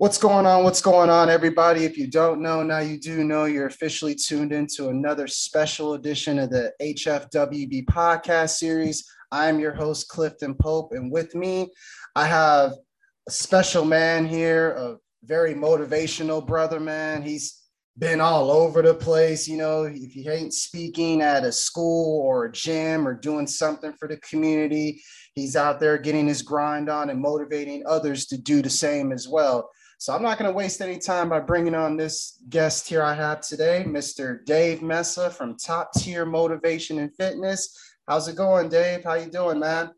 What's 0.00 0.16
going 0.16 0.46
on? 0.46 0.62
What's 0.62 0.80
going 0.80 1.10
on, 1.10 1.28
everybody? 1.28 1.84
If 1.84 1.98
you 1.98 2.06
don't 2.06 2.40
know, 2.40 2.62
now 2.62 2.78
you 2.78 3.00
do 3.00 3.24
know 3.24 3.46
you're 3.46 3.66
officially 3.66 4.14
tuned 4.14 4.52
into 4.52 4.90
another 4.90 5.26
special 5.26 5.94
edition 5.94 6.38
of 6.38 6.50
the 6.50 6.72
HFWB 6.80 7.84
podcast 7.86 8.50
series. 8.50 9.04
I'm 9.32 9.58
your 9.58 9.74
host, 9.74 10.06
Clifton 10.06 10.54
Pope, 10.54 10.92
and 10.92 11.10
with 11.10 11.34
me, 11.34 11.72
I 12.14 12.28
have 12.28 12.74
a 13.26 13.32
special 13.32 13.84
man 13.84 14.24
here, 14.24 14.70
a 14.70 14.98
very 15.24 15.52
motivational 15.54 16.46
brother, 16.46 16.78
man. 16.78 17.22
He's 17.22 17.60
been 17.98 18.20
all 18.20 18.52
over 18.52 18.82
the 18.82 18.94
place. 18.94 19.48
You 19.48 19.56
know, 19.56 19.82
if 19.82 20.12
he 20.12 20.28
ain't 20.28 20.54
speaking 20.54 21.22
at 21.22 21.42
a 21.42 21.50
school 21.50 22.22
or 22.22 22.44
a 22.44 22.52
gym 22.52 23.04
or 23.04 23.14
doing 23.14 23.48
something 23.48 23.92
for 23.98 24.06
the 24.06 24.18
community, 24.18 25.02
he's 25.34 25.56
out 25.56 25.80
there 25.80 25.98
getting 25.98 26.28
his 26.28 26.42
grind 26.42 26.88
on 26.88 27.10
and 27.10 27.20
motivating 27.20 27.82
others 27.84 28.26
to 28.26 28.38
do 28.38 28.62
the 28.62 28.70
same 28.70 29.10
as 29.10 29.26
well. 29.26 29.68
So 30.00 30.14
I'm 30.14 30.22
not 30.22 30.38
going 30.38 30.48
to 30.48 30.56
waste 30.56 30.80
any 30.80 30.96
time 30.96 31.28
by 31.28 31.40
bringing 31.40 31.74
on 31.74 31.96
this 31.96 32.40
guest 32.48 32.88
here 32.88 33.02
I 33.02 33.14
have 33.14 33.40
today, 33.40 33.84
Mr. 33.84 34.44
Dave 34.44 34.80
Mesa 34.80 35.28
from 35.28 35.56
Top 35.56 35.92
Tier 35.92 36.24
Motivation 36.24 37.00
and 37.00 37.12
Fitness. 37.16 37.76
How's 38.06 38.28
it 38.28 38.36
going, 38.36 38.68
Dave? 38.68 39.02
How 39.02 39.14
you 39.14 39.28
doing, 39.28 39.58
man? 39.58 39.90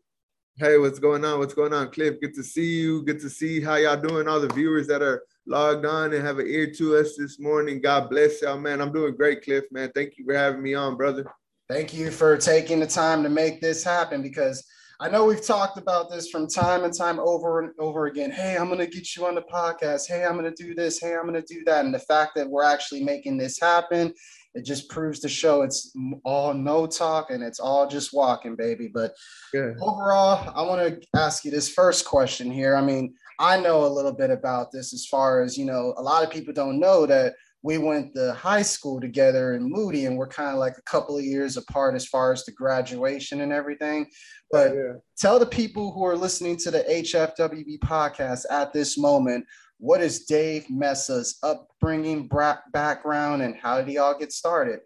Hey, 0.57 0.79
what's 0.79 0.97
going 0.97 1.23
on? 1.23 1.37
What's 1.37 1.53
going 1.53 1.71
on, 1.71 1.91
Cliff? 1.91 2.19
Good 2.19 2.33
to 2.33 2.41
see 2.41 2.81
you. 2.81 3.03
Good 3.03 3.19
to 3.19 3.29
see 3.29 3.61
how 3.61 3.75
y'all 3.75 3.95
doing. 3.95 4.27
All 4.27 4.39
the 4.39 4.51
viewers 4.51 4.87
that 4.87 5.03
are 5.03 5.21
logged 5.45 5.85
on 5.85 6.13
and 6.13 6.25
have 6.25 6.39
an 6.39 6.47
ear 6.47 6.71
to 6.77 6.97
us 6.97 7.15
this 7.15 7.39
morning. 7.39 7.79
God 7.79 8.09
bless 8.09 8.41
y'all, 8.41 8.57
man. 8.57 8.81
I'm 8.81 8.91
doing 8.91 9.15
great, 9.15 9.43
Cliff, 9.43 9.65
man. 9.71 9.91
Thank 9.93 10.17
you 10.17 10.25
for 10.25 10.33
having 10.33 10.63
me 10.63 10.73
on, 10.73 10.97
brother. 10.97 11.31
Thank 11.69 11.93
you 11.93 12.09
for 12.09 12.37
taking 12.37 12.79
the 12.79 12.87
time 12.87 13.21
to 13.21 13.29
make 13.29 13.61
this 13.61 13.83
happen 13.83 14.23
because– 14.23 14.65
I 15.01 15.09
know 15.09 15.25
we've 15.25 15.43
talked 15.43 15.79
about 15.79 16.11
this 16.11 16.29
from 16.29 16.47
time 16.47 16.83
and 16.83 16.95
time 16.95 17.19
over 17.19 17.59
and 17.59 17.71
over 17.79 18.05
again. 18.05 18.29
Hey, 18.29 18.55
I'm 18.55 18.67
going 18.67 18.77
to 18.77 18.85
get 18.85 19.15
you 19.15 19.25
on 19.25 19.33
the 19.33 19.41
podcast. 19.41 20.07
Hey, 20.07 20.23
I'm 20.23 20.37
going 20.37 20.53
to 20.53 20.63
do 20.63 20.75
this. 20.75 20.99
Hey, 20.99 21.15
I'm 21.15 21.27
going 21.27 21.41
to 21.41 21.53
do 21.53 21.63
that. 21.65 21.83
And 21.83 21.91
the 21.91 21.97
fact 21.97 22.33
that 22.35 22.47
we're 22.47 22.63
actually 22.63 23.03
making 23.03 23.39
this 23.39 23.59
happen, 23.59 24.13
it 24.53 24.63
just 24.63 24.87
proves 24.89 25.19
to 25.21 25.27
show 25.27 25.63
it's 25.63 25.91
all 26.23 26.53
no 26.53 26.85
talk 26.85 27.31
and 27.31 27.41
it's 27.41 27.59
all 27.59 27.87
just 27.87 28.13
walking, 28.13 28.55
baby. 28.55 28.91
But 28.93 29.13
yeah. 29.55 29.71
overall, 29.81 30.53
I 30.55 30.61
want 30.61 31.01
to 31.01 31.19
ask 31.19 31.45
you 31.45 31.49
this 31.49 31.73
first 31.73 32.05
question 32.05 32.51
here. 32.51 32.75
I 32.75 32.81
mean, 32.81 33.15
I 33.39 33.59
know 33.59 33.85
a 33.85 33.87
little 33.87 34.13
bit 34.13 34.29
about 34.29 34.71
this 34.71 34.93
as 34.93 35.07
far 35.07 35.41
as, 35.41 35.57
you 35.57 35.65
know, 35.65 35.95
a 35.97 36.01
lot 36.03 36.23
of 36.23 36.29
people 36.29 36.53
don't 36.53 36.79
know 36.79 37.07
that 37.07 37.33
we 37.63 37.77
went 37.77 38.15
to 38.15 38.33
high 38.33 38.63
school 38.63 38.99
together 38.99 39.53
in 39.53 39.69
Moody, 39.69 40.05
and 40.05 40.17
we're 40.17 40.27
kind 40.27 40.49
of 40.49 40.57
like 40.57 40.77
a 40.77 40.83
couple 40.83 41.17
of 41.17 41.23
years 41.23 41.57
apart 41.57 41.95
as 41.95 42.07
far 42.07 42.31
as 42.31 42.43
the 42.43 42.51
graduation 42.51 43.41
and 43.41 43.53
everything. 43.53 44.07
But 44.51 44.73
yeah. 44.73 44.93
tell 45.17 45.37
the 45.37 45.45
people 45.45 45.91
who 45.91 46.03
are 46.05 46.17
listening 46.17 46.57
to 46.57 46.71
the 46.71 46.83
HFWB 46.83 47.79
podcast 47.79 48.45
at 48.49 48.73
this 48.73 48.97
moment, 48.97 49.45
what 49.77 50.01
is 50.01 50.25
Dave 50.25 50.69
Mesa's 50.69 51.37
upbringing, 51.43 52.29
background, 52.73 53.41
and 53.41 53.55
how 53.55 53.77
did 53.77 53.87
he 53.87 53.97
all 53.97 54.17
get 54.17 54.31
started? 54.31 54.79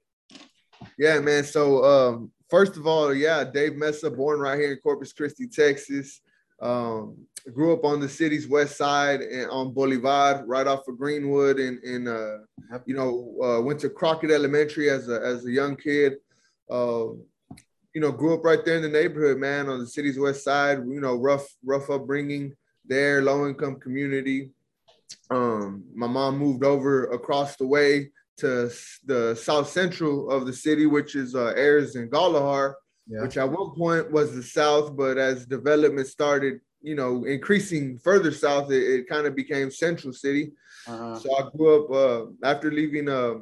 Yeah, 0.97 1.19
man. 1.19 1.43
So 1.43 1.83
um, 1.83 2.31
first 2.49 2.77
of 2.77 2.87
all, 2.87 3.13
yeah, 3.13 3.43
Dave 3.43 3.75
Mesa, 3.75 4.09
born 4.09 4.39
right 4.39 4.59
here 4.59 4.73
in 4.73 4.79
Corpus 4.79 5.13
Christi, 5.13 5.47
Texas. 5.47 6.21
Um, 6.61 7.17
grew 7.53 7.73
up 7.73 7.83
on 7.83 7.99
the 7.99 8.09
city's 8.09 8.47
west 8.47 8.77
side 8.77 9.21
and 9.21 9.49
on 9.51 9.73
Bolivar, 9.73 10.43
right 10.47 10.65
off 10.65 10.87
of 10.87 10.97
Greenwood, 10.97 11.59
and, 11.59 11.81
and 11.83 12.07
uh, 12.07 12.37
you 12.85 12.95
know, 12.95 13.35
uh, 13.43 13.61
went 13.61 13.79
to 13.81 13.89
Crockett 13.89 14.31
Elementary 14.31 14.89
as 14.89 15.09
a 15.09 15.21
as 15.21 15.45
a 15.45 15.51
young 15.51 15.75
kid. 15.75 16.15
Uh, 16.69 17.07
you 17.93 18.01
know, 18.01 18.11
grew 18.11 18.33
up 18.33 18.43
right 18.43 18.65
there 18.65 18.75
in 18.75 18.81
the 18.81 18.89
neighborhood, 18.89 19.37
man, 19.37 19.69
on 19.69 19.79
the 19.79 19.87
city's 19.87 20.19
west 20.19 20.43
side. 20.43 20.79
You 20.79 20.99
know, 20.99 21.15
rough 21.15 21.45
rough 21.63 21.89
upbringing 21.89 22.53
there, 22.85 23.21
low 23.21 23.47
income 23.47 23.79
community. 23.79 24.51
Um, 25.29 25.83
my 25.93 26.07
mom 26.07 26.37
moved 26.37 26.63
over 26.63 27.05
across 27.11 27.55
the 27.55 27.67
way 27.67 28.11
to 28.37 28.69
the 29.05 29.35
south 29.35 29.69
central 29.69 30.29
of 30.29 30.45
the 30.45 30.53
city, 30.53 30.87
which 30.87 31.15
is 31.15 31.35
uh, 31.35 31.53
Ayers 31.55 31.95
and 31.95 32.11
Gollihar 32.11 32.73
yeah. 33.07 33.21
which 33.21 33.37
at 33.37 33.49
one 33.49 33.71
point 33.75 34.11
was 34.11 34.35
the 34.35 34.43
South, 34.43 34.95
but 34.95 35.17
as 35.17 35.45
development 35.45 36.07
started, 36.07 36.59
you 36.81 36.95
know, 36.95 37.23
increasing 37.25 37.97
further 37.97 38.31
south, 38.31 38.71
it, 38.71 38.83
it 38.83 39.09
kind 39.09 39.25
of 39.25 39.35
became 39.35 39.71
Central 39.71 40.13
City. 40.13 40.51
Uh-huh. 40.87 41.17
So 41.17 41.35
I 41.35 41.49
grew 41.55 41.83
up 41.83 41.91
uh, 41.91 42.47
after 42.47 42.71
leaving, 42.71 43.09
uh, 43.09 43.35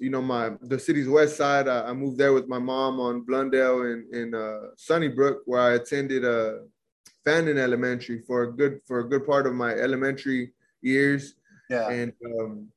you 0.00 0.10
know, 0.10 0.22
my 0.22 0.52
the 0.62 0.78
city's 0.78 1.08
west 1.08 1.36
side. 1.36 1.68
I, 1.68 1.90
I 1.90 1.92
moved 1.92 2.18
there 2.18 2.32
with 2.32 2.48
my 2.48 2.58
mom 2.58 2.98
on 3.00 3.20
Blundell 3.20 3.82
and 3.82 4.12
in 4.14 4.34
uh, 4.34 4.70
Sunnybrook, 4.76 5.42
where 5.46 5.60
I 5.60 5.74
attended 5.74 6.24
uh, 6.24 6.54
Fannin 7.24 7.58
Elementary 7.58 8.22
for 8.26 8.42
a 8.42 8.52
good 8.52 8.80
for 8.84 9.00
a 9.00 9.08
good 9.08 9.24
part 9.26 9.46
of 9.46 9.54
my 9.54 9.72
elementary 9.72 10.52
years. 10.82 11.34
Yeah. 11.70 11.88
And 11.90 12.12
um, 12.24 12.68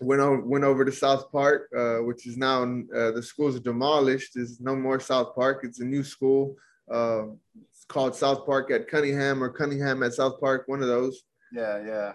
went 0.00 0.20
over 0.20 0.40
went 0.40 0.64
over 0.64 0.84
to 0.84 0.92
South 0.92 1.30
Park, 1.32 1.68
uh, 1.76 1.98
which 1.98 2.26
is 2.26 2.36
now 2.36 2.62
uh, 2.62 3.10
the 3.10 3.22
school's 3.22 3.58
demolished. 3.60 4.32
There's 4.34 4.60
no 4.60 4.76
more 4.76 5.00
South 5.00 5.34
Park. 5.34 5.60
It's 5.64 5.80
a 5.80 5.84
new 5.84 6.04
school. 6.04 6.56
Uh, 6.90 7.26
it's 7.70 7.84
called 7.88 8.14
South 8.14 8.46
Park 8.46 8.70
at 8.70 8.88
Cunningham 8.88 9.42
or 9.42 9.50
Cunningham 9.50 10.02
at 10.02 10.14
South 10.14 10.40
Park, 10.40 10.64
one 10.66 10.82
of 10.82 10.88
those. 10.88 11.22
Yeah, 11.52 11.84
yeah. 11.84 12.12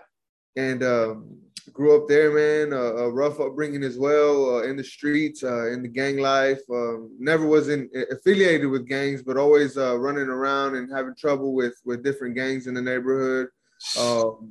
And 0.56 0.84
um, 0.84 1.38
grew 1.72 1.96
up 1.96 2.08
there, 2.08 2.32
man. 2.32 2.74
a 2.74 3.10
rough 3.10 3.40
upbringing 3.40 3.84
as 3.84 3.98
well, 3.98 4.58
uh, 4.58 4.64
in 4.64 4.76
the 4.76 4.84
streets, 4.84 5.44
uh, 5.44 5.72
in 5.72 5.82
the 5.82 5.88
gang 5.88 6.18
life. 6.18 6.60
Um, 6.72 7.16
never 7.20 7.46
was 7.46 7.70
in, 7.70 7.90
affiliated 8.12 8.70
with 8.70 8.88
gangs, 8.88 9.24
but 9.24 9.38
always 9.38 9.78
uh, 9.78 9.98
running 9.98 10.28
around 10.28 10.76
and 10.76 10.92
having 10.92 11.16
trouble 11.16 11.54
with 11.54 11.76
with 11.86 12.04
different 12.04 12.36
gangs 12.36 12.68
in 12.68 12.74
the 12.74 12.82
neighborhood. 12.82 13.48
Um, 14.00 14.50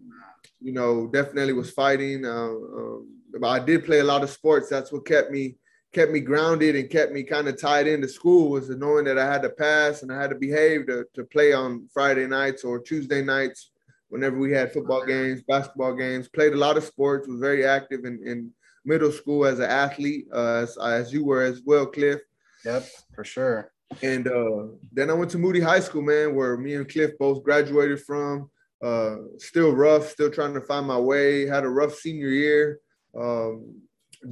you 0.61 0.73
know, 0.73 1.09
definitely 1.09 1.55
was 1.55 1.71
fighting. 1.71 2.25
Um, 2.27 3.09
I 3.45 3.59
did 3.59 3.85
play 3.85 4.01
a 4.01 4.05
lot 4.05 4.23
of 4.23 4.31
sports. 4.31 4.69
That's 4.69 4.93
what 4.93 5.07
kept 5.07 5.31
me 5.31 5.57
kept 5.93 6.11
me 6.11 6.21
grounded 6.21 6.75
and 6.75 6.89
kept 6.89 7.13
me 7.13 7.23
kind 7.23 7.49
of 7.49 7.61
tied 7.61 7.87
into 7.87 8.09
school 8.09 8.51
was 8.51 8.69
the 8.69 8.77
knowing 8.77 9.05
that 9.05 9.19
I 9.19 9.31
had 9.31 9.43
to 9.43 9.51
pass 9.51 10.03
and 10.03 10.11
I 10.11 10.21
had 10.21 10.31
to 10.31 10.37
behave 10.37 10.87
to, 10.87 11.05
to 11.15 11.25
play 11.25 11.53
on 11.53 11.87
Friday 11.93 12.27
nights 12.27 12.65
or 12.65 12.81
Tuesday 12.81 13.23
nights 13.23 13.71
whenever 14.09 14.39
we 14.39 14.53
had 14.53 14.73
football 14.73 15.05
games, 15.05 15.43
basketball 15.43 15.95
games. 15.95 16.29
Played 16.29 16.55
a 16.55 16.57
lot 16.57 16.77
of 16.77 16.85
sports. 16.85 17.29
Was 17.29 17.41
very 17.41 17.67
active 17.67 18.05
in, 18.05 18.21
in 18.27 18.51
middle 18.85 19.13
school 19.13 19.45
as 19.45 19.59
an 19.59 19.71
athlete, 19.71 20.27
uh, 20.33 20.63
as, 20.63 20.79
as 20.79 21.13
you 21.13 21.25
were 21.25 21.43
as 21.43 21.61
well, 21.65 21.87
Cliff. 21.87 22.21
Yep, 22.65 22.87
for 23.15 23.25
sure. 23.25 23.73
And 24.03 24.27
uh, 24.29 24.69
then 24.93 25.11
I 25.11 25.13
went 25.13 25.31
to 25.33 25.39
Moody 25.39 25.61
High 25.61 25.81
School, 25.81 26.03
man, 26.03 26.35
where 26.35 26.57
me 26.57 26.75
and 26.75 26.89
Cliff 26.89 27.11
both 27.19 27.43
graduated 27.43 28.01
from. 28.01 28.51
Uh, 28.83 29.17
still 29.39 29.73
rough, 29.73 30.09
still 30.09 30.31
trying 30.31 30.55
to 30.55 30.61
find 30.61 30.87
my 30.87 30.99
way. 30.99 31.47
Had 31.47 31.65
a 31.65 31.69
rough 31.69 31.95
senior 31.95 32.29
year 32.29 32.81
um, 33.19 33.75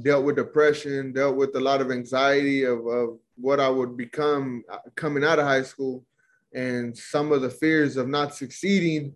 dealt 0.01 0.23
with 0.23 0.37
depression, 0.37 1.11
dealt 1.13 1.35
with 1.35 1.55
a 1.55 1.59
lot 1.59 1.81
of 1.81 1.91
anxiety 1.91 2.63
of, 2.63 2.85
of 2.87 3.19
what 3.35 3.59
I 3.59 3.69
would 3.69 3.97
become 3.97 4.63
uh, 4.71 4.77
coming 4.95 5.23
out 5.23 5.39
of 5.39 5.45
high 5.45 5.63
school, 5.63 6.05
and 6.53 6.97
some 6.97 7.31
of 7.31 7.41
the 7.41 7.49
fears 7.49 7.97
of 7.97 8.07
not 8.07 8.35
succeeding 8.35 9.13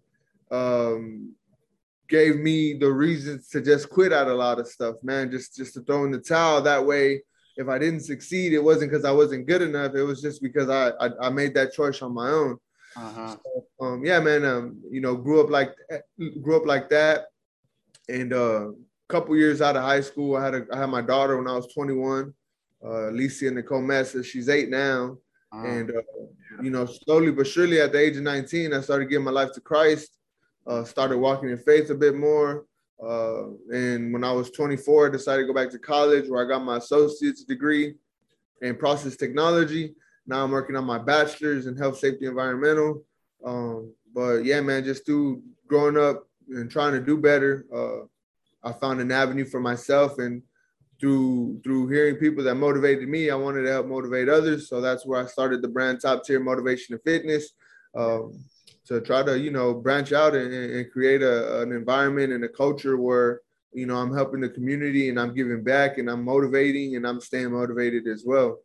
um, 0.52 1.34
gave 2.08 2.38
me 2.38 2.74
the 2.74 2.92
reasons 2.92 3.48
to 3.50 3.62
just 3.62 3.90
quit 3.90 4.14
out 4.14 4.28
a 4.28 4.34
lot 4.34 4.60
of 4.60 4.68
stuff, 4.68 4.96
man. 5.04 5.32
Just 5.32 5.56
just 5.56 5.74
to 5.76 5.82
throw 5.82 6.06
in 6.06 6.12
the 6.12 6.20
towel. 6.20 6.62
That 6.62 6.86
way, 6.86 7.24
if 7.58 7.68
I 7.68 7.78
didn't 7.80 8.02
succeed, 8.02 8.54
it 8.54 8.64
wasn't 8.64 8.92
because 8.92 9.06
I 9.06 9.12
wasn't 9.12 9.48
good 9.48 9.62
enough. 9.62 9.96
It 9.96 10.04
was 10.04 10.22
just 10.22 10.42
because 10.42 10.70
I 10.70 10.90
I, 11.00 11.28
I 11.28 11.30
made 11.30 11.54
that 11.56 11.74
choice 11.74 12.02
on 12.02 12.14
my 12.14 12.30
own. 12.30 12.58
Uh-huh. 12.98 13.36
So, 13.36 13.86
um, 13.86 14.06
yeah, 14.06 14.20
man. 14.20 14.46
Um, 14.46 14.82
you 14.90 15.02
know, 15.02 15.16
grew 15.16 15.42
up 15.42 15.50
like 15.50 15.76
grew 16.42 16.58
up 16.58 16.66
like 16.66 16.90
that, 16.90 17.26
and 18.08 18.34
uh, 18.34 18.68
couple 19.08 19.36
years 19.36 19.62
out 19.62 19.76
of 19.76 19.84
high 19.84 20.02
school. 20.02 20.36
I 20.36 20.46
had 20.46 20.56
a, 20.56 20.66
I 20.72 20.78
had 20.80 20.90
my 20.90 21.02
daughter 21.02 21.38
when 21.38 21.48
I 21.48 21.56
was 21.56 21.68
21, 21.74 22.34
uh, 22.84 23.10
Alicia 23.10 23.52
Nicole 23.52 23.82
Mesa. 23.82 24.24
She's 24.24 24.50
eight 24.50 24.70
now. 24.70 25.18
Uh, 25.54 25.64
and, 25.64 25.92
uh, 25.92 26.02
you 26.62 26.70
know, 26.70 26.86
slowly 26.86 27.32
but 27.32 27.48
surely 27.48 27.80
at 27.80 27.92
the 27.92 28.00
age 28.00 28.18
of 28.18 28.24
19, 28.24 28.74
I 28.74 28.82
started 28.82 29.10
giving 29.10 29.26
my 29.26 29.32
life 29.32 29.52
to 29.54 29.62
Christ, 29.62 30.18
uh, 30.68 30.84
started 30.84 31.18
walking 31.18 31.50
in 31.50 31.58
faith 31.58 31.90
a 31.90 31.96
bit 31.96 32.16
more. 32.16 32.66
Uh, 33.04 33.50
and 33.74 34.12
when 34.14 34.24
I 34.24 34.32
was 34.32 34.52
24, 34.52 35.08
I 35.08 35.12
decided 35.12 35.44
to 35.44 35.48
go 35.48 35.54
back 35.54 35.70
to 35.72 35.80
college 35.80 36.30
where 36.30 36.44
I 36.44 36.48
got 36.48 36.64
my 36.64 36.78
associate's 36.78 37.44
degree 37.44 37.96
in 38.62 38.76
process 38.76 39.16
technology. 39.16 39.94
Now 40.26 40.44
I'm 40.44 40.52
working 40.52 40.76
on 40.76 40.86
my 40.86 40.98
bachelor's 40.98 41.68
in 41.68 41.76
health, 41.76 42.00
safety, 42.00 42.26
environmental. 42.26 43.04
Um, 43.46 43.94
but 44.14 44.46
yeah, 44.46 44.62
man, 44.62 44.84
just 44.84 45.06
through 45.06 45.44
growing 45.68 45.98
up 45.98 46.28
and 46.50 46.72
trying 46.72 46.94
to 46.94 47.02
do 47.02 47.18
better, 47.18 47.66
uh, 47.74 48.06
I 48.66 48.74
found 48.74 49.00
an 49.00 49.12
avenue 49.12 49.46
for 49.46 49.60
myself 49.60 50.18
and 50.18 50.42
through 51.00 51.62
through 51.64 51.90
hearing 51.90 52.16
people 52.16 52.44
that 52.44 52.56
motivated 52.56 53.08
me, 53.08 53.30
I 53.30 53.36
wanted 53.36 53.64
to 53.64 53.72
help 53.72 53.88
motivate 53.88 54.30
others. 54.30 54.70
So 54.70 54.82
that's 54.82 55.06
where 55.06 55.22
I 55.22 55.28
started 55.28 55.62
the 55.62 55.68
brand 55.68 56.02
Top 56.02 56.24
Tier 56.24 56.40
Motivation 56.40 56.96
and 56.96 57.04
Fitness 57.04 57.52
um, 57.96 58.44
to 58.88 59.02
try 59.02 59.24
to 59.24 59.38
you 59.38 59.52
know 59.52 59.74
branch 59.74 60.14
out 60.14 60.36
and, 60.36 60.54
and 60.54 60.92
create 60.92 61.22
a, 61.22 61.62
an 61.62 61.72
environment 61.72 62.34
and 62.34 62.44
a 62.44 62.50
culture 62.50 62.98
where 62.98 63.42
you 63.74 63.86
know 63.86 63.98
I'm 63.98 64.14
helping 64.14 64.42
the 64.42 64.50
community 64.50 65.10
and 65.10 65.20
I'm 65.20 65.36
giving 65.36 65.64
back 65.64 65.98
and 65.98 66.10
I'm 66.10 66.24
motivating 66.24 66.96
and 66.96 67.06
I'm 67.06 67.20
staying 67.20 67.52
motivated 67.52 68.08
as 68.08 68.24
well. 68.26 68.60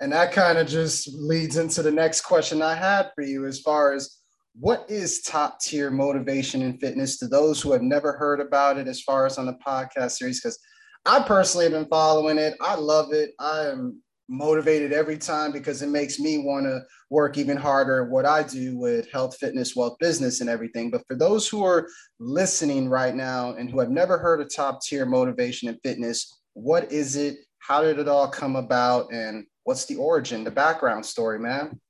And 0.00 0.12
that 0.12 0.32
kind 0.32 0.58
of 0.58 0.66
just 0.66 1.08
leads 1.14 1.56
into 1.56 1.82
the 1.82 1.90
next 1.90 2.22
question 2.22 2.62
I 2.62 2.74
had 2.74 3.12
for 3.14 3.22
you 3.22 3.46
as 3.46 3.60
far 3.60 3.92
as 3.92 4.18
what 4.58 4.86
is 4.88 5.20
top 5.22 5.60
tier 5.60 5.90
motivation 5.90 6.62
and 6.62 6.80
fitness 6.80 7.18
to 7.18 7.26
those 7.26 7.60
who 7.60 7.72
have 7.72 7.82
never 7.82 8.12
heard 8.12 8.40
about 8.40 8.78
it 8.78 8.86
as 8.86 9.02
far 9.02 9.26
as 9.26 9.36
on 9.36 9.46
the 9.46 9.58
podcast 9.66 10.12
series? 10.12 10.40
Because 10.40 10.58
I 11.04 11.20
personally 11.20 11.64
have 11.64 11.72
been 11.72 11.88
following 11.88 12.38
it. 12.38 12.54
I 12.60 12.76
love 12.76 13.12
it. 13.12 13.32
I 13.38 13.66
am 13.66 14.00
motivated 14.28 14.92
every 14.92 15.18
time 15.18 15.52
because 15.52 15.82
it 15.82 15.88
makes 15.88 16.18
me 16.18 16.38
want 16.38 16.64
to 16.66 16.82
work 17.10 17.36
even 17.36 17.56
harder 17.56 18.04
at 18.04 18.10
what 18.10 18.24
I 18.24 18.42
do 18.42 18.78
with 18.78 19.10
health, 19.10 19.36
fitness, 19.36 19.76
wealth, 19.76 19.96
business, 19.98 20.40
and 20.40 20.48
everything. 20.48 20.90
But 20.90 21.06
for 21.06 21.14
those 21.16 21.48
who 21.48 21.64
are 21.64 21.88
listening 22.18 22.88
right 22.88 23.14
now 23.14 23.54
and 23.54 23.68
who 23.68 23.80
have 23.80 23.90
never 23.90 24.18
heard 24.18 24.40
of 24.40 24.54
top 24.54 24.80
tier 24.82 25.04
motivation 25.04 25.68
and 25.68 25.78
fitness, 25.82 26.40
what 26.54 26.90
is 26.90 27.16
it? 27.16 27.36
How 27.58 27.82
did 27.82 27.98
it 27.98 28.08
all 28.08 28.28
come 28.28 28.56
about? 28.56 29.12
And 29.12 29.46
what's 29.64 29.84
the 29.84 29.96
origin, 29.96 30.44
the 30.44 30.50
background 30.50 31.04
story, 31.04 31.38
man? 31.38 31.80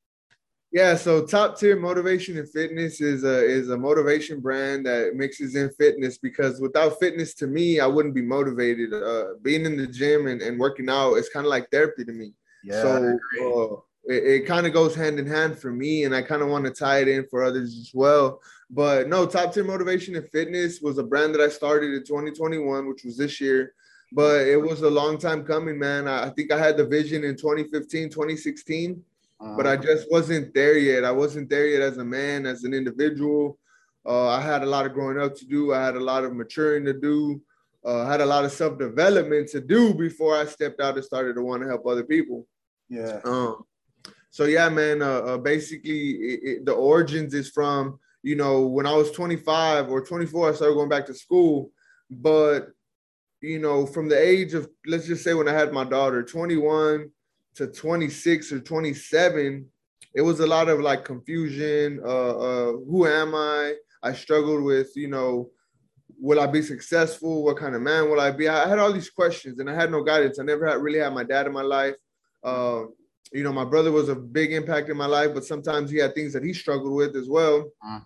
Yeah, 0.74 0.96
so 0.96 1.24
top 1.24 1.56
tier 1.56 1.76
motivation 1.76 2.36
and 2.36 2.50
fitness 2.50 3.00
is 3.00 3.22
a 3.22 3.44
is 3.44 3.70
a 3.70 3.78
motivation 3.78 4.40
brand 4.40 4.86
that 4.86 5.14
mixes 5.14 5.54
in 5.54 5.70
fitness 5.70 6.18
because 6.18 6.60
without 6.60 6.98
fitness 6.98 7.32
to 7.34 7.46
me, 7.46 7.78
I 7.78 7.86
wouldn't 7.86 8.12
be 8.12 8.22
motivated. 8.22 8.92
Uh, 8.92 9.34
being 9.40 9.66
in 9.66 9.76
the 9.76 9.86
gym 9.86 10.26
and, 10.26 10.42
and 10.42 10.58
working 10.58 10.90
out 10.90 11.14
is 11.14 11.28
kind 11.28 11.46
of 11.46 11.50
like 11.50 11.70
therapy 11.70 12.04
to 12.04 12.12
me. 12.12 12.32
Yeah, 12.64 12.82
so 12.82 13.18
uh, 13.40 14.12
it, 14.12 14.24
it 14.24 14.46
kind 14.46 14.66
of 14.66 14.72
goes 14.72 14.96
hand 14.96 15.20
in 15.20 15.28
hand 15.28 15.56
for 15.56 15.70
me, 15.70 16.06
and 16.06 16.14
I 16.14 16.22
kind 16.22 16.42
of 16.42 16.48
want 16.48 16.64
to 16.64 16.72
tie 16.72 16.98
it 17.02 17.08
in 17.08 17.24
for 17.28 17.44
others 17.44 17.78
as 17.78 17.92
well. 17.94 18.40
But 18.68 19.08
no, 19.08 19.26
top 19.26 19.54
tier 19.54 19.62
motivation 19.62 20.16
and 20.16 20.28
fitness 20.30 20.80
was 20.80 20.98
a 20.98 21.04
brand 21.04 21.36
that 21.36 21.40
I 21.40 21.50
started 21.50 21.94
in 21.94 22.02
2021, 22.04 22.88
which 22.88 23.04
was 23.04 23.16
this 23.16 23.40
year. 23.40 23.74
But 24.10 24.48
it 24.48 24.60
was 24.60 24.82
a 24.82 24.90
long 24.90 25.18
time 25.18 25.44
coming, 25.44 25.78
man. 25.78 26.08
I, 26.08 26.24
I 26.24 26.30
think 26.30 26.50
I 26.50 26.58
had 26.58 26.76
the 26.76 26.84
vision 26.84 27.22
in 27.22 27.36
2015, 27.36 28.10
2016 28.10 29.04
but 29.40 29.66
I 29.66 29.74
uh-huh. 29.74 29.82
just 29.82 30.10
wasn't 30.10 30.54
there 30.54 30.78
yet. 30.78 31.04
I 31.04 31.10
wasn't 31.10 31.50
there 31.50 31.66
yet 31.66 31.82
as 31.82 31.98
a 31.98 32.04
man, 32.04 32.46
as 32.46 32.64
an 32.64 32.74
individual. 32.74 33.58
Uh, 34.06 34.28
I 34.28 34.40
had 34.40 34.62
a 34.62 34.66
lot 34.66 34.86
of 34.86 34.92
growing 34.92 35.18
up 35.18 35.34
to 35.36 35.46
do. 35.46 35.72
I 35.72 35.84
had 35.84 35.96
a 35.96 36.00
lot 36.00 36.24
of 36.24 36.34
maturing 36.34 36.84
to 36.84 36.92
do. 36.92 37.40
Uh, 37.84 38.02
I 38.02 38.10
had 38.10 38.20
a 38.20 38.26
lot 38.26 38.44
of 38.44 38.52
self 38.52 38.78
development 38.78 39.48
to 39.50 39.60
do 39.60 39.94
before 39.94 40.36
I 40.36 40.44
stepped 40.44 40.80
out 40.80 40.96
and 40.96 41.04
started 41.04 41.34
to 41.34 41.42
want 41.42 41.62
to 41.62 41.68
help 41.68 41.86
other 41.86 42.04
people. 42.04 42.46
Yeah. 42.88 43.20
Um. 43.24 43.64
So 44.30 44.44
yeah, 44.44 44.68
man. 44.68 45.02
Uh, 45.02 45.20
uh 45.20 45.38
basically, 45.38 46.10
it, 46.10 46.40
it, 46.42 46.66
the 46.66 46.72
origins 46.72 47.34
is 47.34 47.50
from 47.50 47.98
you 48.22 48.36
know 48.36 48.66
when 48.66 48.86
I 48.86 48.94
was 48.94 49.10
25 49.10 49.90
or 49.90 50.04
24, 50.04 50.50
I 50.50 50.54
started 50.54 50.74
going 50.74 50.88
back 50.88 51.06
to 51.06 51.14
school. 51.14 51.70
But 52.10 52.68
you 53.40 53.58
know, 53.58 53.86
from 53.86 54.08
the 54.08 54.18
age 54.18 54.54
of 54.54 54.68
let's 54.86 55.06
just 55.06 55.24
say 55.24 55.34
when 55.34 55.48
I 55.48 55.52
had 55.52 55.72
my 55.72 55.84
daughter, 55.84 56.22
21 56.22 57.10
to 57.56 57.66
26 57.68 58.52
or 58.52 58.60
27, 58.60 59.66
it 60.14 60.22
was 60.22 60.40
a 60.40 60.46
lot 60.46 60.68
of 60.68 60.80
like 60.80 61.04
confusion. 61.04 62.00
Uh, 62.04 62.38
uh, 62.38 62.72
who 62.72 63.06
am 63.06 63.34
I? 63.34 63.74
I 64.02 64.12
struggled 64.12 64.62
with, 64.62 64.96
you 64.96 65.08
know, 65.08 65.50
will 66.20 66.40
I 66.40 66.46
be 66.46 66.62
successful? 66.62 67.44
What 67.44 67.56
kind 67.56 67.74
of 67.74 67.82
man 67.82 68.10
will 68.10 68.20
I 68.20 68.30
be? 68.30 68.48
I 68.48 68.68
had 68.68 68.78
all 68.78 68.92
these 68.92 69.10
questions 69.10 69.58
and 69.58 69.68
I 69.68 69.74
had 69.74 69.90
no 69.90 70.02
guidance. 70.02 70.38
I 70.38 70.44
never 70.44 70.66
had 70.66 70.80
really 70.80 70.98
had 70.98 71.14
my 71.14 71.24
dad 71.24 71.46
in 71.46 71.52
my 71.52 71.62
life. 71.62 71.94
Uh, 72.42 72.84
you 73.32 73.42
know, 73.42 73.52
my 73.52 73.64
brother 73.64 73.90
was 73.90 74.08
a 74.08 74.14
big 74.14 74.52
impact 74.52 74.88
in 74.90 74.96
my 74.96 75.06
life, 75.06 75.34
but 75.34 75.44
sometimes 75.44 75.90
he 75.90 75.98
had 75.98 76.14
things 76.14 76.32
that 76.34 76.44
he 76.44 76.52
struggled 76.52 76.94
with 76.94 77.16
as 77.16 77.28
well. 77.28 77.70
Uh. 77.84 78.00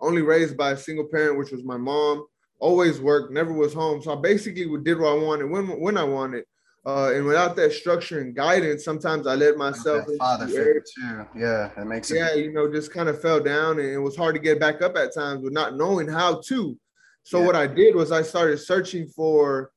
Only 0.00 0.22
raised 0.22 0.56
by 0.56 0.72
a 0.72 0.76
single 0.76 1.06
parent, 1.06 1.38
which 1.38 1.52
was 1.52 1.64
my 1.64 1.76
mom. 1.76 2.26
Always 2.58 3.00
worked, 3.00 3.32
never 3.32 3.52
was 3.52 3.72
home. 3.72 4.02
So 4.02 4.16
I 4.16 4.20
basically 4.20 4.66
did 4.82 4.98
what 4.98 5.12
I 5.12 5.14
wanted 5.14 5.50
when 5.50 5.80
when 5.80 5.96
I 5.96 6.04
wanted. 6.04 6.44
Uh, 6.84 7.12
and 7.14 7.24
without 7.24 7.54
that 7.54 7.72
structure 7.72 8.20
and 8.20 8.34
guidance, 8.34 8.84
sometimes 8.84 9.26
I 9.28 9.36
let 9.36 9.56
myself 9.56 10.04
father 10.18 10.46
figure 10.46 10.82
too. 10.82 11.26
Yeah, 11.36 11.70
that 11.76 11.86
makes 11.86 12.10
it. 12.10 12.16
Yeah, 12.16 12.34
you 12.34 12.52
know, 12.52 12.70
just 12.70 12.92
kind 12.92 13.08
of 13.08 13.22
fell 13.22 13.38
down, 13.38 13.78
and 13.78 13.88
it 13.88 13.98
was 13.98 14.16
hard 14.16 14.34
to 14.34 14.40
get 14.40 14.58
back 14.58 14.82
up 14.82 14.96
at 14.96 15.14
times 15.14 15.42
with 15.42 15.52
not 15.52 15.76
knowing 15.76 16.08
how 16.08 16.40
to. 16.46 16.76
So 17.22 17.38
yeah. 17.38 17.46
what 17.46 17.56
I 17.56 17.68
did 17.68 17.94
was 17.94 18.10
I 18.10 18.22
started 18.22 18.58
searching 18.58 19.06
for 19.06 19.70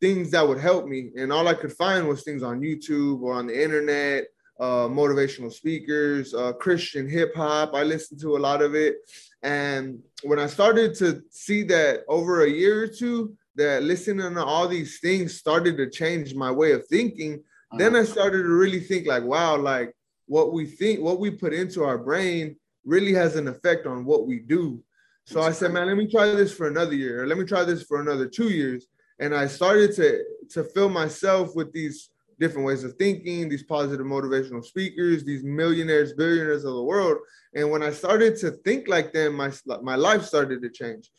things 0.00 0.30
that 0.30 0.46
would 0.46 0.58
help 0.58 0.86
me, 0.86 1.10
and 1.16 1.32
all 1.32 1.48
I 1.48 1.54
could 1.54 1.72
find 1.72 2.06
was 2.06 2.22
things 2.22 2.44
on 2.44 2.60
YouTube 2.60 3.20
or 3.20 3.34
on 3.34 3.48
the 3.48 3.60
internet, 3.60 4.26
uh, 4.60 4.86
motivational 4.86 5.52
speakers, 5.52 6.32
uh, 6.32 6.52
Christian 6.52 7.08
hip 7.08 7.34
hop. 7.34 7.74
I 7.74 7.82
listened 7.82 8.20
to 8.20 8.36
a 8.36 8.38
lot 8.38 8.62
of 8.62 8.76
it, 8.76 8.98
and 9.42 9.98
when 10.22 10.38
I 10.38 10.46
started 10.46 10.94
to 10.98 11.24
see 11.30 11.64
that 11.64 12.04
over 12.06 12.44
a 12.44 12.48
year 12.48 12.84
or 12.84 12.86
two, 12.86 13.36
that 13.56 13.82
listening 13.82 14.34
to 14.34 14.44
all 14.44 14.68
these 14.68 14.98
things 15.00 15.38
started 15.38 15.76
to 15.76 15.90
change 15.90 16.34
my 16.34 16.50
way 16.50 16.72
of 16.72 16.86
thinking. 16.88 17.34
Uh-huh. 17.34 17.78
Then 17.78 17.96
I 17.96 18.04
started 18.04 18.42
to 18.42 18.48
really 18.48 18.80
think 18.80 19.06
like, 19.06 19.22
wow, 19.22 19.56
like 19.56 19.94
what 20.26 20.52
we 20.52 20.66
think, 20.66 21.00
what 21.00 21.20
we 21.20 21.30
put 21.30 21.52
into 21.52 21.84
our 21.84 21.98
brain 21.98 22.56
really 22.84 23.14
has 23.14 23.36
an 23.36 23.48
effect 23.48 23.86
on 23.86 24.04
what 24.04 24.26
we 24.26 24.38
do. 24.40 24.82
So 25.26 25.40
I 25.40 25.52
said, 25.52 25.72
man, 25.72 25.86
let 25.86 25.96
me 25.96 26.06
try 26.06 26.26
this 26.32 26.52
for 26.52 26.66
another 26.68 26.94
year. 26.94 27.26
Let 27.26 27.38
me 27.38 27.44
try 27.44 27.64
this 27.64 27.82
for 27.82 28.00
another 28.00 28.28
two 28.28 28.50
years. 28.50 28.86
And 29.18 29.34
I 29.34 29.46
started 29.46 29.94
to 29.96 30.24
to 30.50 30.64
fill 30.64 30.88
myself 30.88 31.54
with 31.54 31.72
these 31.72 32.10
different 32.44 32.66
ways 32.66 32.84
of 32.84 32.92
thinking, 32.96 33.48
these 33.48 33.62
positive 33.62 34.04
motivational 34.04 34.62
speakers, 34.62 35.24
these 35.24 35.42
millionaires, 35.42 36.12
billionaires 36.12 36.64
of 36.64 36.74
the 36.74 36.82
world. 36.82 37.16
And 37.54 37.70
when 37.70 37.82
I 37.82 37.90
started 37.90 38.36
to 38.40 38.50
think 38.66 38.86
like 38.86 39.14
them, 39.14 39.34
my, 39.34 39.50
my 39.82 39.94
life 39.94 40.24
started 40.24 40.60
to 40.60 40.68
change. 40.68 41.10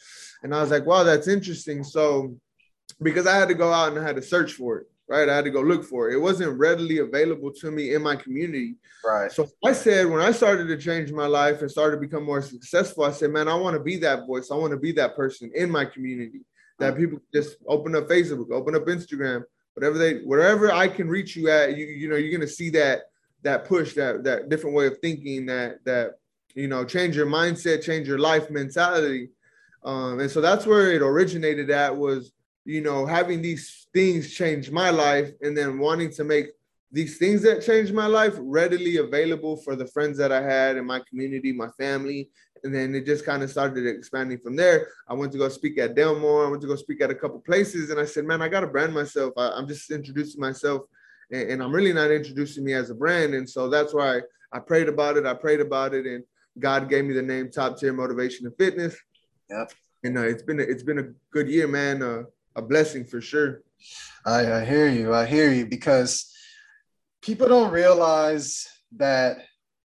And 0.44 0.54
I 0.54 0.62
was 0.62 0.70
like, 0.70 0.86
wow, 0.86 1.04
that's 1.04 1.28
interesting. 1.28 1.84
So, 1.84 2.36
because 3.02 3.26
I 3.26 3.36
had 3.36 3.48
to 3.48 3.56
go 3.56 3.74
out 3.74 3.90
and 3.90 4.00
I 4.00 4.04
had 4.04 4.18
to 4.18 4.22
search 4.22 4.54
for 4.54 4.78
it, 4.80 4.88
right? 5.08 5.28
I 5.28 5.36
had 5.36 5.46
to 5.46 5.52
go 5.58 5.62
look 5.62 5.84
for 5.84 6.10
it. 6.10 6.16
It 6.16 6.20
wasn't 6.20 6.60
readily 6.60 7.00
available 7.00 7.52
to 7.54 7.72
me 7.72 7.96
in 7.96 8.04
my 8.04 8.16
community. 8.16 8.76
Right. 9.04 9.32
So 9.32 9.48
I 9.66 9.74
said, 9.74 10.06
when 10.06 10.22
I 10.22 10.32
started 10.32 10.68
to 10.68 10.78
change 10.78 11.12
my 11.12 11.26
life 11.26 11.62
and 11.62 11.72
started 11.72 11.96
to 11.96 12.02
become 12.02 12.24
more 12.24 12.44
successful, 12.44 13.04
I 13.04 13.12
said, 13.12 13.32
man, 13.32 13.48
I 13.48 13.56
want 13.56 13.76
to 13.76 13.84
be 13.92 13.98
that 13.98 14.28
voice. 14.28 14.52
I 14.52 14.56
want 14.56 14.72
to 14.72 14.80
be 14.88 14.92
that 14.94 15.16
person 15.16 15.52
in 15.56 15.72
my 15.72 15.86
community 15.86 16.42
that 16.78 16.94
mm. 16.94 16.98
people 16.98 17.20
just 17.34 17.58
open 17.68 17.96
up 17.96 18.08
Facebook, 18.08 18.52
open 18.52 18.76
up 18.76 18.86
Instagram, 18.86 19.44
whatever 19.76 19.98
they 19.98 20.16
wherever 20.20 20.72
I 20.72 20.88
can 20.88 21.08
reach 21.08 21.36
you 21.36 21.50
at, 21.50 21.78
you 21.78 21.86
you 21.86 22.10
know, 22.10 22.16
you're 22.16 22.38
gonna 22.38 22.50
see 22.50 22.70
that 22.72 23.04
that 23.44 23.66
push, 23.66 23.94
that 23.94 24.24
that 24.24 24.50
different 24.50 24.76
way 24.76 24.88
of 24.88 24.98
thinking, 25.00 25.46
that 25.46 25.84
that 25.86 26.16
you 26.56 26.68
know, 26.68 26.86
change 26.86 27.16
your 27.16 27.28
mindset, 27.28 27.84
change 27.84 28.08
your 28.08 28.18
life 28.18 28.50
mentality. 28.50 29.30
Um, 29.84 30.20
and 30.20 30.32
so 30.32 30.42
that's 30.42 30.66
where 30.66 30.92
it 30.92 31.02
originated 31.02 31.70
at 31.70 31.96
was, 31.96 32.32
you 32.64 32.82
know, 32.82 33.06
having 33.06 33.42
these 33.42 33.88
things 33.94 34.34
change 34.34 34.72
my 34.72 34.90
life 34.90 35.32
and 35.42 35.56
then 35.56 35.78
wanting 35.78 36.12
to 36.12 36.24
make 36.24 36.48
these 36.92 37.18
things 37.18 37.42
that 37.44 37.62
changed 37.62 37.94
my 37.94 38.08
life 38.08 38.36
readily 38.40 38.98
available 38.98 39.58
for 39.58 39.76
the 39.76 39.86
friends 39.86 40.18
that 40.18 40.32
I 40.32 40.42
had 40.42 40.78
in 40.78 40.86
my 40.86 41.02
community, 41.08 41.52
my 41.52 41.68
family, 41.78 42.30
and 42.66 42.76
then 42.76 42.94
it 42.96 43.06
just 43.06 43.26
kind 43.26 43.44
of 43.44 43.50
started 43.50 43.88
expanding 43.88 44.40
from 44.40 44.56
there. 44.56 44.90
I 45.08 45.14
went 45.14 45.32
to 45.32 45.38
go 45.38 45.48
speak 45.48 45.78
at 45.78 45.96
Del 45.96 46.20
Mar. 46.20 46.48
I 46.48 46.50
went 46.50 46.62
to 46.64 46.68
go 46.68 46.76
speak 46.76 47.02
at 47.02 47.12
a 47.12 47.16
couple 47.16 47.40
places, 47.40 47.92
and 47.92 48.00
I 48.00 48.06
said, 48.06 48.26
"Man, 48.26 48.42
I 48.42 48.50
got 48.50 48.62
to 48.62 48.68
brand 48.68 48.94
myself. 48.94 49.34
I, 49.38 49.58
am 49.58 49.68
just 49.68 49.90
introducing 49.92 50.42
myself, 50.42 50.82
and, 51.32 51.52
and, 51.52 51.64
I'm 51.64 51.72
really 51.72 51.94
not 51.94 52.12
introducing 52.12 52.66
me 52.66 52.74
as 52.74 52.90
a 52.90 52.96
brand." 52.96 53.36
And 53.36 53.50
so 53.50 53.70
that's 53.70 53.94
why 53.94 54.22
I 54.52 54.60
prayed 54.60 54.90
about 54.90 55.16
it. 55.16 55.26
I 55.26 55.36
prayed 55.36 55.62
about 55.62 55.94
it, 55.94 56.06
and 56.06 56.24
God 56.60 56.90
gave 56.90 57.06
me 57.06 57.14
the 57.14 57.22
name 57.22 57.52
Top 57.52 57.78
Tier 57.78 57.94
Motivation 57.94 58.48
and 58.48 58.58
Fitness. 58.58 58.96
Yep. 59.50 59.72
And 60.04 60.18
uh, 60.18 60.22
it's 60.22 60.44
been 60.44 60.60
a, 60.60 60.64
it's 60.64 60.84
been 60.84 61.00
a 61.00 61.10
good 61.32 61.48
year, 61.48 61.68
man. 61.68 62.02
Uh, 62.02 62.24
a 62.56 62.62
blessing 62.62 63.06
for 63.06 63.22
sure. 63.22 63.62
I, 64.26 64.52
I 64.52 64.66
hear 64.66 64.88
you. 64.88 65.14
I 65.14 65.26
hear 65.26 65.52
you 65.52 65.66
because 65.66 66.34
people 67.22 67.48
don't 67.48 67.72
realize 67.72 68.68
that 68.98 69.38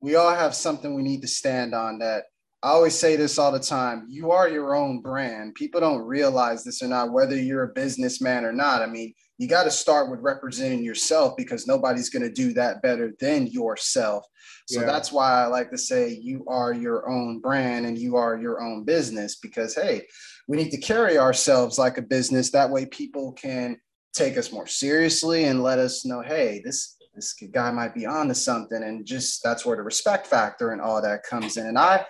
we 0.02 0.16
all 0.16 0.34
have 0.34 0.56
something 0.56 0.94
we 0.94 1.04
need 1.04 1.22
to 1.22 1.28
stand 1.28 1.74
on 1.74 2.00
that 2.00 2.26
I 2.66 2.70
always 2.70 2.98
say 2.98 3.16
this 3.16 3.38
all 3.38 3.52
the 3.52 3.60
time. 3.60 4.08
You 4.10 4.32
are 4.32 4.50
your 4.50 4.76
own 4.76 5.00
brand. 5.00 5.54
People 5.54 5.80
don't 5.80 6.02
realize 6.02 6.64
this 6.64 6.82
or 6.82 6.88
not, 6.88 7.12
whether 7.12 7.36
you're 7.36 7.62
a 7.62 7.74
businessman 7.74 8.44
or 8.44 8.52
not. 8.52 8.82
I 8.82 8.88
mean, 8.88 9.14
you 9.38 9.48
got 9.48 9.66
to 9.66 9.72
start 9.72 10.10
with 10.10 10.22
representing 10.22 10.84
yourself 10.84 11.38
because 11.38 11.68
nobody's 11.68 12.10
going 12.10 12.24
to 12.24 12.32
do 12.32 12.54
that 12.54 12.82
better 12.82 13.14
than 13.20 13.46
yourself. 13.46 14.26
So 14.68 14.80
yeah. 14.80 14.88
that's 14.88 15.12
why 15.12 15.44
I 15.44 15.46
like 15.46 15.70
to 15.70 15.78
say 15.78 16.10
you 16.20 16.44
are 16.48 16.74
your 16.74 17.08
own 17.08 17.40
brand 17.40 17.86
and 17.86 18.00
you 18.00 18.16
are 18.16 18.36
your 18.36 18.60
own 18.60 18.84
business 18.84 19.36
because, 19.36 19.76
hey, 19.76 20.08
we 20.48 20.58
need 20.58 20.72
to 20.72 20.82
carry 20.82 21.20
ourselves 21.20 21.78
like 21.78 22.00
a 22.00 22.02
business. 22.02 22.50
That 22.50 22.72
way 22.72 22.88
people 22.88 23.34
can 23.34 23.78
take 24.16 24.40
us 24.40 24.52
more 24.52 24.66
seriously 24.66 25.44
and 25.44 25.62
let 25.62 25.78
us 25.78 26.04
know, 26.04 26.22
hey, 26.22 26.64
this 26.66 26.98
this 27.14 27.34
guy 27.54 27.70
might 27.70 27.94
be 27.94 28.08
on 28.08 28.28
to 28.28 28.36
something. 28.36 28.82
And 28.82 29.06
just 29.06 29.44
that's 29.44 29.68
where 29.68 29.78
the 29.78 29.84
respect 29.84 30.26
factor 30.26 30.72
and 30.72 30.82
all 30.82 31.00
that 31.04 31.24
comes 31.24 31.58
in. 31.58 31.68
And 31.68 31.78
I 31.78 32.06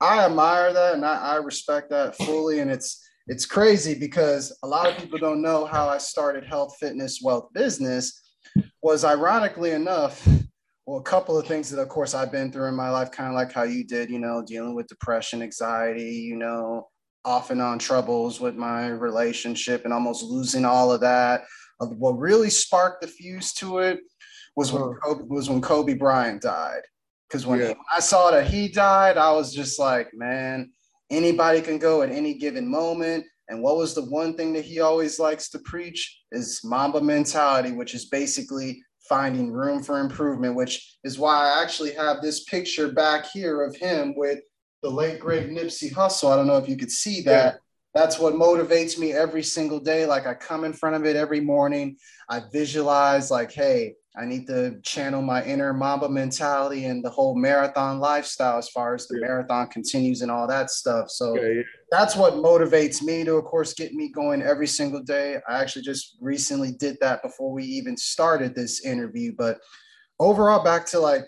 I 0.00 0.24
admire 0.24 0.72
that 0.72 0.94
and 0.94 1.04
I, 1.04 1.16
I 1.16 1.36
respect 1.36 1.90
that 1.90 2.16
fully. 2.16 2.60
And 2.60 2.70
it's 2.70 3.06
it's 3.26 3.46
crazy 3.46 3.94
because 3.94 4.56
a 4.62 4.66
lot 4.66 4.88
of 4.88 4.96
people 4.96 5.18
don't 5.18 5.42
know 5.42 5.64
how 5.64 5.88
I 5.88 5.98
started 5.98 6.44
health, 6.44 6.76
fitness, 6.80 7.20
wealth 7.22 7.48
business. 7.54 8.20
Was 8.82 9.04
ironically 9.04 9.70
enough, 9.70 10.26
well, 10.86 10.98
a 10.98 11.02
couple 11.02 11.38
of 11.38 11.46
things 11.46 11.70
that, 11.70 11.80
of 11.80 11.88
course, 11.88 12.14
I've 12.14 12.32
been 12.32 12.50
through 12.50 12.66
in 12.66 12.74
my 12.74 12.90
life, 12.90 13.12
kind 13.12 13.28
of 13.28 13.36
like 13.36 13.52
how 13.52 13.62
you 13.62 13.84
did, 13.84 14.10
you 14.10 14.18
know, 14.18 14.42
dealing 14.44 14.74
with 14.74 14.88
depression, 14.88 15.42
anxiety, 15.42 16.14
you 16.14 16.34
know, 16.34 16.88
off 17.24 17.50
and 17.50 17.62
on 17.62 17.78
troubles 17.78 18.40
with 18.40 18.56
my 18.56 18.88
relationship 18.88 19.84
and 19.84 19.92
almost 19.92 20.24
losing 20.24 20.64
all 20.64 20.90
of 20.90 21.00
that. 21.02 21.44
What 21.78 22.18
really 22.18 22.50
sparked 22.50 23.02
the 23.02 23.06
fuse 23.06 23.52
to 23.54 23.78
it 23.78 24.00
was 24.56 24.72
when 24.72 24.82
uh-huh. 24.82 25.14
Kobe, 25.14 25.24
was 25.28 25.48
when 25.48 25.60
Kobe 25.60 25.94
Bryant 25.94 26.42
died. 26.42 26.82
Because 27.30 27.46
when, 27.46 27.60
yeah. 27.60 27.74
I 27.94 28.00
saw 28.00 28.32
that 28.32 28.48
he 28.48 28.66
died, 28.66 29.16
I 29.16 29.30
was 29.30 29.54
just 29.54 29.78
like, 29.78 30.12
man, 30.12 30.72
anybody 31.10 31.60
can 31.60 31.78
go 31.78 32.02
at 32.02 32.10
any 32.10 32.34
given 32.34 32.68
moment. 32.68 33.24
And 33.48 33.62
what 33.62 33.76
was 33.76 33.94
the 33.94 34.04
one 34.04 34.34
thing 34.36 34.52
that 34.54 34.64
he 34.64 34.80
always 34.80 35.20
likes 35.20 35.48
to 35.50 35.60
preach 35.60 36.22
is 36.32 36.60
Mamba 36.64 37.00
mentality, 37.00 37.72
which 37.72 37.94
is 37.94 38.06
basically 38.06 38.82
finding 39.08 39.52
room 39.52 39.82
for 39.82 40.00
improvement, 40.00 40.56
which 40.56 40.98
is 41.04 41.18
why 41.18 41.36
I 41.36 41.62
actually 41.62 41.92
have 41.92 42.20
this 42.20 42.44
picture 42.44 42.90
back 42.90 43.26
here 43.26 43.62
of 43.62 43.76
him 43.76 44.14
with 44.16 44.40
the 44.82 44.90
late 44.90 45.20
great 45.20 45.50
Nipsey 45.50 45.92
Hussle. 45.92 46.32
I 46.32 46.36
don't 46.36 46.46
know 46.46 46.56
if 46.56 46.68
you 46.68 46.76
could 46.76 46.90
see 46.90 47.22
that. 47.22 47.60
That's 47.94 48.18
what 48.18 48.34
motivates 48.34 48.98
me 48.98 49.12
every 49.12 49.42
single 49.42 49.80
day. 49.80 50.06
Like 50.06 50.26
I 50.26 50.34
come 50.34 50.64
in 50.64 50.72
front 50.72 50.96
of 50.96 51.04
it 51.04 51.16
every 51.16 51.40
morning. 51.40 51.96
I 52.28 52.42
visualize 52.52 53.30
like, 53.30 53.50
hey, 53.50 53.94
I 54.16 54.24
need 54.24 54.46
to 54.48 54.80
channel 54.82 55.22
my 55.22 55.44
inner 55.44 55.72
Mamba 55.72 56.08
mentality 56.08 56.86
and 56.86 57.04
the 57.04 57.10
whole 57.10 57.36
marathon 57.36 58.00
lifestyle 58.00 58.58
as 58.58 58.68
far 58.68 58.94
as 58.94 59.06
the 59.06 59.18
yeah. 59.20 59.26
marathon 59.26 59.68
continues 59.68 60.22
and 60.22 60.30
all 60.30 60.48
that 60.48 60.70
stuff. 60.70 61.10
So 61.10 61.36
yeah, 61.36 61.48
yeah. 61.48 61.62
that's 61.90 62.16
what 62.16 62.34
motivates 62.34 63.02
me 63.02 63.24
to, 63.24 63.36
of 63.36 63.44
course, 63.44 63.72
get 63.72 63.92
me 63.92 64.10
going 64.10 64.42
every 64.42 64.66
single 64.66 65.02
day. 65.02 65.38
I 65.48 65.60
actually 65.60 65.82
just 65.82 66.16
recently 66.20 66.72
did 66.72 66.96
that 67.00 67.22
before 67.22 67.52
we 67.52 67.64
even 67.64 67.96
started 67.96 68.54
this 68.54 68.84
interview. 68.84 69.32
But 69.36 69.58
overall, 70.18 70.64
back 70.64 70.86
to 70.86 70.98
like 70.98 71.24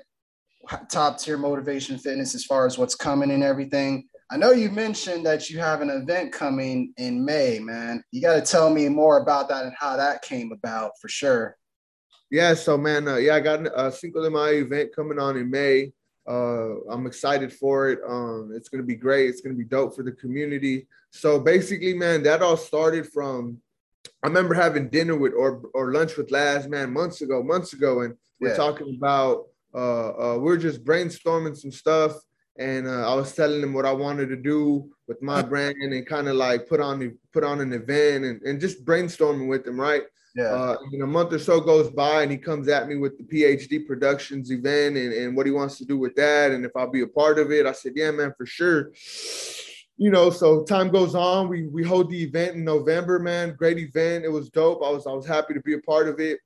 top 0.88 1.18
tier 1.18 1.38
motivation 1.38 1.98
fitness 1.98 2.34
as 2.34 2.44
far 2.44 2.66
as 2.66 2.78
what's 2.78 2.96
coming 2.96 3.30
and 3.30 3.44
everything. 3.44 4.08
I 4.32 4.38
know 4.38 4.52
you 4.52 4.70
mentioned 4.70 5.26
that 5.26 5.50
you 5.50 5.58
have 5.58 5.82
an 5.82 5.90
event 5.90 6.32
coming 6.32 6.94
in 6.96 7.22
May, 7.22 7.58
man. 7.58 8.02
You 8.12 8.22
got 8.22 8.36
to 8.36 8.40
tell 8.40 8.70
me 8.70 8.88
more 8.88 9.18
about 9.20 9.46
that 9.50 9.66
and 9.66 9.74
how 9.78 9.94
that 9.98 10.22
came 10.22 10.52
about 10.52 10.92
for 11.02 11.08
sure. 11.10 11.58
Yeah, 12.30 12.54
so 12.54 12.78
man, 12.78 13.06
uh, 13.06 13.16
yeah, 13.16 13.34
I 13.34 13.40
got 13.40 13.66
a 13.78 13.92
Cinco 13.92 14.22
de 14.22 14.30
Mayo 14.30 14.64
event 14.64 14.96
coming 14.96 15.18
on 15.18 15.36
in 15.36 15.50
May. 15.50 15.92
Uh, 16.26 16.80
I'm 16.88 17.06
excited 17.06 17.52
for 17.52 17.90
it. 17.90 17.98
Um, 18.08 18.52
it's 18.56 18.70
gonna 18.70 18.84
be 18.84 18.96
great. 18.96 19.28
It's 19.28 19.42
gonna 19.42 19.54
be 19.54 19.66
dope 19.66 19.94
for 19.94 20.02
the 20.02 20.12
community. 20.12 20.86
So 21.10 21.38
basically, 21.38 21.92
man, 21.92 22.22
that 22.22 22.40
all 22.40 22.56
started 22.56 23.06
from. 23.12 23.58
I 24.22 24.28
remember 24.28 24.54
having 24.54 24.88
dinner 24.88 25.14
with 25.14 25.34
or 25.34 25.60
or 25.74 25.92
lunch 25.92 26.16
with 26.16 26.30
Laz 26.30 26.66
man 26.66 26.90
months 26.90 27.20
ago, 27.20 27.42
months 27.42 27.74
ago, 27.74 28.00
and 28.00 28.16
we're 28.40 28.48
yeah. 28.48 28.56
talking 28.56 28.96
about. 28.96 29.48
Uh, 29.74 30.34
uh, 30.34 30.38
we're 30.38 30.58
just 30.58 30.84
brainstorming 30.84 31.56
some 31.56 31.72
stuff, 31.72 32.12
and 32.58 32.86
uh, 32.86 33.10
I 33.10 33.14
was 33.14 33.34
telling 33.34 33.62
him 33.62 33.72
what 33.72 33.86
I 33.86 33.92
wanted 33.92 34.28
to 34.28 34.36
do 34.36 34.90
with 35.08 35.22
my 35.22 35.42
brand, 35.50 35.76
and 35.80 36.06
kind 36.06 36.28
of 36.28 36.36
like 36.36 36.68
put 36.68 36.80
on 36.80 36.98
the 36.98 37.14
put 37.32 37.44
on 37.44 37.60
an 37.60 37.72
event 37.72 38.24
and, 38.24 38.42
and 38.42 38.60
just 38.60 38.84
brainstorming 38.84 39.48
with 39.48 39.66
him, 39.66 39.80
right? 39.80 40.02
Yeah. 40.34 40.44
Uh, 40.44 40.76
and 40.92 41.02
a 41.02 41.06
month 41.06 41.32
or 41.32 41.38
so 41.38 41.60
goes 41.60 41.90
by, 41.90 42.22
and 42.22 42.32
he 42.32 42.38
comes 42.38 42.68
at 42.68 42.88
me 42.88 42.96
with 42.96 43.18
the 43.18 43.24
PhD 43.24 43.86
Productions 43.86 44.50
event 44.50 44.96
and, 44.96 45.12
and 45.12 45.36
what 45.36 45.44
he 45.44 45.52
wants 45.52 45.76
to 45.78 45.84
do 45.84 45.98
with 45.98 46.14
that, 46.16 46.52
and 46.52 46.64
if 46.64 46.72
I'll 46.74 46.90
be 46.90 47.02
a 47.02 47.06
part 47.06 47.38
of 47.38 47.50
it. 47.50 47.66
I 47.66 47.72
said, 47.72 47.92
"Yeah, 47.94 48.10
man, 48.10 48.32
for 48.36 48.46
sure." 48.46 48.92
You 49.98 50.10
know, 50.10 50.30
so 50.30 50.64
time 50.64 50.90
goes 50.90 51.14
on. 51.14 51.48
We 51.48 51.66
we 51.66 51.84
hold 51.84 52.10
the 52.10 52.22
event 52.22 52.56
in 52.56 52.64
November, 52.64 53.18
man. 53.18 53.54
Great 53.56 53.78
event. 53.78 54.24
It 54.24 54.32
was 54.32 54.48
dope. 54.48 54.82
I 54.82 54.90
was 54.90 55.06
I 55.06 55.12
was 55.12 55.26
happy 55.26 55.54
to 55.54 55.60
be 55.60 55.74
a 55.74 55.80
part 55.80 56.08
of 56.08 56.18
it. 56.18 56.38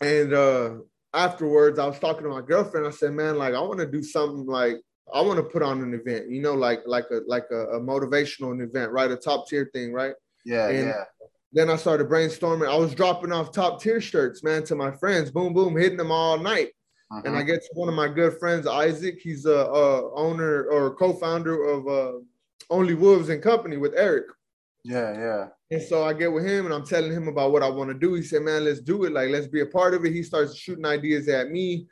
And 0.00 0.32
uh 0.32 0.74
afterwards, 1.12 1.78
I 1.78 1.86
was 1.86 1.98
talking 1.98 2.22
to 2.22 2.30
my 2.30 2.40
girlfriend. 2.40 2.86
I 2.86 2.90
said, 2.90 3.12
"Man, 3.12 3.36
like 3.36 3.54
I 3.54 3.60
want 3.60 3.80
to 3.80 3.86
do 3.86 4.02
something 4.02 4.46
like 4.46 4.80
I 5.12 5.20
want 5.22 5.38
to 5.38 5.42
put 5.42 5.62
on 5.62 5.82
an 5.82 5.94
event. 5.94 6.30
You 6.30 6.40
know, 6.40 6.54
like 6.54 6.80
like 6.86 7.06
a 7.10 7.20
like 7.26 7.46
a, 7.50 7.76
a 7.76 7.80
motivational 7.80 8.62
event, 8.62 8.92
right? 8.92 9.10
A 9.10 9.16
top 9.16 9.48
tier 9.48 9.70
thing, 9.72 9.92
right?" 9.92 10.14
Yeah, 10.44 10.68
and, 10.68 10.88
yeah 10.88 11.04
then 11.52 11.68
I 11.68 11.76
started 11.76 12.08
brainstorming. 12.08 12.68
I 12.68 12.76
was 12.76 12.94
dropping 12.94 13.32
off 13.32 13.52
top 13.52 13.82
tier 13.82 14.00
shirts, 14.00 14.42
man, 14.42 14.64
to 14.64 14.76
my 14.76 14.90
friends. 14.90 15.30
Boom, 15.30 15.52
boom, 15.52 15.76
hitting 15.76 15.96
them 15.96 16.12
all 16.12 16.38
night. 16.38 16.68
Uh-huh. 17.10 17.22
And 17.24 17.36
I 17.36 17.42
get 17.42 17.60
to 17.60 17.70
one 17.74 17.88
of 17.88 17.94
my 17.94 18.06
good 18.06 18.38
friends, 18.38 18.66
Isaac. 18.66 19.18
He's 19.20 19.46
a, 19.46 19.50
a 19.50 20.14
owner 20.14 20.64
or 20.66 20.94
co-founder 20.94 21.64
of 21.64 21.88
uh, 21.88 22.18
Only 22.70 22.94
Wolves 22.94 23.30
and 23.30 23.42
Company 23.42 23.76
with 23.76 23.94
Eric. 23.96 24.26
Yeah, 24.84 25.12
yeah. 25.12 25.46
And 25.72 25.82
so 25.82 26.04
I 26.04 26.12
get 26.12 26.32
with 26.32 26.46
him 26.46 26.66
and 26.66 26.74
I'm 26.74 26.86
telling 26.86 27.12
him 27.12 27.28
about 27.28 27.52
what 27.52 27.62
I 27.62 27.68
want 27.68 27.90
to 27.90 27.98
do. 27.98 28.14
He 28.14 28.22
said, 28.22 28.42
"Man, 28.42 28.64
let's 28.64 28.80
do 28.80 29.04
it. 29.04 29.12
Like, 29.12 29.30
let's 29.30 29.48
be 29.48 29.60
a 29.60 29.66
part 29.66 29.92
of 29.92 30.04
it." 30.04 30.12
He 30.12 30.22
starts 30.22 30.56
shooting 30.56 30.86
ideas 30.86 31.28
at 31.28 31.50
me, 31.50 31.86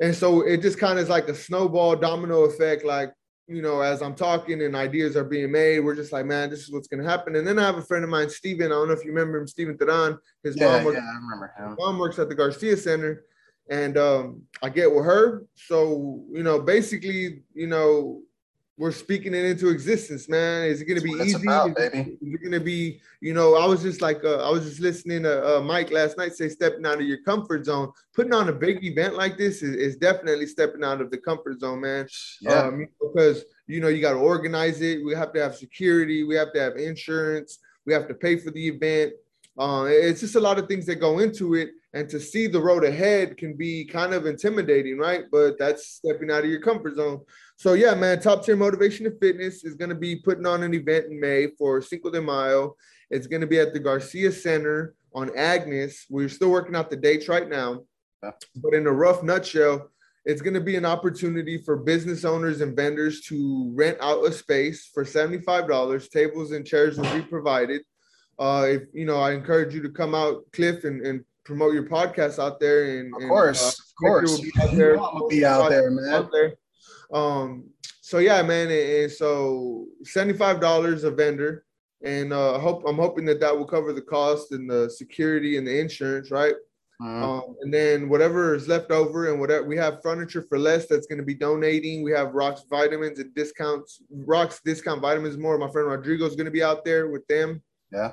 and 0.00 0.14
so 0.14 0.42
it 0.42 0.62
just 0.62 0.78
kind 0.78 0.98
of 0.98 1.04
is 1.04 1.08
like 1.08 1.28
a 1.28 1.34
snowball 1.34 1.96
domino 1.96 2.44
effect. 2.44 2.84
Like 2.84 3.12
you 3.50 3.62
know, 3.62 3.80
as 3.80 4.00
I'm 4.00 4.14
talking 4.14 4.62
and 4.62 4.76
ideas 4.76 5.16
are 5.16 5.24
being 5.24 5.50
made, 5.50 5.80
we're 5.80 5.96
just 5.96 6.12
like, 6.12 6.24
man, 6.24 6.50
this 6.50 6.60
is 6.60 6.70
what's 6.70 6.86
gonna 6.86 7.08
happen. 7.08 7.34
And 7.34 7.46
then 7.46 7.58
I 7.58 7.62
have 7.62 7.78
a 7.78 7.82
friend 7.82 8.04
of 8.04 8.10
mine, 8.10 8.30
Steven. 8.30 8.66
I 8.66 8.76
don't 8.76 8.86
know 8.86 8.94
if 8.94 9.04
you 9.04 9.10
remember 9.10 9.38
him, 9.38 9.48
Steven 9.48 9.76
Teran. 9.76 10.18
His 10.44 10.56
yeah, 10.56 10.76
mom 10.76 10.84
works, 10.84 10.98
yeah, 10.98 11.10
I 11.10 11.14
remember 11.16 11.52
him. 11.58 11.76
mom 11.78 11.98
works 11.98 12.18
at 12.18 12.28
the 12.28 12.34
Garcia 12.34 12.76
Center. 12.76 13.24
And 13.68 13.96
um, 13.98 14.42
I 14.62 14.68
get 14.68 14.92
with 14.92 15.04
her. 15.04 15.44
So, 15.54 16.24
you 16.32 16.42
know, 16.42 16.58
basically, 16.58 17.42
you 17.54 17.68
know, 17.68 18.22
we're 18.80 18.92
speaking 18.92 19.34
it 19.34 19.44
into 19.44 19.68
existence, 19.68 20.26
man. 20.26 20.64
Is 20.64 20.80
it 20.80 20.86
going 20.86 20.98
to 20.98 21.04
be 21.04 21.12
easy? 21.22 21.42
About, 21.42 21.76
baby. 21.76 22.16
Is 22.22 22.32
it 22.34 22.40
going 22.40 22.52
to 22.52 22.60
be, 22.60 23.02
you 23.20 23.34
know, 23.34 23.54
I 23.54 23.66
was 23.66 23.82
just 23.82 24.00
like, 24.00 24.24
uh, 24.24 24.48
I 24.48 24.50
was 24.50 24.64
just 24.64 24.80
listening 24.80 25.24
to 25.24 25.58
uh, 25.58 25.60
Mike 25.60 25.90
last 25.90 26.16
night 26.16 26.32
say 26.32 26.48
stepping 26.48 26.86
out 26.86 26.94
of 26.94 27.06
your 27.06 27.22
comfort 27.22 27.66
zone. 27.66 27.92
Putting 28.14 28.32
on 28.32 28.48
a 28.48 28.54
big 28.54 28.82
event 28.82 29.16
like 29.16 29.36
this 29.36 29.62
is, 29.62 29.76
is 29.76 29.96
definitely 29.96 30.46
stepping 30.46 30.82
out 30.82 31.02
of 31.02 31.10
the 31.10 31.18
comfort 31.18 31.60
zone, 31.60 31.82
man. 31.82 32.08
Yeah. 32.40 32.52
Um, 32.54 32.88
because, 33.02 33.44
you 33.66 33.80
know, 33.82 33.88
you 33.88 34.00
got 34.00 34.14
to 34.14 34.18
organize 34.18 34.80
it. 34.80 35.04
We 35.04 35.14
have 35.14 35.34
to 35.34 35.42
have 35.42 35.56
security. 35.56 36.24
We 36.24 36.36
have 36.36 36.54
to 36.54 36.60
have 36.60 36.76
insurance. 36.76 37.58
We 37.84 37.92
have 37.92 38.08
to 38.08 38.14
pay 38.14 38.38
for 38.38 38.50
the 38.50 38.66
event. 38.66 39.12
Uh, 39.58 39.88
it's 39.90 40.20
just 40.20 40.36
a 40.36 40.40
lot 40.40 40.58
of 40.58 40.68
things 40.68 40.86
that 40.86 40.96
go 40.96 41.18
into 41.18 41.54
it. 41.54 41.72
And 41.92 42.08
to 42.08 42.18
see 42.18 42.46
the 42.46 42.62
road 42.62 42.84
ahead 42.84 43.36
can 43.36 43.56
be 43.56 43.84
kind 43.84 44.14
of 44.14 44.24
intimidating, 44.24 44.96
right? 44.96 45.24
But 45.30 45.58
that's 45.58 45.86
stepping 45.86 46.30
out 46.30 46.44
of 46.44 46.50
your 46.50 46.62
comfort 46.62 46.94
zone. 46.94 47.20
So 47.60 47.74
yeah, 47.74 47.92
man, 47.92 48.22
top 48.22 48.42
tier 48.42 48.56
motivation 48.56 49.04
and 49.04 49.20
fitness 49.20 49.64
is 49.64 49.74
going 49.74 49.90
to 49.90 49.94
be 49.94 50.16
putting 50.16 50.46
on 50.46 50.62
an 50.62 50.72
event 50.72 51.08
in 51.10 51.20
May 51.20 51.48
for 51.58 51.82
Cinco 51.82 52.10
de 52.10 52.18
Mayo. 52.18 52.74
It's 53.10 53.26
going 53.26 53.42
to 53.42 53.46
be 53.46 53.60
at 53.60 53.74
the 53.74 53.78
Garcia 53.78 54.32
Center 54.32 54.94
on 55.14 55.30
Agnes. 55.36 56.06
We're 56.08 56.30
still 56.30 56.48
working 56.48 56.74
out 56.74 56.88
the 56.88 56.96
dates 56.96 57.28
right 57.28 57.46
now, 57.46 57.82
but 58.22 58.72
in 58.72 58.86
a 58.86 58.90
rough 58.90 59.22
nutshell, 59.22 59.90
it's 60.24 60.40
going 60.40 60.54
to 60.54 60.62
be 60.62 60.76
an 60.76 60.86
opportunity 60.86 61.58
for 61.58 61.76
business 61.76 62.24
owners 62.24 62.62
and 62.62 62.74
vendors 62.74 63.20
to 63.26 63.70
rent 63.74 63.98
out 64.00 64.24
a 64.24 64.32
space 64.32 64.88
for 64.94 65.04
$75. 65.04 66.10
Tables 66.10 66.52
and 66.52 66.66
chairs 66.66 66.96
will 66.96 67.12
be 67.12 67.20
provided. 67.20 67.82
Uh, 68.38 68.68
if 68.68 68.82
you 68.94 69.04
know, 69.04 69.20
I 69.20 69.32
encourage 69.32 69.74
you 69.74 69.82
to 69.82 69.90
come 69.90 70.14
out, 70.14 70.50
Cliff, 70.54 70.84
and, 70.84 71.04
and 71.04 71.26
promote 71.44 71.74
your 71.74 71.90
podcast 71.90 72.38
out 72.38 72.58
there. 72.58 73.00
And 73.00 73.14
of 73.14 73.28
course, 73.28 73.60
and, 73.60 73.68
uh, 73.68 73.68
of 73.68 73.94
course, 74.00 74.30
will 74.30 74.44
be 74.44 74.52
out 74.62 74.74
there. 74.74 74.94
I'm 74.98 75.18
gonna 75.18 75.26
be 75.26 75.44
out 75.44 75.68
there, 75.68 75.90
man. 75.90 76.14
Out 76.14 76.30
there. 76.32 76.54
Um, 77.12 77.70
so 78.00 78.18
yeah, 78.18 78.42
man, 78.42 78.70
and, 78.70 79.10
so 79.10 79.86
seventy-five 80.02 80.60
dollars 80.60 81.04
a 81.04 81.10
vendor, 81.10 81.64
and 82.04 82.32
uh, 82.32 82.58
hope 82.58 82.82
I'm 82.86 82.96
hoping 82.96 83.24
that 83.26 83.40
that 83.40 83.56
will 83.56 83.66
cover 83.66 83.92
the 83.92 84.02
cost 84.02 84.52
and 84.52 84.68
the 84.68 84.90
security 84.90 85.56
and 85.56 85.66
the 85.66 85.78
insurance, 85.78 86.30
right? 86.30 86.54
Uh-huh. 87.02 87.32
Um, 87.32 87.56
and 87.62 87.72
then 87.72 88.08
whatever 88.08 88.54
is 88.54 88.68
left 88.68 88.90
over, 88.90 89.30
and 89.30 89.40
whatever 89.40 89.66
we 89.66 89.76
have 89.76 90.02
furniture 90.02 90.42
for 90.42 90.58
less 90.58 90.86
that's 90.86 91.06
going 91.06 91.18
to 91.18 91.24
be 91.24 91.34
donating. 91.34 92.02
We 92.02 92.12
have 92.12 92.34
Rocks 92.34 92.64
vitamins 92.68 93.18
and 93.18 93.34
discounts. 93.34 94.02
Rocks 94.10 94.60
discount 94.64 95.00
vitamins 95.00 95.38
more. 95.38 95.56
My 95.56 95.70
friend 95.70 95.88
Rodrigo 95.88 96.26
is 96.26 96.36
going 96.36 96.44
to 96.44 96.50
be 96.50 96.62
out 96.62 96.84
there 96.84 97.08
with 97.08 97.26
them. 97.26 97.62
Yeah. 97.92 98.12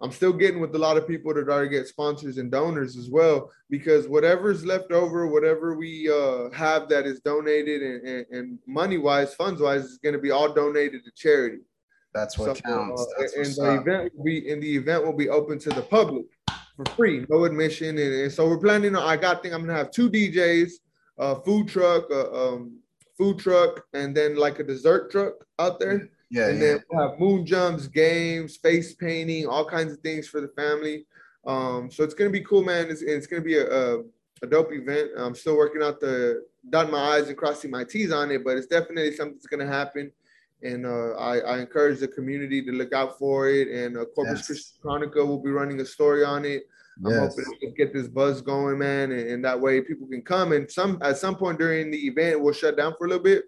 I'm 0.00 0.12
still 0.12 0.32
getting 0.32 0.60
with 0.60 0.74
a 0.74 0.78
lot 0.78 0.96
of 0.96 1.08
people 1.08 1.34
that 1.34 1.48
already 1.48 1.70
get 1.70 1.88
sponsors 1.88 2.38
and 2.38 2.52
donors 2.52 2.96
as 2.96 3.10
well, 3.10 3.50
because 3.68 4.06
whatever's 4.06 4.64
left 4.64 4.92
over, 4.92 5.26
whatever 5.26 5.76
we 5.76 6.08
uh, 6.08 6.50
have 6.50 6.88
that 6.90 7.04
is 7.04 7.20
donated 7.20 7.82
and, 7.82 8.06
and, 8.06 8.26
and 8.30 8.58
money 8.66 8.98
wise, 8.98 9.34
funds 9.34 9.60
wise, 9.60 9.84
is 9.84 9.98
going 9.98 10.12
to 10.14 10.20
be 10.20 10.30
all 10.30 10.52
donated 10.52 11.04
to 11.04 11.10
charity. 11.16 11.58
That's 12.14 12.38
what 12.38 12.56
so, 12.56 12.62
counts. 12.62 13.02
Uh, 13.02 13.20
That's 13.20 13.34
and 13.36 13.46
the 13.46 13.72
up. 13.72 13.80
event 13.80 14.12
will 14.14 14.24
be 14.24 14.48
in 14.48 14.60
the 14.60 14.76
event 14.76 15.04
will 15.04 15.12
be 15.12 15.28
open 15.28 15.58
to 15.60 15.70
the 15.70 15.82
public 15.82 16.26
for 16.76 16.84
free, 16.96 17.26
no 17.28 17.44
admission. 17.44 17.98
And, 17.98 18.14
and 18.14 18.32
so 18.32 18.48
we're 18.48 18.58
planning 18.58 18.96
on. 18.96 19.02
I 19.02 19.16
got 19.16 19.42
think 19.42 19.52
I'm 19.52 19.60
gonna 19.66 19.76
have 19.76 19.90
two 19.90 20.10
DJs, 20.10 20.70
a 21.18 21.40
food 21.42 21.68
truck, 21.68 22.10
a 22.10 22.32
um, 22.32 22.78
food 23.16 23.38
truck, 23.38 23.84
and 23.92 24.16
then 24.16 24.36
like 24.36 24.58
a 24.58 24.64
dessert 24.64 25.10
truck 25.10 25.34
out 25.58 25.78
there. 25.80 26.08
Yeah, 26.30 26.48
and 26.48 26.58
yeah. 26.58 26.66
then 26.66 26.84
we'll 26.90 27.10
have 27.10 27.18
moon 27.18 27.46
jumps, 27.46 27.86
games, 27.86 28.56
face 28.56 28.94
painting, 28.94 29.46
all 29.46 29.64
kinds 29.64 29.92
of 29.92 30.00
things 30.00 30.28
for 30.28 30.40
the 30.40 30.48
family. 30.48 31.06
Um, 31.46 31.90
so 31.90 32.04
it's 32.04 32.14
gonna 32.14 32.30
be 32.30 32.42
cool, 32.42 32.62
man. 32.62 32.90
It's, 32.90 33.02
it's 33.02 33.26
gonna 33.26 33.42
be 33.42 33.56
a, 33.56 33.66
a, 33.66 34.02
a 34.42 34.46
dope 34.46 34.72
event. 34.72 35.10
I'm 35.16 35.34
still 35.34 35.56
working 35.56 35.82
out 35.82 36.00
the 36.00 36.44
dotting 36.70 36.92
my 36.92 37.16
I's 37.16 37.28
and 37.28 37.36
crossing 37.36 37.70
my 37.70 37.84
T's 37.84 38.12
on 38.12 38.30
it, 38.30 38.44
but 38.44 38.56
it's 38.56 38.66
definitely 38.66 39.14
something 39.14 39.34
that's 39.34 39.46
gonna 39.46 39.66
happen. 39.66 40.12
And 40.62 40.84
uh, 40.84 41.12
I, 41.12 41.38
I, 41.38 41.58
encourage 41.60 42.00
the 42.00 42.08
community 42.08 42.60
to 42.62 42.72
look 42.72 42.92
out 42.92 43.16
for 43.16 43.48
it. 43.48 43.68
And 43.68 43.96
uh, 43.96 44.06
Corpus 44.06 44.38
yes. 44.38 44.46
Christi 44.46 44.78
Chronicle 44.82 45.24
will 45.24 45.38
be 45.38 45.50
running 45.50 45.80
a 45.80 45.84
story 45.84 46.24
on 46.24 46.44
it. 46.44 46.64
I'm 47.04 47.12
yes. 47.12 47.36
hoping 47.36 47.44
to 47.60 47.70
get 47.76 47.92
this 47.92 48.08
buzz 48.08 48.42
going, 48.42 48.76
man, 48.76 49.12
and, 49.12 49.30
and, 49.30 49.44
that 49.44 49.60
way 49.60 49.80
people 49.80 50.08
can 50.08 50.20
come. 50.20 50.50
And 50.50 50.68
some 50.68 50.98
at 51.00 51.16
some 51.16 51.36
point 51.36 51.60
during 51.60 51.92
the 51.92 52.06
event, 52.06 52.40
we'll 52.40 52.52
shut 52.52 52.76
down 52.76 52.94
for 52.98 53.06
a 53.06 53.08
little 53.08 53.22
bit. 53.22 53.44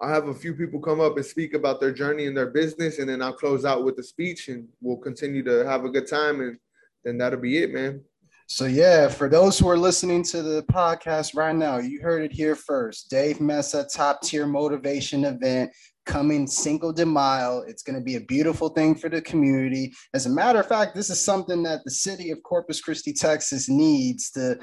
I'll 0.00 0.08
have 0.08 0.28
a 0.28 0.34
few 0.34 0.54
people 0.54 0.80
come 0.80 1.00
up 1.00 1.16
and 1.16 1.24
speak 1.24 1.54
about 1.54 1.80
their 1.80 1.92
journey 1.92 2.26
and 2.26 2.36
their 2.36 2.50
business, 2.50 2.98
and 2.98 3.08
then 3.08 3.22
I'll 3.22 3.32
close 3.32 3.64
out 3.64 3.84
with 3.84 3.98
a 3.98 4.02
speech, 4.02 4.48
and 4.48 4.68
we'll 4.80 4.96
continue 4.96 5.42
to 5.44 5.64
have 5.66 5.84
a 5.84 5.90
good 5.90 6.08
time, 6.08 6.40
and 6.40 6.58
then 7.04 7.18
that'll 7.18 7.40
be 7.40 7.58
it, 7.58 7.72
man. 7.72 8.02
So 8.46 8.66
yeah, 8.66 9.08
for 9.08 9.28
those 9.28 9.58
who 9.58 9.68
are 9.68 9.78
listening 9.78 10.22
to 10.24 10.42
the 10.42 10.62
podcast 10.64 11.34
right 11.34 11.54
now, 11.54 11.78
you 11.78 12.02
heard 12.02 12.22
it 12.22 12.32
here 12.32 12.54
first. 12.54 13.08
Dave 13.08 13.40
Mesa 13.40 13.86
top 13.90 14.20
tier 14.20 14.46
motivation 14.46 15.24
event 15.24 15.72
coming 16.04 16.46
Cinco 16.46 16.92
de 16.92 17.04
Mayo. 17.04 17.60
It's 17.66 17.82
going 17.82 17.98
to 17.98 18.04
be 18.04 18.16
a 18.16 18.20
beautiful 18.20 18.68
thing 18.68 18.94
for 18.94 19.08
the 19.08 19.22
community. 19.22 19.92
As 20.12 20.26
a 20.26 20.30
matter 20.30 20.60
of 20.60 20.66
fact, 20.66 20.94
this 20.94 21.10
is 21.10 21.22
something 21.22 21.62
that 21.64 21.80
the 21.84 21.90
city 21.90 22.30
of 22.30 22.42
Corpus 22.42 22.80
Christi, 22.80 23.12
Texas 23.12 23.68
needs 23.68 24.30
to 24.32 24.58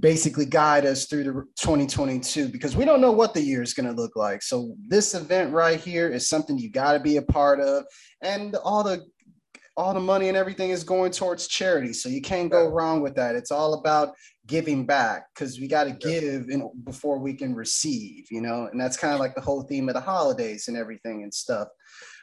basically 0.00 0.46
guide 0.46 0.84
us 0.84 1.06
through 1.06 1.24
the 1.24 1.32
2022 1.60 2.48
because 2.48 2.76
we 2.76 2.84
don't 2.84 3.00
know 3.00 3.12
what 3.12 3.34
the 3.34 3.42
year 3.42 3.62
is 3.62 3.74
going 3.74 3.86
to 3.86 4.00
look 4.00 4.16
like. 4.16 4.42
So 4.42 4.74
this 4.88 5.14
event 5.14 5.52
right 5.52 5.80
here 5.80 6.08
is 6.08 6.28
something 6.28 6.58
you 6.58 6.70
got 6.70 6.92
to 6.92 7.00
be 7.00 7.16
a 7.16 7.22
part 7.22 7.60
of 7.60 7.84
and 8.22 8.56
all 8.56 8.82
the 8.82 9.04
all 9.76 9.92
the 9.92 10.00
money 10.00 10.28
and 10.28 10.38
everything 10.38 10.70
is 10.70 10.82
going 10.82 11.12
towards 11.12 11.48
charity. 11.48 11.92
So 11.92 12.08
you 12.08 12.22
can't 12.22 12.50
go 12.50 12.68
wrong 12.68 13.02
with 13.02 13.14
that. 13.16 13.34
It's 13.34 13.50
all 13.50 13.74
about 13.74 14.14
giving 14.46 14.86
back 14.86 15.26
because 15.34 15.60
we 15.60 15.68
got 15.68 15.84
to 15.84 15.92
give 15.92 16.48
in, 16.48 16.70
before 16.84 17.18
we 17.18 17.34
can 17.34 17.54
receive, 17.54 18.26
you 18.30 18.40
know, 18.40 18.68
and 18.70 18.80
that's 18.80 18.96
kind 18.96 19.14
of 19.14 19.20
like 19.20 19.34
the 19.34 19.40
whole 19.40 19.62
theme 19.62 19.88
of 19.88 19.94
the 19.94 20.00
holidays 20.00 20.68
and 20.68 20.76
everything 20.76 21.22
and 21.22 21.32
stuff. 21.32 21.68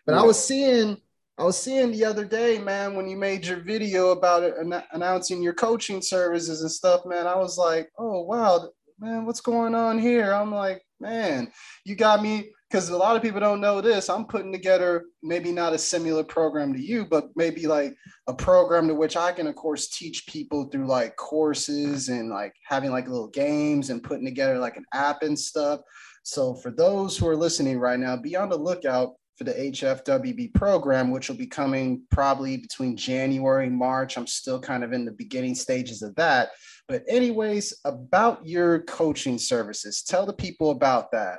But 0.05 0.13
yeah. 0.13 0.21
I 0.21 0.23
was 0.23 0.43
seeing, 0.43 0.97
I 1.37 1.43
was 1.43 1.57
seeing 1.57 1.91
the 1.91 2.05
other 2.05 2.25
day, 2.25 2.59
man, 2.59 2.95
when 2.95 3.07
you 3.07 3.17
made 3.17 3.45
your 3.45 3.59
video 3.59 4.11
about 4.11 4.43
it, 4.43 4.55
an- 4.57 4.83
announcing 4.91 5.41
your 5.41 5.53
coaching 5.53 6.01
services 6.01 6.61
and 6.61 6.71
stuff, 6.71 7.05
man, 7.05 7.27
I 7.27 7.35
was 7.35 7.57
like, 7.57 7.89
oh, 7.97 8.21
wow, 8.21 8.69
man, 8.99 9.25
what's 9.25 9.41
going 9.41 9.75
on 9.75 9.99
here? 9.99 10.33
I'm 10.33 10.53
like, 10.53 10.81
man, 10.99 11.51
you 11.85 11.95
got 11.95 12.21
me 12.21 12.51
because 12.73 12.89
a 12.89 12.97
lot 12.97 13.15
of 13.15 13.21
people 13.21 13.39
don't 13.39 13.61
know 13.61 13.81
this. 13.81 14.09
I'm 14.09 14.25
putting 14.25 14.51
together 14.51 15.05
maybe 15.21 15.51
not 15.51 15.73
a 15.73 15.77
similar 15.77 16.23
program 16.23 16.73
to 16.73 16.81
you, 16.81 17.05
but 17.05 17.29
maybe 17.35 17.67
like 17.67 17.95
a 18.25 18.33
program 18.33 18.87
to 18.87 18.95
which 18.95 19.15
I 19.15 19.31
can, 19.31 19.45
of 19.45 19.53
course, 19.53 19.89
teach 19.89 20.25
people 20.25 20.65
through 20.65 20.87
like 20.87 21.15
courses 21.15 22.09
and 22.09 22.31
like 22.31 22.55
having 22.67 22.89
like 22.89 23.07
little 23.07 23.27
games 23.27 23.91
and 23.91 24.01
putting 24.01 24.25
together 24.25 24.57
like 24.57 24.75
an 24.75 24.85
app 24.91 25.21
and 25.21 25.37
stuff. 25.37 25.81
So 26.23 26.55
for 26.55 26.71
those 26.71 27.15
who 27.15 27.27
are 27.27 27.35
listening 27.35 27.77
right 27.77 27.99
now, 27.99 28.17
be 28.17 28.35
on 28.35 28.49
the 28.49 28.57
lookout 28.57 29.13
for 29.37 29.43
the 29.43 29.53
HFWB 29.53 30.55
program, 30.55 31.11
which 31.11 31.29
will 31.29 31.37
be 31.37 31.45
coming 31.45 32.01
probably 32.09 32.57
between 32.57 32.97
January 32.97 33.67
and 33.67 33.77
March. 33.77 34.17
I'm 34.17 34.25
still 34.25 34.59
kind 34.59 34.83
of 34.83 34.93
in 34.93 35.05
the 35.05 35.11
beginning 35.11 35.53
stages 35.53 36.01
of 36.01 36.15
that. 36.15 36.49
But, 36.87 37.03
anyways, 37.07 37.81
about 37.85 38.43
your 38.47 38.79
coaching 38.81 39.37
services, 39.37 40.01
tell 40.01 40.25
the 40.25 40.33
people 40.33 40.71
about 40.71 41.11
that 41.11 41.37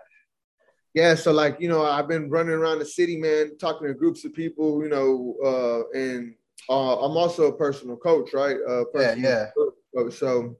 yeah, 0.94 1.16
so 1.16 1.32
like 1.32 1.56
you 1.60 1.68
know, 1.68 1.84
I've 1.84 2.08
been 2.08 2.30
running 2.30 2.54
around 2.54 2.78
the 2.78 2.86
city, 2.86 3.16
man, 3.16 3.58
talking 3.58 3.88
to 3.88 3.94
groups 3.94 4.24
of 4.24 4.32
people, 4.32 4.82
you 4.82 4.88
know, 4.88 5.36
uh, 5.44 5.98
and 5.98 6.34
uh, 6.68 7.04
I'm 7.04 7.16
also 7.16 7.46
a 7.48 7.56
personal 7.56 7.96
coach, 7.96 8.32
right? 8.32 8.56
Uh, 8.68 8.84
personal 8.92 9.18
yeah, 9.18 9.46
yeah. 9.94 10.08
So 10.10 10.56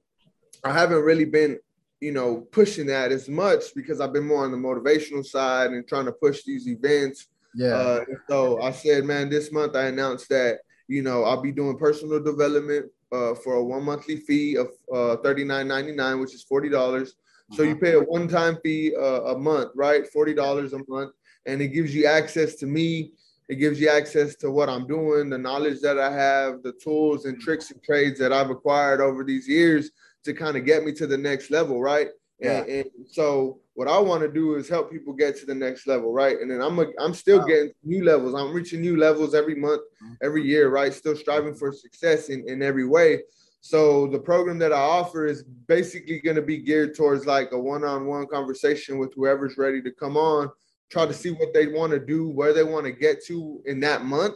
I 0.64 0.72
haven't 0.72 1.02
really 1.02 1.24
been, 1.24 1.58
you 2.00 2.12
know, 2.12 2.48
pushing 2.50 2.86
that 2.86 3.12
as 3.12 3.28
much 3.28 3.74
because 3.76 4.00
I've 4.00 4.12
been 4.12 4.26
more 4.26 4.44
on 4.44 4.50
the 4.50 4.56
motivational 4.56 5.24
side 5.24 5.70
and 5.70 5.86
trying 5.86 6.06
to 6.06 6.12
push 6.12 6.42
these 6.44 6.66
events. 6.66 7.28
Yeah. 7.54 7.74
Uh, 7.74 8.04
so 8.28 8.60
I 8.60 8.72
said, 8.72 9.04
man, 9.04 9.30
this 9.30 9.52
month 9.52 9.76
I 9.76 9.84
announced 9.84 10.28
that 10.30 10.58
you 10.88 11.02
know 11.02 11.22
I'll 11.22 11.40
be 11.40 11.52
doing 11.52 11.78
personal 11.78 12.22
development 12.22 12.90
uh, 13.12 13.34
for 13.36 13.54
a 13.54 13.64
one 13.64 13.84
monthly 13.84 14.16
fee 14.16 14.56
of 14.56 14.68
uh, 14.92 15.16
thirty 15.22 15.44
nine 15.44 15.68
ninety 15.68 15.92
nine, 15.92 16.20
which 16.20 16.34
is 16.34 16.42
forty 16.42 16.68
dollars. 16.68 17.14
So 17.52 17.62
you 17.62 17.76
pay 17.76 17.92
a 17.92 18.00
one-time 18.00 18.58
fee 18.62 18.94
uh, 18.96 19.34
a 19.34 19.38
month, 19.38 19.72
right? 19.74 20.06
Forty 20.08 20.34
dollars 20.34 20.72
a 20.72 20.80
month, 20.88 21.12
and 21.46 21.60
it 21.60 21.68
gives 21.68 21.94
you 21.94 22.06
access 22.06 22.54
to 22.56 22.66
me. 22.66 23.12
It 23.48 23.56
gives 23.56 23.78
you 23.78 23.90
access 23.90 24.34
to 24.36 24.50
what 24.50 24.70
I'm 24.70 24.86
doing, 24.86 25.28
the 25.28 25.36
knowledge 25.36 25.80
that 25.82 25.98
I 25.98 26.10
have, 26.10 26.62
the 26.62 26.72
tools 26.72 27.26
and 27.26 27.38
tricks 27.38 27.70
and 27.70 27.82
trades 27.82 28.18
that 28.18 28.32
I've 28.32 28.48
acquired 28.48 29.02
over 29.02 29.22
these 29.22 29.46
years 29.46 29.90
to 30.24 30.32
kind 30.32 30.56
of 30.56 30.64
get 30.64 30.82
me 30.82 30.92
to 30.92 31.06
the 31.06 31.18
next 31.18 31.50
level, 31.50 31.82
right? 31.82 32.08
Yeah. 32.40 32.60
And, 32.60 32.70
and 32.70 32.90
so 33.06 33.60
what 33.74 33.86
I 33.86 33.98
want 33.98 34.22
to 34.22 34.32
do 34.32 34.54
is 34.54 34.68
help 34.68 34.90
people 34.90 35.12
get 35.12 35.36
to 35.40 35.46
the 35.46 35.54
next 35.54 35.86
level, 35.86 36.10
right? 36.10 36.38
And 36.40 36.50
then 36.50 36.62
I'm 36.62 36.78
a, 36.78 36.86
I'm 36.98 37.12
still 37.12 37.40
wow. 37.40 37.44
getting 37.44 37.72
new 37.82 38.02
levels. 38.02 38.34
I'm 38.34 38.52
reaching 38.52 38.80
new 38.80 38.96
levels 38.96 39.34
every 39.34 39.56
month, 39.56 39.82
mm-hmm. 40.02 40.14
every 40.22 40.42
year, 40.42 40.70
right? 40.70 40.94
Still 40.94 41.16
striving 41.16 41.54
for 41.54 41.70
success 41.70 42.30
in, 42.30 42.48
in 42.48 42.62
every 42.62 42.86
way. 42.86 43.20
So 43.66 44.06
the 44.08 44.18
program 44.18 44.58
that 44.58 44.74
I 44.74 44.78
offer 44.78 45.24
is 45.24 45.42
basically 45.42 46.20
going 46.20 46.36
to 46.36 46.42
be 46.42 46.58
geared 46.58 46.94
towards 46.94 47.24
like 47.24 47.52
a 47.52 47.58
one-on-one 47.58 48.26
conversation 48.26 48.98
with 48.98 49.14
whoever's 49.14 49.56
ready 49.56 49.80
to 49.80 49.90
come 49.90 50.18
on, 50.18 50.50
try 50.90 51.06
to 51.06 51.14
see 51.14 51.30
what 51.30 51.54
they 51.54 51.68
want 51.68 51.90
to 51.92 51.98
do, 51.98 52.28
where 52.28 52.52
they 52.52 52.62
want 52.62 52.84
to 52.84 52.92
get 52.92 53.24
to 53.24 53.62
in 53.64 53.80
that 53.80 54.04
month, 54.04 54.34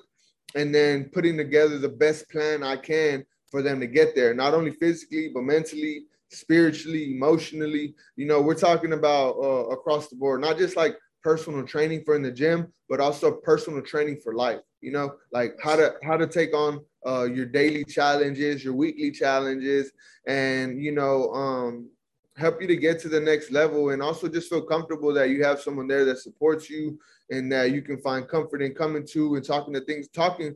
and 0.55 0.75
then 0.75 1.11
putting 1.13 1.37
together 1.37 1.79
the 1.79 1.91
best 1.91 2.31
plan 2.31 2.63
I 2.63 2.77
can 2.77 3.23
for 3.51 3.61
them 3.61 3.81
to 3.81 3.87
get 3.87 4.15
there, 4.15 4.33
not 4.33 4.55
only 4.55 4.71
physically 4.71 5.31
but 5.35 5.43
mentally, 5.43 6.07
spiritually, 6.31 7.15
emotionally. 7.15 7.95
You 8.17 8.25
know, 8.25 8.41
we're 8.41 8.55
talking 8.55 8.95
about 8.95 9.37
uh, 9.37 9.69
across 9.69 10.09
the 10.09 10.17
board, 10.17 10.41
not 10.41 10.57
just 10.57 10.75
like 10.75 10.97
personal 11.23 11.67
training 11.67 12.05
for 12.07 12.17
in 12.17 12.23
the 12.23 12.33
gym, 12.33 12.73
but 12.89 12.99
also 12.99 13.33
personal 13.33 13.83
training 13.83 14.21
for 14.25 14.35
life. 14.35 14.61
You 14.81 14.93
know, 14.93 15.17
like 15.33 15.59
how 15.63 15.77
to 15.77 15.97
how 16.03 16.17
to 16.17 16.27
take 16.27 16.55
on 16.55 16.83
uh, 17.09 17.25
your 17.25 17.47
daily 17.47 17.85
challenges, 17.85 18.63
your 18.63 18.75
weekly 18.75 19.11
challenges, 19.11 19.93
and 20.27 20.83
you 20.83 20.93
know, 20.93 21.33
um, 21.33 21.89
help 22.37 22.61
you 22.61 22.69
to 22.69 22.77
get 22.77 23.01
to 23.01 23.09
the 23.09 23.21
next 23.21 23.51
level, 23.51 23.91
and 23.91 24.03
also 24.03 24.29
just 24.29 24.51
feel 24.51 24.63
comfortable 24.63 25.13
that 25.15 25.31
you 25.31 25.43
have 25.43 25.61
someone 25.61 25.89
there 25.89 26.05
that 26.05 26.19
supports 26.19 26.69
you 26.69 26.99
and 27.31 27.51
that 27.51 27.73
you 27.73 27.83
can 27.83 27.99
find 27.99 28.29
comfort 28.29 28.63
in 28.63 28.75
coming 28.75 29.07
to 29.07 29.37
and 29.37 29.45
talking 29.45 29.73
to 29.75 29.81
things, 29.81 30.09
talking 30.09 30.55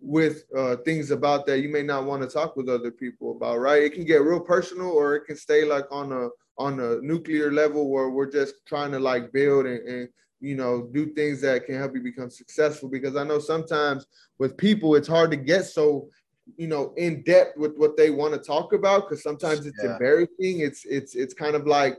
with 0.00 0.44
uh, 0.56 0.76
things 0.84 1.12
about 1.12 1.46
that 1.46 1.60
you 1.60 1.68
may 1.68 1.82
not 1.82 2.04
want 2.04 2.20
to 2.22 2.28
talk 2.28 2.56
with 2.56 2.68
other 2.68 2.90
people 2.90 3.36
about. 3.36 3.58
Right? 3.58 3.84
It 3.84 3.94
can 3.94 4.04
get 4.04 4.22
real 4.22 4.40
personal, 4.40 4.90
or 4.90 5.14
it 5.14 5.26
can 5.26 5.36
stay 5.36 5.64
like 5.64 5.86
on 5.92 6.10
a 6.10 6.28
on 6.58 6.80
a 6.80 7.00
nuclear 7.00 7.52
level 7.52 7.88
where 7.88 8.10
we're 8.10 8.30
just 8.30 8.54
trying 8.66 8.92
to 8.92 8.98
like 8.98 9.32
build 9.32 9.66
and, 9.66 9.88
and 9.88 10.08
you 10.42 10.56
know, 10.56 10.88
do 10.92 11.06
things 11.14 11.40
that 11.40 11.64
can 11.66 11.76
help 11.76 11.94
you 11.94 12.02
become 12.02 12.28
successful. 12.28 12.88
Because 12.88 13.16
I 13.16 13.22
know 13.22 13.38
sometimes 13.38 14.06
with 14.38 14.56
people, 14.56 14.96
it's 14.96 15.08
hard 15.08 15.30
to 15.30 15.36
get 15.36 15.64
so, 15.64 16.08
you 16.56 16.66
know, 16.66 16.92
in 16.96 17.22
depth 17.22 17.56
with 17.56 17.76
what 17.76 17.96
they 17.96 18.10
want 18.10 18.34
to 18.34 18.40
talk 18.40 18.72
about. 18.72 19.08
Because 19.08 19.22
sometimes 19.22 19.64
it's 19.66 19.78
yeah. 19.82 19.92
embarrassing. 19.92 20.60
It's 20.60 20.84
it's 20.84 21.14
it's 21.14 21.32
kind 21.32 21.54
of 21.54 21.66
like 21.66 21.96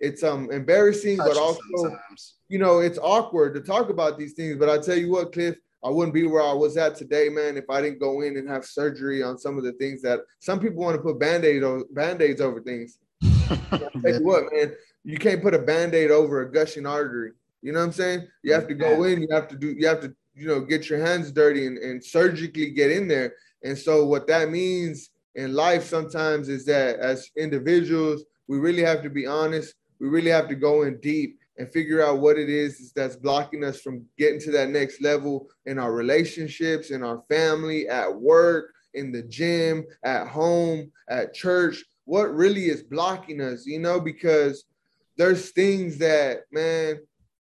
it's 0.00 0.22
um 0.22 0.50
embarrassing, 0.50 1.16
but 1.16 1.36
also 1.36 1.60
sometimes. 1.76 2.34
you 2.48 2.58
know 2.58 2.80
it's 2.80 2.98
awkward 2.98 3.54
to 3.54 3.60
talk 3.60 3.88
about 3.88 4.18
these 4.18 4.34
things. 4.34 4.56
But 4.58 4.68
I 4.68 4.78
tell 4.78 4.96
you 4.96 5.10
what, 5.10 5.32
Cliff, 5.32 5.56
I 5.82 5.88
wouldn't 5.88 6.14
be 6.14 6.26
where 6.26 6.42
I 6.42 6.52
was 6.52 6.76
at 6.76 6.94
today, 6.94 7.30
man, 7.30 7.56
if 7.56 7.68
I 7.70 7.80
didn't 7.80 8.00
go 8.00 8.20
in 8.20 8.36
and 8.36 8.48
have 8.48 8.66
surgery 8.66 9.22
on 9.22 9.38
some 9.38 9.56
of 9.56 9.64
the 9.64 9.72
things 9.72 10.02
that 10.02 10.20
some 10.40 10.60
people 10.60 10.82
want 10.82 10.96
to 10.96 11.02
put 11.02 11.18
band-aid 11.18 11.64
on 11.64 11.84
band-aids 11.90 12.40
over 12.40 12.60
things. 12.60 12.98
tell 13.22 13.80
you 14.04 14.24
what, 14.24 14.44
man, 14.52 14.74
you 15.04 15.18
can't 15.18 15.42
put 15.42 15.54
a 15.54 15.58
band-aid 15.58 16.10
over 16.10 16.42
a 16.42 16.52
gushing 16.52 16.86
artery. 16.86 17.32
You 17.62 17.72
know 17.72 17.78
what 17.78 17.86
I'm 17.86 17.92
saying? 17.92 18.28
You 18.42 18.52
have 18.52 18.66
to 18.68 18.74
go 18.74 19.04
in, 19.04 19.22
you 19.22 19.28
have 19.30 19.48
to 19.48 19.56
do, 19.56 19.68
you 19.68 19.86
have 19.86 20.00
to, 20.00 20.14
you 20.34 20.48
know, 20.48 20.60
get 20.60 20.90
your 20.90 21.04
hands 21.04 21.30
dirty 21.30 21.66
and, 21.66 21.78
and 21.78 22.04
surgically 22.04 22.70
get 22.70 22.90
in 22.90 23.06
there. 23.08 23.34
And 23.62 23.78
so 23.78 24.04
what 24.04 24.26
that 24.26 24.50
means 24.50 25.10
in 25.36 25.54
life 25.54 25.84
sometimes 25.84 26.48
is 26.48 26.64
that 26.66 26.98
as 26.98 27.30
individuals, 27.36 28.24
we 28.48 28.58
really 28.58 28.82
have 28.82 29.02
to 29.02 29.10
be 29.10 29.26
honest. 29.26 29.74
We 30.00 30.08
really 30.08 30.30
have 30.30 30.48
to 30.48 30.56
go 30.56 30.82
in 30.82 30.98
deep 31.00 31.38
and 31.58 31.72
figure 31.72 32.04
out 32.04 32.18
what 32.18 32.38
it 32.38 32.48
is 32.48 32.92
that's 32.92 33.14
blocking 33.14 33.62
us 33.62 33.80
from 33.80 34.04
getting 34.18 34.40
to 34.40 34.50
that 34.50 34.70
next 34.70 35.00
level 35.00 35.48
in 35.66 35.78
our 35.78 35.92
relationships, 35.92 36.90
in 36.90 37.04
our 37.04 37.22
family, 37.28 37.88
at 37.88 38.12
work, 38.12 38.72
in 38.94 39.12
the 39.12 39.22
gym, 39.22 39.84
at 40.04 40.26
home, 40.26 40.90
at 41.08 41.32
church. 41.32 41.84
What 42.04 42.34
really 42.34 42.64
is 42.66 42.82
blocking 42.82 43.40
us, 43.40 43.64
you 43.64 43.78
know, 43.78 44.00
because 44.00 44.64
there's 45.16 45.50
things 45.50 45.98
that, 45.98 46.40
man, 46.50 46.98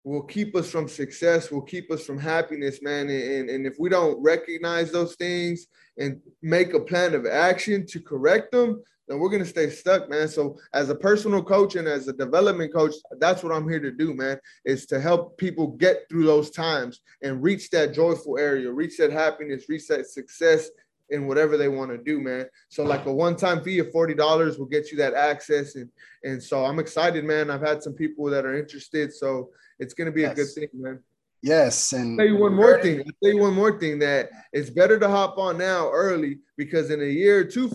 will 0.07 0.23
keep 0.23 0.55
us 0.55 0.71
from 0.71 0.87
success, 0.87 1.51
will 1.51 1.61
keep 1.61 1.91
us 1.91 2.07
from 2.07 2.17
happiness, 2.17 2.81
man. 2.81 3.11
And, 3.11 3.51
and 3.51 3.67
if 3.67 3.75
we 3.77 3.89
don't 3.89 4.23
recognize 4.23 4.93
those 4.93 5.17
things 5.17 5.67
and 5.99 6.21
make 6.43 6.75
a 6.75 6.81
plan 6.81 7.13
of 7.13 7.27
action 7.27 7.85
to 7.89 8.01
correct 8.01 8.53
them, 8.53 8.85
then 9.09 9.19
we're 9.19 9.31
gonna 9.31 9.45
stay 9.45 9.69
stuck, 9.69 10.09
man. 10.09 10.29
So 10.29 10.59
as 10.73 10.91
a 10.91 10.95
personal 10.95 11.43
coach 11.43 11.75
and 11.75 11.89
as 11.89 12.07
a 12.07 12.13
development 12.13 12.73
coach, 12.73 12.95
that's 13.19 13.43
what 13.43 13.53
I'm 13.53 13.69
here 13.69 13.81
to 13.81 13.91
do, 13.91 14.15
man, 14.15 14.39
is 14.65 14.87
to 14.87 15.01
help 15.01 15.37
people 15.39 15.69
get 15.73 16.09
through 16.09 16.27
those 16.27 16.51
times 16.51 17.01
and 17.23 17.43
reach 17.43 17.71
that 17.71 17.93
joyful 17.93 18.39
area, 18.39 18.71
reach 18.71 18.99
that 18.99 19.11
happiness, 19.11 19.69
reach 19.69 19.89
that 19.89 20.07
success 20.07 20.71
in 21.11 21.27
whatever 21.27 21.57
they 21.57 21.69
want 21.69 21.91
to 21.91 21.99
do, 21.99 22.21
man. 22.21 22.47
So 22.69 22.85
like 22.85 23.07
a 23.07 23.13
one-time 23.13 23.63
fee 23.63 23.81
of 23.81 23.91
forty 23.91 24.15
dollars 24.15 24.57
will 24.57 24.67
get 24.67 24.93
you 24.93 24.99
that 24.99 25.15
access, 25.15 25.75
and 25.75 25.91
and 26.23 26.41
so 26.41 26.65
I'm 26.65 26.79
excited, 26.79 27.25
man. 27.25 27.51
I've 27.51 27.67
had 27.67 27.83
some 27.83 27.95
people 27.95 28.27
that 28.27 28.45
are 28.45 28.57
interested, 28.57 29.13
so 29.13 29.51
it's 29.79 29.95
going 29.95 30.07
to 30.07 30.13
be 30.13 30.23
yes. 30.23 30.33
a 30.33 30.35
good 30.35 30.49
thing, 30.55 30.69
man. 30.75 31.03
Yes, 31.43 31.93
and 31.93 32.13
I'll 32.13 32.27
tell 32.27 32.35
you 32.35 32.41
one 32.41 32.55
more 32.55 32.83
thing. 32.83 33.01
I'll 33.01 33.13
tell 33.23 33.35
you 33.35 33.41
one 33.41 33.55
more 33.55 33.79
thing 33.79 33.99
that 34.01 34.31
it's 34.53 34.71
better 34.71 34.99
to 34.99 35.09
hop 35.09 35.39
on 35.39 35.59
now 35.59 35.91
early 35.91 36.39
because 36.57 36.91
in 36.91 37.01
a 37.03 37.05
year 37.05 37.41
or 37.41 37.45
two, 37.45 37.71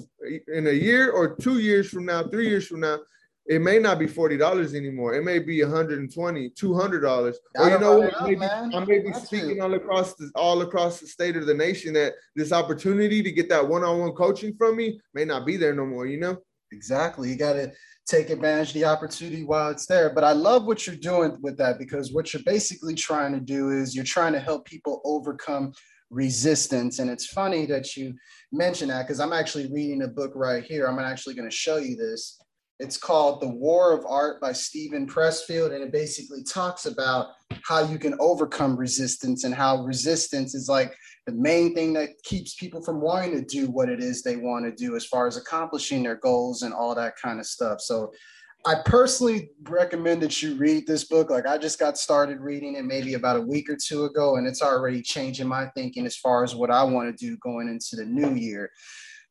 in 0.53 0.67
a 0.67 0.71
year 0.71 1.11
or 1.11 1.35
two 1.35 1.59
years 1.59 1.89
from 1.89 2.05
now, 2.05 2.23
three 2.23 2.49
years 2.49 2.67
from 2.67 2.81
now, 2.81 2.99
it 3.45 3.61
may 3.61 3.79
not 3.79 3.97
be 3.97 4.05
$40 4.05 4.75
anymore. 4.75 5.15
It 5.15 5.23
may 5.23 5.39
be 5.39 5.59
$120, 5.59 6.13
$200. 6.13 7.35
Or 7.55 7.69
you 7.69 7.79
know 7.79 7.97
what? 7.99 8.13
Up, 8.15 8.27
maybe, 8.27 8.41
I 8.41 8.85
may 8.85 8.99
be 8.99 9.11
That's 9.11 9.25
speaking 9.25 9.61
all 9.61 9.73
across 9.73 10.15
the 10.15 10.31
all 10.35 10.61
across 10.61 10.99
the 10.99 11.07
state 11.07 11.35
of 11.35 11.47
the 11.47 11.53
nation 11.53 11.93
that 11.93 12.13
this 12.35 12.51
opportunity 12.51 13.23
to 13.23 13.31
get 13.31 13.49
that 13.49 13.67
one-on-one 13.67 14.13
coaching 14.13 14.53
from 14.55 14.77
me 14.77 14.99
may 15.13 15.25
not 15.25 15.45
be 15.45 15.57
there 15.57 15.73
no 15.73 15.85
more, 15.85 16.05
you 16.05 16.19
know? 16.19 16.37
Exactly. 16.71 17.29
You 17.29 17.37
got 17.37 17.53
to 17.53 17.71
take 18.07 18.29
advantage 18.29 18.69
of 18.69 18.73
the 18.73 18.85
opportunity 18.85 19.43
while 19.43 19.69
it's 19.69 19.85
there. 19.85 20.13
But 20.13 20.23
I 20.23 20.31
love 20.31 20.65
what 20.65 20.85
you're 20.87 20.95
doing 20.95 21.37
with 21.41 21.57
that 21.57 21.77
because 21.79 22.11
what 22.11 22.33
you're 22.33 22.43
basically 22.45 22.95
trying 22.95 23.33
to 23.33 23.39
do 23.39 23.69
is 23.69 23.95
you're 23.95 24.03
trying 24.03 24.33
to 24.33 24.39
help 24.39 24.65
people 24.65 25.01
overcome 25.05 25.71
resistance. 26.09 26.99
And 26.99 27.09
it's 27.09 27.27
funny 27.27 27.65
that 27.67 27.95
you 27.95 28.13
mention 28.51 28.89
that 28.89 29.03
because 29.07 29.19
I'm 29.19 29.33
actually 29.33 29.71
reading 29.71 30.03
a 30.03 30.07
book 30.07 30.31
right 30.35 30.63
here. 30.63 30.87
I'm 30.87 30.99
actually 30.99 31.35
going 31.35 31.49
to 31.49 31.55
show 31.55 31.77
you 31.77 31.95
this. 31.95 32.40
It's 32.81 32.97
called 32.97 33.41
The 33.41 33.47
War 33.47 33.93
of 33.93 34.05
Art 34.07 34.41
by 34.41 34.53
Steven 34.53 35.07
Pressfield. 35.07 35.73
And 35.73 35.83
it 35.83 35.91
basically 35.91 36.43
talks 36.43 36.87
about 36.87 37.27
how 37.63 37.83
you 37.83 37.99
can 37.99 38.15
overcome 38.19 38.75
resistance 38.75 39.43
and 39.43 39.53
how 39.53 39.83
resistance 39.83 40.55
is 40.55 40.67
like 40.67 40.95
the 41.27 41.33
main 41.33 41.75
thing 41.75 41.93
that 41.93 42.09
keeps 42.23 42.55
people 42.55 42.81
from 42.81 42.99
wanting 42.99 43.33
to 43.33 43.45
do 43.45 43.69
what 43.69 43.89
it 43.89 43.99
is 43.99 44.23
they 44.23 44.37
want 44.37 44.65
to 44.65 44.71
do 44.71 44.95
as 44.95 45.05
far 45.05 45.27
as 45.27 45.37
accomplishing 45.37 46.01
their 46.01 46.15
goals 46.15 46.63
and 46.63 46.73
all 46.73 46.95
that 46.95 47.15
kind 47.15 47.39
of 47.39 47.45
stuff. 47.45 47.79
So 47.81 48.11
I 48.65 48.75
personally 48.85 49.49
recommend 49.63 50.21
that 50.21 50.41
you 50.41 50.55
read 50.55 50.85
this 50.85 51.05
book. 51.05 51.29
Like 51.29 51.47
I 51.47 51.57
just 51.57 51.79
got 51.79 51.97
started 51.97 52.39
reading 52.39 52.75
it 52.75 52.85
maybe 52.85 53.15
about 53.15 53.37
a 53.37 53.41
week 53.41 53.69
or 53.69 53.75
two 53.75 54.05
ago, 54.05 54.37
and 54.37 54.47
it's 54.47 54.61
already 54.61 55.01
changing 55.01 55.47
my 55.47 55.67
thinking 55.75 56.05
as 56.05 56.15
far 56.15 56.43
as 56.43 56.55
what 56.55 56.69
I 56.69 56.83
want 56.83 57.15
to 57.15 57.25
do 57.25 57.37
going 57.37 57.67
into 57.67 57.95
the 57.95 58.05
new 58.05 58.35
year. 58.35 58.71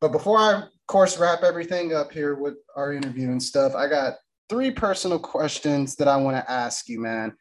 But 0.01 0.13
before 0.13 0.39
I, 0.39 0.63
of 0.63 0.87
course, 0.87 1.19
wrap 1.19 1.43
everything 1.43 1.95
up 1.95 2.11
here 2.11 2.35
with 2.35 2.55
our 2.75 2.93
interview 2.93 3.31
and 3.31 3.43
stuff, 3.43 3.75
I 3.75 3.87
got 3.87 4.15
three 4.49 4.71
personal 4.71 5.19
questions 5.19 5.95
that 5.97 6.09
I 6.09 6.17
want 6.17 6.37
to 6.37 6.51
ask 6.51 6.89
you, 6.89 7.01
man. 7.01 7.35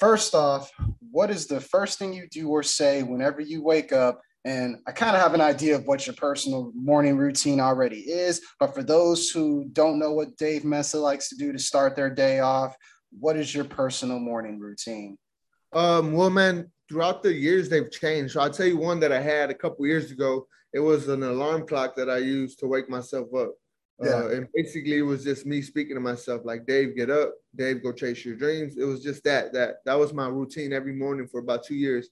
First 0.00 0.34
off, 0.34 0.70
what 1.10 1.30
is 1.30 1.46
the 1.46 1.60
first 1.60 1.98
thing 1.98 2.14
you 2.14 2.26
do 2.30 2.48
or 2.48 2.62
say 2.62 3.02
whenever 3.02 3.40
you 3.40 3.62
wake 3.62 3.92
up? 3.92 4.20
And 4.44 4.78
I 4.86 4.92
kind 4.92 5.14
of 5.14 5.20
have 5.20 5.34
an 5.34 5.40
idea 5.40 5.74
of 5.74 5.86
what 5.86 6.06
your 6.06 6.14
personal 6.14 6.72
morning 6.74 7.18
routine 7.18 7.60
already 7.60 8.00
is. 8.00 8.40
But 8.58 8.74
for 8.74 8.82
those 8.82 9.28
who 9.28 9.68
don't 9.72 9.98
know 9.98 10.12
what 10.12 10.36
Dave 10.36 10.64
Mesa 10.64 10.98
likes 10.98 11.28
to 11.28 11.36
do 11.36 11.52
to 11.52 11.58
start 11.58 11.96
their 11.96 12.08
day 12.08 12.40
off, 12.40 12.74
what 13.18 13.36
is 13.36 13.54
your 13.54 13.64
personal 13.64 14.18
morning 14.18 14.58
routine? 14.58 15.18
Um, 15.72 16.12
well, 16.12 16.30
man, 16.30 16.70
throughout 16.88 17.22
the 17.22 17.34
years 17.34 17.68
they've 17.68 17.90
changed. 17.90 18.34
So 18.34 18.40
I'll 18.40 18.50
tell 18.50 18.66
you 18.66 18.78
one 18.78 19.00
that 19.00 19.12
I 19.12 19.20
had 19.20 19.50
a 19.50 19.54
couple 19.54 19.86
years 19.86 20.10
ago 20.10 20.46
it 20.72 20.80
was 20.80 21.08
an 21.08 21.22
alarm 21.22 21.66
clock 21.66 21.96
that 21.96 22.10
I 22.10 22.18
used 22.18 22.58
to 22.60 22.66
wake 22.66 22.88
myself 22.88 23.28
up. 23.34 23.52
Yeah. 24.00 24.10
Uh, 24.10 24.28
and 24.28 24.48
basically 24.54 24.98
it 24.98 25.02
was 25.02 25.24
just 25.24 25.44
me 25.44 25.60
speaking 25.60 25.96
to 25.96 26.00
myself 26.00 26.42
like 26.44 26.66
Dave 26.66 26.94
get 26.94 27.10
up 27.10 27.34
Dave 27.56 27.82
go 27.82 27.92
chase 27.92 28.24
your 28.24 28.36
dreams 28.36 28.76
it 28.78 28.84
was 28.84 29.02
just 29.02 29.24
that 29.24 29.52
that 29.54 29.84
that 29.84 29.98
was 29.98 30.14
my 30.14 30.28
routine 30.28 30.72
every 30.72 30.92
morning 30.92 31.26
for 31.26 31.40
about 31.40 31.64
two 31.64 31.74
years 31.74 32.08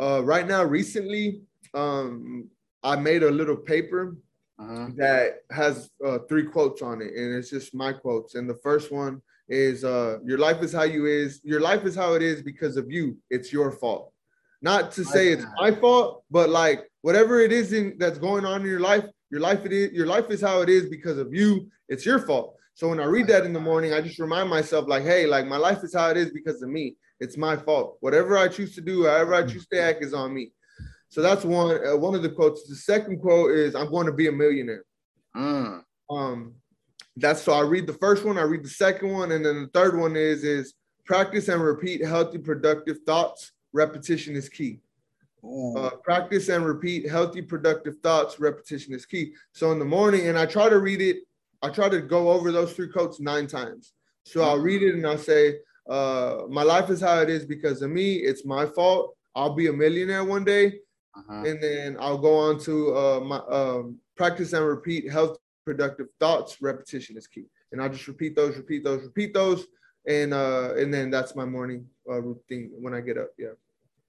uh, 0.00 0.24
right 0.24 0.48
now 0.48 0.64
recently 0.64 1.42
um, 1.74 2.48
I 2.82 2.96
made 2.96 3.24
a 3.24 3.30
little 3.30 3.58
paper 3.58 4.16
uh-huh. 4.58 4.88
that 4.96 5.40
has 5.50 5.90
uh, 6.02 6.20
three 6.30 6.46
quotes 6.46 6.80
on 6.80 7.02
it 7.02 7.12
and 7.14 7.34
it's 7.34 7.50
just 7.50 7.74
my 7.74 7.92
quotes 7.92 8.34
and 8.34 8.48
the 8.48 8.58
first 8.62 8.90
one 8.90 9.20
is 9.50 9.84
uh, 9.84 10.20
your 10.24 10.38
life 10.38 10.62
is 10.62 10.72
how 10.72 10.84
you 10.84 11.04
is 11.04 11.42
your 11.44 11.60
life 11.60 11.84
is 11.84 11.94
how 11.94 12.14
it 12.14 12.22
is 12.22 12.40
because 12.40 12.78
of 12.78 12.90
you 12.90 13.18
it's 13.28 13.52
your 13.52 13.70
fault 13.70 14.14
not 14.60 14.92
to 14.92 15.04
say 15.04 15.28
it's 15.28 15.44
my 15.60 15.70
fault 15.70 16.24
but 16.30 16.48
like 16.50 16.88
whatever 17.02 17.40
it 17.40 17.52
is 17.52 17.72
in, 17.72 17.96
that's 17.98 18.18
going 18.18 18.44
on 18.44 18.62
in 18.62 18.66
your 18.66 18.80
life, 18.80 19.04
your 19.30 19.40
life 19.40 19.64
it 19.64 19.72
is 19.72 19.92
your 19.92 20.06
life 20.06 20.30
is 20.30 20.40
how 20.40 20.60
it 20.62 20.68
is 20.68 20.88
because 20.88 21.18
of 21.18 21.32
you. 21.32 21.68
It's 21.88 22.04
your 22.04 22.18
fault. 22.18 22.56
So 22.74 22.88
when 22.88 23.00
I 23.00 23.04
read 23.04 23.26
that 23.28 23.44
in 23.44 23.52
the 23.52 23.60
morning, 23.60 23.92
I 23.92 24.00
just 24.00 24.18
remind 24.18 24.48
myself 24.48 24.86
like, 24.88 25.02
hey, 25.02 25.26
like 25.26 25.46
my 25.46 25.56
life 25.56 25.82
is 25.82 25.94
how 25.94 26.10
it 26.10 26.16
is 26.16 26.30
because 26.30 26.62
of 26.62 26.68
me. 26.68 26.96
It's 27.20 27.36
my 27.36 27.56
fault. 27.56 27.96
Whatever 28.00 28.38
I 28.38 28.48
choose 28.48 28.74
to 28.76 28.80
do, 28.80 29.04
however 29.04 29.34
I 29.34 29.44
choose 29.46 29.66
to 29.68 29.80
act, 29.80 30.04
is 30.04 30.14
on 30.14 30.32
me. 30.32 30.52
So 31.08 31.22
that's 31.22 31.44
one 31.44 31.84
uh, 31.86 31.96
one 31.96 32.14
of 32.14 32.22
the 32.22 32.30
quotes. 32.30 32.68
The 32.68 32.76
second 32.76 33.20
quote 33.20 33.50
is, 33.52 33.74
"I'm 33.74 33.90
going 33.90 34.06
to 34.06 34.12
be 34.12 34.28
a 34.28 34.32
millionaire." 34.32 34.84
Mm. 35.36 35.82
Um, 36.10 36.54
that's 37.16 37.42
so 37.42 37.52
I 37.52 37.62
read 37.62 37.86
the 37.86 37.94
first 37.94 38.24
one, 38.24 38.38
I 38.38 38.42
read 38.42 38.64
the 38.64 38.68
second 38.68 39.10
one, 39.10 39.32
and 39.32 39.44
then 39.44 39.62
the 39.62 39.70
third 39.72 39.98
one 39.98 40.16
is 40.16 40.44
is 40.44 40.74
practice 41.04 41.48
and 41.48 41.62
repeat 41.62 42.04
healthy, 42.04 42.38
productive 42.38 42.98
thoughts. 43.06 43.52
Repetition 43.78 44.34
is 44.34 44.48
key. 44.48 44.80
Uh, 45.76 45.90
practice 46.02 46.48
and 46.48 46.66
repeat 46.66 47.08
healthy, 47.08 47.40
productive 47.40 47.96
thoughts. 48.02 48.40
Repetition 48.40 48.92
is 48.92 49.06
key. 49.06 49.34
So 49.52 49.70
in 49.70 49.78
the 49.78 49.84
morning, 49.84 50.26
and 50.26 50.36
I 50.36 50.46
try 50.46 50.68
to 50.68 50.80
read 50.80 51.00
it, 51.00 51.18
I 51.62 51.68
try 51.68 51.88
to 51.88 52.00
go 52.00 52.32
over 52.32 52.50
those 52.50 52.72
three 52.72 52.88
quotes 52.88 53.20
nine 53.20 53.46
times. 53.46 53.92
So 54.24 54.42
I'll 54.42 54.58
read 54.58 54.82
it 54.82 54.94
and 54.96 55.06
I'll 55.06 55.16
say, 55.16 55.58
uh, 55.88 56.42
My 56.48 56.64
life 56.64 56.90
is 56.90 57.00
how 57.00 57.20
it 57.20 57.30
is 57.30 57.46
because 57.46 57.80
of 57.82 57.90
me. 57.90 58.14
It's 58.14 58.44
my 58.44 58.66
fault. 58.66 59.16
I'll 59.36 59.54
be 59.54 59.68
a 59.68 59.72
millionaire 59.72 60.24
one 60.24 60.44
day. 60.44 60.66
Uh-huh. 61.16 61.44
And 61.46 61.62
then 61.62 61.96
I'll 62.00 62.18
go 62.18 62.36
on 62.36 62.58
to 62.60 62.74
uh, 62.96 63.20
my 63.20 63.40
um, 63.58 63.98
practice 64.16 64.52
and 64.54 64.66
repeat 64.66 65.10
healthy, 65.10 65.38
productive 65.64 66.08
thoughts. 66.18 66.60
Repetition 66.60 67.16
is 67.16 67.28
key. 67.28 67.46
And 67.70 67.80
I'll 67.80 67.94
just 67.96 68.08
repeat 68.08 68.34
those, 68.34 68.56
repeat 68.56 68.82
those, 68.82 69.02
repeat 69.04 69.32
those. 69.34 69.66
And 70.06 70.34
uh, 70.34 70.74
and 70.80 70.92
then 70.92 71.10
that's 71.10 71.36
my 71.36 71.44
morning 71.44 71.86
uh, 72.10 72.20
routine 72.20 72.70
when 72.84 72.92
I 72.92 73.00
get 73.00 73.18
up. 73.18 73.30
Yeah. 73.38 73.54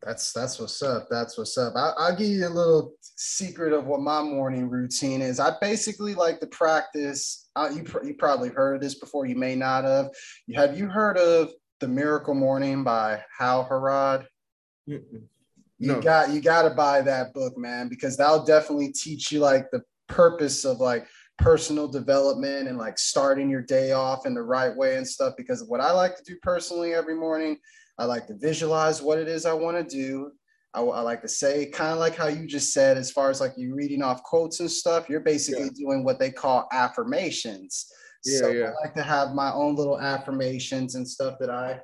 That's 0.01 0.31
that's 0.31 0.59
what's 0.59 0.81
up. 0.81 1.07
That's 1.09 1.37
what's 1.37 1.57
up. 1.57 1.73
I, 1.75 2.09
will 2.09 2.17
give 2.17 2.27
you 2.27 2.47
a 2.47 2.49
little 2.49 2.93
secret 3.01 3.73
of 3.73 3.85
what 3.85 3.99
my 3.99 4.21
morning 4.21 4.69
routine 4.69 5.21
is. 5.21 5.39
I 5.41 5.51
basically 5.59 6.15
like 6.15 6.39
to 6.39 6.47
practice. 6.47 7.49
Uh, 7.55 7.69
you 7.75 7.83
pr- 7.83 8.05
you 8.05 8.13
probably 8.13 8.49
heard 8.49 8.75
of 8.75 8.81
this 8.81 8.95
before. 8.95 9.25
You 9.25 9.35
may 9.35 9.55
not 9.55 9.83
have. 9.83 10.09
Have 10.55 10.77
you 10.77 10.87
heard 10.87 11.17
of 11.17 11.51
the 11.81 11.87
Miracle 11.87 12.33
Morning 12.33 12.83
by 12.83 13.21
Hal 13.37 13.67
Elrod? 13.69 14.25
No. 15.81 15.95
You 15.95 16.01
got 16.01 16.29
you 16.29 16.41
got 16.41 16.63
to 16.63 16.69
buy 16.69 17.01
that 17.01 17.33
book, 17.33 17.57
man, 17.57 17.89
because 17.89 18.15
that'll 18.15 18.45
definitely 18.45 18.93
teach 18.93 19.33
you 19.33 19.39
like 19.39 19.69
the 19.71 19.83
purpose 20.07 20.63
of 20.63 20.79
like 20.79 21.07
personal 21.37 21.87
development 21.87 22.67
and 22.67 22.77
like 22.77 22.97
starting 22.97 23.49
your 23.49 23.61
day 23.61 23.91
off 23.91 24.25
in 24.25 24.33
the 24.33 24.41
right 24.41 24.75
way 24.75 24.97
and 24.97 25.07
stuff. 25.07 25.33
Because 25.37 25.63
what 25.67 25.81
I 25.81 25.91
like 25.91 26.15
to 26.17 26.23
do 26.23 26.37
personally 26.41 26.93
every 26.93 27.15
morning 27.15 27.57
I 27.99 28.05
like 28.05 28.27
to 28.27 28.35
visualize 28.35 29.01
what 29.01 29.19
it 29.19 29.27
is 29.27 29.45
I 29.45 29.53
want 29.53 29.77
to 29.77 29.83
do. 29.83 30.31
I, 30.73 30.81
I, 30.81 31.01
like 31.01 31.21
to 31.23 31.27
say, 31.27 31.65
kind 31.65 31.91
of 31.91 31.99
like 31.99 32.15
how 32.15 32.27
you 32.27 32.47
just 32.47 32.73
said, 32.73 32.97
as 32.97 33.11
far 33.11 33.29
as 33.29 33.41
like 33.41 33.53
you 33.57 33.75
reading 33.75 34.01
off 34.01 34.23
quotes 34.23 34.61
and 34.61 34.71
stuff, 34.71 35.09
you're 35.09 35.19
basically 35.19 35.65
yeah. 35.65 35.85
doing 35.85 36.03
what 36.03 36.19
they 36.19 36.31
call 36.31 36.67
affirmations. 36.71 37.87
Yeah, 38.23 38.39
so 38.39 38.49
yeah. 38.49 38.65
I 38.67 38.85
like 38.85 38.93
to 38.95 39.03
have 39.03 39.33
my 39.33 39.51
own 39.51 39.75
little 39.75 39.99
affirmations 39.99 40.95
and 40.95 41.07
stuff 41.07 41.35
that 41.39 41.49
I 41.49 41.81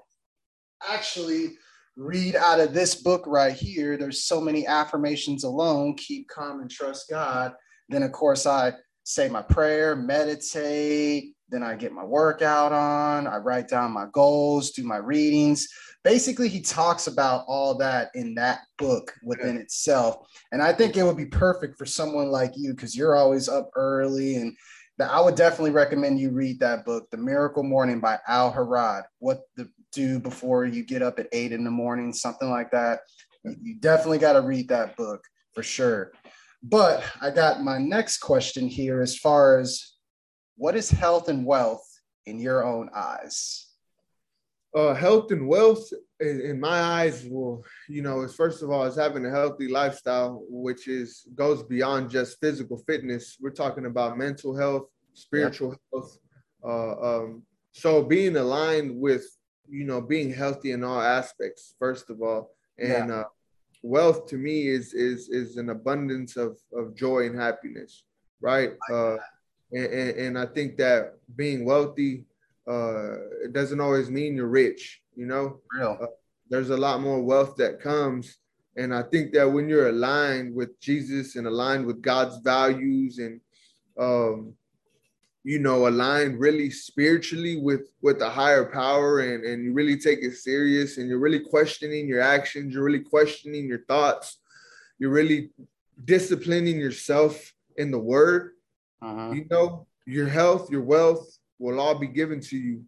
actually 0.87 1.57
read 1.97 2.35
out 2.35 2.59
of 2.59 2.73
this 2.73 2.95
book 2.95 3.23
right 3.25 3.53
here. 3.53 3.97
There's 3.97 4.25
so 4.25 4.39
many 4.39 4.67
affirmations 4.67 5.43
alone 5.43 5.95
keep 5.95 6.27
calm 6.29 6.61
and 6.61 6.69
trust 6.69 7.09
God. 7.09 7.53
Then, 7.89 8.03
of 8.03 8.11
course, 8.11 8.45
I 8.45 8.73
say 9.03 9.29
my 9.29 9.41
prayer, 9.41 9.95
meditate, 9.95 11.34
then 11.49 11.63
I 11.63 11.75
get 11.75 11.91
my 11.91 12.03
workout 12.03 12.71
on, 12.71 13.27
I 13.27 13.37
write 13.37 13.67
down 13.67 13.91
my 13.91 14.07
goals, 14.11 14.71
do 14.71 14.83
my 14.83 14.97
readings. 14.97 15.67
Basically 16.03 16.49
he 16.49 16.61
talks 16.61 17.07
about 17.07 17.45
all 17.47 17.77
that 17.77 18.09
in 18.15 18.35
that 18.35 18.61
book 18.77 19.13
within 19.23 19.57
itself. 19.57 20.27
And 20.51 20.61
i 20.61 20.71
think 20.73 20.97
it 20.97 21.03
would 21.03 21.17
be 21.17 21.25
perfect 21.25 21.77
for 21.77 21.85
someone 21.85 22.29
like 22.29 22.53
you 22.55 22.73
because 22.73 22.95
you're 22.95 23.15
always 23.15 23.47
up 23.49 23.69
early. 23.75 24.35
And 24.35 24.55
that 24.97 25.11
i 25.11 25.19
would 25.19 25.35
definitely 25.35 25.71
recommend 25.71 26.19
you 26.19 26.31
read 26.31 26.59
that 26.59 26.85
book 26.85 27.07
the 27.11 27.17
miracle 27.17 27.63
morning 27.63 27.99
by 27.99 28.17
Hal 28.25 28.53
Elrod 28.55 29.03
what 29.19 29.41
to 29.57 29.67
do 29.91 30.19
before 30.19 30.65
you 30.65 30.83
get 30.83 31.01
up 31.01 31.19
at 31.19 31.27
eight 31.31 31.51
in 31.51 31.63
the 31.63 31.71
morning 31.71 32.11
something 32.13 32.49
like 32.49 32.71
that. 32.71 32.99
You 33.43 33.75
definitely 33.79 34.17
got 34.17 34.33
to 34.33 34.41
read 34.41 34.67
that 34.69 34.95
book 34.97 35.23
for 35.53 35.63
sure. 35.63 36.11
But 36.63 37.03
i 37.21 37.29
got 37.29 37.63
my 37.63 37.77
next 37.77 38.17
question 38.17 38.67
here 38.67 39.01
as 39.01 39.17
far 39.17 39.59
as 39.59 39.94
what 40.57 40.75
is 40.75 40.89
health 40.89 41.29
and 41.29 41.45
wealth 41.45 41.85
in 42.25 42.39
your 42.39 42.63
own 42.63 42.89
eyes? 42.95 43.67
Uh, 44.75 44.93
health 44.93 45.31
and 45.31 45.47
wealth 45.47 45.87
in, 46.19 46.41
in, 46.41 46.59
my 46.59 46.81
eyes 46.81 47.25
well 47.29 47.63
you 47.87 48.01
know 48.01 48.21
is 48.23 48.35
first 48.35 48.61
of 48.61 48.69
all 48.69 48.83
is 48.83 48.97
having 48.97 49.25
a 49.25 49.29
healthy 49.29 49.69
lifestyle 49.69 50.43
which 50.49 50.89
is 50.89 51.27
goes 51.33 51.63
beyond 51.63 52.09
just 52.09 52.39
physical 52.41 52.77
fitness. 52.79 53.37
We're 53.39 53.51
talking 53.51 53.85
about 53.85 54.17
mental 54.17 54.55
health 54.55 54.89
spiritual 55.13 55.77
health 55.93 56.17
uh, 56.65 56.95
um, 56.99 57.43
so 57.71 58.03
being 58.03 58.35
aligned 58.35 58.99
with 58.99 59.25
you 59.69 59.85
know 59.85 60.01
being 60.01 60.33
healthy 60.33 60.71
in 60.71 60.83
all 60.83 61.01
aspects 61.01 61.75
first 61.79 62.09
of 62.09 62.21
all. 62.21 62.51
And 62.77 63.09
yeah. 63.09 63.15
uh, 63.15 63.23
wealth 63.81 64.27
to 64.27 64.37
me 64.37 64.67
is 64.67 64.93
is 64.93 65.29
is 65.29 65.55
an 65.55 65.69
abundance 65.69 66.35
of 66.35 66.57
of 66.73 66.95
joy 66.95 67.27
and 67.27 67.39
happiness 67.39 68.03
right? 68.41 68.73
Uh, 68.91 69.15
and, 69.71 69.85
and 69.85 70.39
i 70.39 70.45
think 70.45 70.77
that 70.77 71.13
being 71.35 71.65
wealthy 71.65 72.25
uh, 72.67 73.13
it 73.43 73.53
doesn't 73.53 73.79
always 73.79 74.09
mean 74.09 74.35
you're 74.35 74.47
rich, 74.47 75.01
you 75.15 75.25
know? 75.25 75.59
Real. 75.77 75.97
Uh, 76.01 76.07
there's 76.49 76.71
a 76.71 76.77
lot 76.77 77.01
more 77.01 77.21
wealth 77.21 77.55
that 77.57 77.79
comes. 77.79 78.37
And 78.75 78.93
I 78.93 79.03
think 79.03 79.33
that 79.33 79.49
when 79.49 79.69
you're 79.69 79.89
aligned 79.89 80.53
with 80.53 80.79
Jesus 80.79 81.35
and 81.35 81.47
aligned 81.47 81.85
with 81.85 82.01
God's 82.01 82.37
values 82.39 83.19
and 83.19 83.39
um, 83.99 84.53
you 85.43 85.59
know, 85.59 85.87
aligned 85.87 86.39
really 86.39 86.71
spiritually 86.71 87.61
with 87.61 87.91
with 88.01 88.17
the 88.17 88.29
higher 88.29 88.65
power 88.65 89.19
and 89.19 89.45
and 89.45 89.63
you 89.63 89.73
really 89.73 89.97
take 89.97 90.19
it 90.23 90.35
serious 90.35 90.97
and 90.97 91.07
you're 91.07 91.19
really 91.19 91.39
questioning 91.39 92.07
your 92.07 92.19
actions, 92.19 92.73
you're 92.73 92.83
really 92.83 92.99
questioning 92.99 93.67
your 93.67 93.85
thoughts, 93.85 94.39
you're 94.97 95.11
really 95.11 95.51
disciplining 96.03 96.79
yourself 96.79 97.53
in 97.77 97.91
the 97.91 97.99
word, 97.99 98.54
uh-huh. 99.05 99.31
you 99.33 99.45
know, 99.49 99.85
your 100.05 100.27
health, 100.27 100.69
your 100.71 100.83
wealth 100.83 101.37
will 101.59 101.79
all 101.79 101.95
be 101.95 102.07
given 102.07 102.39
to 102.39 102.57
you. 102.57 102.83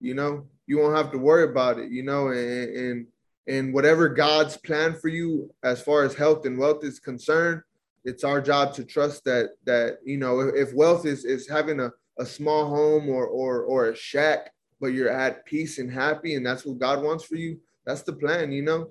You 0.00 0.14
know, 0.14 0.46
you 0.66 0.78
won't 0.78 0.96
have 0.96 1.12
to 1.12 1.18
worry 1.18 1.44
about 1.44 1.78
it, 1.78 1.90
you 1.90 2.02
know, 2.02 2.28
and 2.28 2.76
and 2.76 3.06
and 3.48 3.74
whatever 3.74 4.08
God's 4.08 4.56
plan 4.56 4.94
for 4.94 5.08
you 5.08 5.52
as 5.62 5.82
far 5.82 6.04
as 6.04 6.14
health 6.14 6.46
and 6.46 6.58
wealth 6.58 6.84
is 6.84 7.00
concerned, 7.00 7.62
it's 8.04 8.24
our 8.24 8.40
job 8.40 8.74
to 8.74 8.84
trust 8.84 9.24
that 9.24 9.50
that 9.64 9.98
you 10.04 10.16
know 10.16 10.40
if, 10.40 10.72
wealth 10.74 11.06
is 11.06 11.24
is 11.24 11.48
having 11.48 11.80
a, 11.80 11.90
a 12.18 12.26
small 12.26 12.68
home 12.68 13.08
or 13.08 13.26
or 13.26 13.62
or 13.62 13.90
a 13.90 13.96
shack, 13.96 14.52
but 14.80 14.88
you're 14.88 15.10
at 15.10 15.44
peace 15.44 15.78
and 15.78 15.90
happy, 15.90 16.34
and 16.34 16.44
that's 16.44 16.64
what 16.64 16.78
God 16.78 17.02
wants 17.02 17.24
for 17.24 17.36
you. 17.36 17.58
That's 17.86 18.02
the 18.02 18.12
plan, 18.12 18.52
you 18.52 18.62
know, 18.62 18.90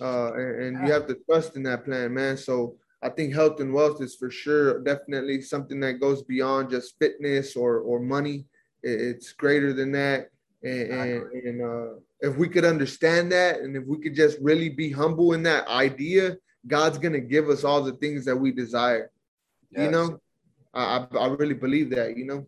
uh, 0.00 0.32
and, 0.34 0.62
and 0.62 0.86
you 0.86 0.92
have 0.92 1.06
to 1.06 1.16
trust 1.28 1.56
in 1.56 1.62
that 1.64 1.84
plan, 1.84 2.14
man. 2.14 2.36
So 2.36 2.76
I 3.04 3.10
think 3.10 3.34
health 3.34 3.60
and 3.60 3.72
wealth 3.72 4.00
is 4.00 4.14
for 4.14 4.30
sure 4.30 4.82
definitely 4.82 5.42
something 5.42 5.78
that 5.80 6.00
goes 6.00 6.22
beyond 6.22 6.70
just 6.70 6.98
fitness 6.98 7.54
or 7.54 7.78
or 7.80 8.00
money. 8.00 8.46
It's 8.82 9.32
greater 9.32 9.72
than 9.72 9.92
that, 9.92 10.30
and, 10.62 10.90
and, 10.90 11.32
and 11.32 11.62
uh, 11.62 11.94
if 12.20 12.36
we 12.36 12.48
could 12.48 12.64
understand 12.64 13.32
that, 13.32 13.60
and 13.60 13.76
if 13.76 13.84
we 13.86 13.98
could 13.98 14.14
just 14.14 14.38
really 14.40 14.68
be 14.68 14.90
humble 14.90 15.32
in 15.32 15.42
that 15.44 15.68
idea 15.68 16.36
God's 16.66 16.98
gonna 16.98 17.20
give 17.20 17.48
us 17.48 17.64
all 17.64 17.82
the 17.82 17.92
things 17.92 18.24
that 18.24 18.36
we 18.36 18.52
desire. 18.52 19.10
Yes. 19.70 19.84
You 19.84 19.90
know, 19.90 20.20
I 20.72 21.06
I 21.18 21.26
really 21.28 21.54
believe 21.54 21.90
that. 21.90 22.16
You 22.16 22.26
know. 22.26 22.46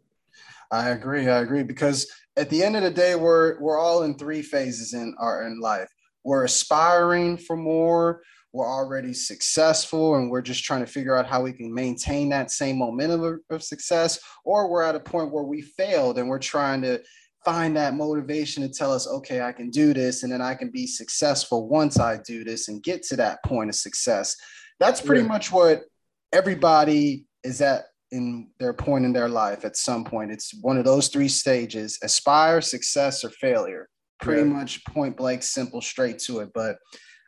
I 0.71 0.90
agree. 0.90 1.29
I 1.29 1.40
agree 1.40 1.62
because 1.62 2.11
at 2.37 2.51
the 2.51 2.62
end 2.62 2.77
of 2.77 2.83
the 2.83 2.90
day, 2.90 3.14
we're 3.14 3.61
we're 3.61 3.79
all 3.79 4.03
in 4.03 4.16
three 4.16 4.42
phases 4.42 4.95
in 4.95 5.14
our 5.19 5.47
in 5.47 5.61
life. 5.61 5.88
We're 6.25 6.45
aspiring 6.45 7.37
for 7.38 7.57
more. 7.57 8.23
We're 8.57 8.73
already 8.73 9.12
successful, 9.12 10.14
and 10.16 10.31
we're 10.31 10.40
just 10.40 10.64
trying 10.64 10.81
to 10.81 10.90
figure 10.90 11.14
out 11.14 11.27
how 11.27 11.42
we 11.42 11.53
can 11.53 11.75
maintain 11.75 12.31
that 12.31 12.51
same 12.51 12.79
momentum 12.79 13.23
of, 13.23 13.40
of 13.51 13.62
success. 13.62 14.19
Or 14.47 14.71
we're 14.71 14.83
at 14.83 14.95
a 14.95 15.01
point 15.01 15.31
where 15.31 15.45
we 15.45 15.61
failed, 15.61 16.19
and 16.19 16.27
we're 16.27 16.38
trying 16.38 16.81
to 16.81 17.03
find 17.45 17.77
that 17.77 17.92
motivation 17.92 18.62
to 18.62 18.71
tell 18.71 18.92
us, 18.92 19.07
okay, 19.07 19.42
I 19.42 19.53
can 19.53 19.69
do 19.69 19.92
this, 19.92 20.23
and 20.23 20.33
then 20.33 20.40
I 20.40 20.55
can 20.55 20.71
be 20.71 20.87
successful 20.87 21.69
once 21.69 21.99
I 21.99 22.16
do 22.16 22.45
this 22.45 22.69
and 22.69 22.83
get 22.83 23.03
to 23.09 23.16
that 23.16 23.45
point 23.45 23.69
of 23.69 23.77
success. 23.77 24.35
That's 24.81 25.03
pretty 25.03 25.21
yeah. 25.21 25.29
much 25.29 25.53
what 25.53 25.83
everybody 26.33 27.27
is 27.45 27.61
at 27.61 27.85
in 28.11 28.49
their 28.59 28.73
point 28.73 29.05
in 29.05 29.12
their 29.12 29.29
life 29.29 29.66
at 29.66 29.77
some 29.77 30.03
point. 30.03 30.31
It's 30.31 30.55
one 30.62 30.79
of 30.79 30.87
those 30.87 31.09
three 31.09 31.29
stages 31.29 31.99
aspire, 32.03 32.62
success, 32.62 33.23
or 33.23 33.29
failure. 33.29 33.90
Pretty 34.23 34.49
yeah. 34.49 34.55
much 34.55 34.83
point 34.87 35.14
blank, 35.14 35.42
simple, 35.42 35.83
straight 35.83 36.19
to 36.21 36.40
it. 36.40 36.51
But 36.55 36.79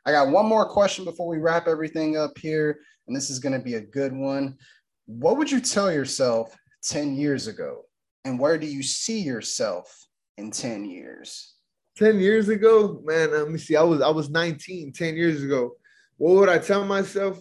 I 0.08 0.12
got 0.12 0.30
one 0.30 0.46
more 0.46 0.64
question 0.64 1.04
before 1.04 1.26
we 1.26 1.36
wrap 1.36 1.68
everything 1.68 2.16
up 2.16 2.38
here. 2.38 2.80
And 3.06 3.14
this 3.14 3.28
is 3.28 3.38
going 3.38 3.52
to 3.52 3.58
be 3.58 3.74
a 3.74 3.80
good 3.82 4.14
one. 4.14 4.56
What 5.04 5.36
would 5.36 5.50
you 5.50 5.60
tell 5.60 5.92
yourself 5.92 6.56
10 6.84 7.14
years 7.14 7.46
ago? 7.46 7.82
And 8.24 8.40
where 8.40 8.56
do 8.56 8.66
you 8.66 8.82
see 8.82 9.20
yourself 9.20 10.06
in 10.38 10.50
10 10.50 10.86
years? 10.86 11.56
10 11.98 12.20
years 12.20 12.48
ago, 12.48 13.02
man, 13.04 13.32
let 13.32 13.50
me 13.50 13.58
see. 13.58 13.76
I 13.76 13.82
was 13.82 14.00
I 14.00 14.08
was 14.08 14.30
19 14.30 14.94
10 14.94 15.14
years 15.14 15.42
ago. 15.42 15.72
What 16.16 16.36
would 16.36 16.48
I 16.48 16.56
tell 16.56 16.86
myself? 16.86 17.38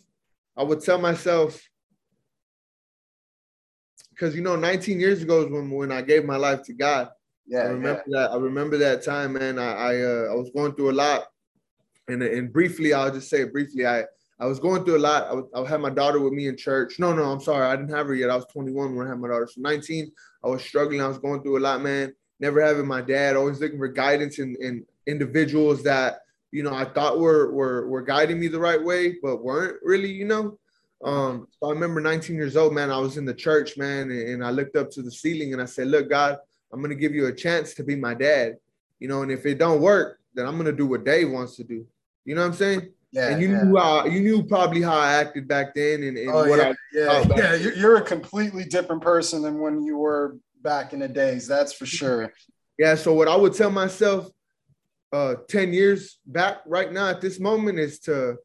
I 0.57 0.63
would 0.63 0.81
tell 0.81 0.97
myself 0.97 1.61
because 4.09 4.35
you 4.35 4.41
know, 4.41 4.57
19 4.57 4.99
years 4.99 5.21
ago 5.21 5.45
is 5.45 5.51
when 5.51 5.71
when 5.71 5.93
I 5.93 6.01
gave 6.01 6.25
my 6.25 6.35
life 6.35 6.63
to 6.63 6.73
God. 6.73 7.11
Yeah, 7.45 7.59
I 7.59 7.65
remember 7.67 8.03
yeah. 8.07 8.21
that. 8.23 8.31
I 8.31 8.35
remember 8.35 8.77
that 8.79 9.05
time, 9.05 9.33
man. 9.33 9.57
I 9.57 9.71
I, 9.71 10.01
uh, 10.01 10.31
I 10.31 10.35
was 10.35 10.51
going 10.53 10.73
through 10.73 10.91
a 10.91 10.99
lot, 10.99 11.27
and 12.07 12.23
and 12.23 12.51
briefly, 12.51 12.93
I'll 12.93 13.11
just 13.11 13.29
say 13.29 13.43
briefly, 13.45 13.85
I 13.85 14.03
I 14.39 14.45
was 14.45 14.59
going 14.59 14.83
through 14.83 14.97
a 14.97 14.99
lot. 14.99 15.45
I, 15.55 15.67
had 15.67 15.81
my 15.81 15.89
daughter 15.89 16.19
with 16.19 16.33
me 16.33 16.47
in 16.47 16.55
church. 16.55 16.99
No, 16.99 17.13
no, 17.13 17.23
I'm 17.23 17.41
sorry, 17.41 17.65
I 17.65 17.75
didn't 17.75 17.95
have 17.95 18.07
her 18.07 18.15
yet. 18.15 18.29
I 18.29 18.35
was 18.35 18.45
21 18.45 18.95
when 18.95 19.07
I 19.07 19.09
had 19.09 19.19
my 19.19 19.29
daughter. 19.29 19.49
So 19.51 19.61
19, 19.61 20.11
I 20.43 20.47
was 20.47 20.63
struggling. 20.63 21.01
I 21.01 21.07
was 21.07 21.17
going 21.17 21.41
through 21.41 21.57
a 21.57 21.59
lot, 21.59 21.81
man 21.81 22.13
never 22.39 22.61
having 22.61 22.87
my 22.87 23.01
dad, 23.01 23.35
always 23.35 23.59
looking 23.59 23.79
for 23.79 23.87
guidance 23.87 24.39
in, 24.39 24.55
in 24.59 24.85
individuals 25.05 25.83
that, 25.83 26.21
you 26.51 26.63
know, 26.63 26.73
I 26.73 26.85
thought 26.85 27.19
were, 27.19 27.51
were, 27.51 27.87
were 27.87 28.01
guiding 28.01 28.39
me 28.39 28.47
the 28.47 28.59
right 28.59 28.81
way, 28.81 29.15
but 29.21 29.43
weren't 29.43 29.77
really, 29.83 30.11
you 30.11 30.25
know. 30.25 30.59
Um, 31.03 31.47
so 31.51 31.69
I 31.69 31.73
remember 31.73 32.01
19 32.01 32.35
years 32.35 32.57
old, 32.57 32.73
man, 32.73 32.91
I 32.91 32.97
was 32.97 33.17
in 33.17 33.25
the 33.25 33.33
church, 33.33 33.77
man, 33.77 34.09
and, 34.09 34.29
and 34.29 34.45
I 34.45 34.49
looked 34.51 34.75
up 34.75 34.89
to 34.91 35.01
the 35.01 35.11
ceiling 35.11 35.53
and 35.53 35.61
I 35.61 35.65
said, 35.65 35.87
look, 35.87 36.09
God, 36.09 36.37
I'm 36.71 36.79
going 36.79 36.89
to 36.89 36.95
give 36.95 37.13
you 37.13 37.27
a 37.27 37.33
chance 37.33 37.73
to 37.75 37.83
be 37.83 37.95
my 37.95 38.13
dad, 38.13 38.57
you 38.99 39.07
know, 39.07 39.21
and 39.21 39.31
if 39.31 39.45
it 39.45 39.57
don't 39.57 39.81
work, 39.81 40.19
then 40.33 40.45
I'm 40.45 40.55
going 40.55 40.65
to 40.65 40.71
do 40.71 40.87
what 40.87 41.05
Dave 41.05 41.29
wants 41.29 41.55
to 41.57 41.63
do. 41.63 41.85
You 42.27 42.35
know 42.35 42.41
what 42.41 42.47
I'm 42.47 42.53
saying? 42.53 42.89
Yeah, 43.11 43.29
and 43.29 43.41
you 43.41 43.49
yeah. 43.49 43.63
knew 43.63 43.77
how 43.77 44.05
you 44.05 44.19
knew 44.19 44.43
probably 44.43 44.81
how 44.81 44.97
I 44.97 45.13
acted 45.13 45.47
back 45.47 45.73
then, 45.73 46.03
and, 46.03 46.17
and 46.17 46.29
oh, 46.29 46.47
what 46.49 46.59
yeah, 46.59 46.73
I 47.09 47.21
yeah, 47.21 47.55
yeah. 47.55 47.71
You're 47.75 47.95
a 47.95 48.01
completely 48.01 48.65
different 48.65 49.01
person 49.01 49.41
than 49.41 49.59
when 49.59 49.81
you 49.81 49.97
were 49.97 50.35
back 50.61 50.91
in 50.91 50.99
the 50.99 51.07
days. 51.07 51.47
That's 51.47 51.71
for 51.71 51.85
sure. 51.85 52.33
Yeah. 52.77 52.95
So 52.95 53.13
what 53.13 53.29
I 53.29 53.35
would 53.37 53.53
tell 53.53 53.71
myself 53.71 54.29
uh 55.13 55.35
10 55.47 55.71
years 55.71 56.19
back 56.25 56.57
right 56.65 56.91
now 56.91 57.07
at 57.07 57.21
this 57.21 57.39
moment 57.39 57.79
is 57.79 57.97
to 57.99 58.35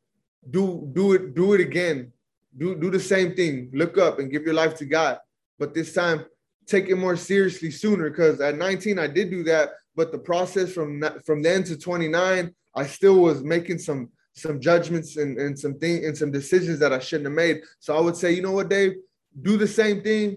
do 0.48 0.88
do 0.92 1.14
it 1.14 1.34
do 1.34 1.54
it 1.54 1.60
again 1.60 2.12
do 2.56 2.76
do 2.76 2.88
the 2.88 3.00
same 3.00 3.34
thing 3.34 3.68
look 3.72 3.98
up 3.98 4.20
and 4.20 4.30
give 4.30 4.44
your 4.44 4.54
life 4.54 4.76
to 4.76 4.84
god 4.84 5.18
but 5.58 5.74
this 5.74 5.92
time 5.92 6.24
take 6.66 6.88
it 6.88 6.94
more 6.94 7.16
seriously 7.16 7.68
sooner 7.68 8.08
because 8.08 8.40
at 8.40 8.56
19 8.56 8.96
i 9.00 9.08
did 9.08 9.28
do 9.28 9.42
that 9.42 9.70
but 9.96 10.12
the 10.12 10.18
process 10.18 10.72
from 10.72 11.02
from 11.26 11.42
then 11.42 11.64
to 11.64 11.76
29 11.76 12.54
i 12.74 12.86
still 12.86 13.18
was 13.18 13.42
making 13.42 13.78
some 13.78 14.08
some 14.34 14.58
judgments 14.60 15.18
and, 15.18 15.38
and 15.38 15.58
some 15.58 15.78
thing 15.78 16.04
and 16.06 16.16
some 16.16 16.30
decisions 16.30 16.78
that 16.78 16.92
i 16.92 16.98
shouldn't 16.98 17.26
have 17.26 17.34
made 17.34 17.60
so 17.80 17.96
i 17.96 18.00
would 18.00 18.16
say 18.16 18.32
you 18.32 18.42
know 18.42 18.52
what 18.52 18.68
dave 18.68 18.94
do 19.42 19.56
the 19.56 19.66
same 19.66 20.02
thing 20.02 20.36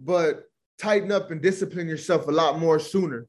but 0.00 0.44
tighten 0.78 1.12
up 1.12 1.30
and 1.30 1.40
discipline 1.40 1.88
yourself 1.88 2.26
a 2.28 2.30
lot 2.30 2.58
more 2.58 2.78
sooner. 2.78 3.26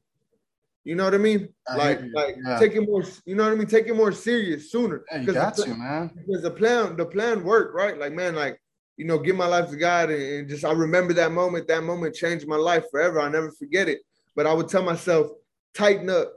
You 0.84 0.94
know 0.94 1.04
what 1.04 1.14
I 1.14 1.18
mean? 1.18 1.48
I 1.66 1.76
like, 1.76 2.00
like 2.14 2.36
yeah. 2.44 2.58
take 2.58 2.74
it 2.74 2.82
more. 2.82 3.02
You 3.24 3.34
know 3.34 3.42
what 3.42 3.52
I 3.52 3.56
mean? 3.56 3.66
Take 3.66 3.88
it 3.88 3.96
more 3.96 4.12
serious 4.12 4.70
sooner. 4.70 5.04
Yeah, 5.10 5.20
you 5.22 5.32
got 5.32 5.56
to, 5.56 5.74
man. 5.74 6.10
Because 6.14 6.42
the 6.42 6.50
plan, 6.50 6.96
the 6.96 7.06
plan 7.06 7.42
worked, 7.42 7.74
right? 7.74 7.98
Like, 7.98 8.12
man, 8.12 8.36
like 8.36 8.60
you 8.96 9.04
know, 9.04 9.18
give 9.18 9.34
my 9.36 9.46
life 9.46 9.68
to 9.70 9.76
God, 9.76 10.10
and, 10.10 10.22
and 10.22 10.48
just 10.48 10.64
I 10.64 10.70
remember 10.70 11.12
that 11.14 11.32
moment. 11.32 11.66
That 11.66 11.82
moment 11.82 12.14
changed 12.14 12.46
my 12.46 12.56
life 12.56 12.84
forever. 12.90 13.20
I'll 13.20 13.30
never 13.30 13.50
forget 13.50 13.88
it. 13.88 14.00
But 14.36 14.46
I 14.46 14.52
would 14.52 14.68
tell 14.68 14.82
myself, 14.82 15.28
tighten 15.74 16.08
up, 16.08 16.34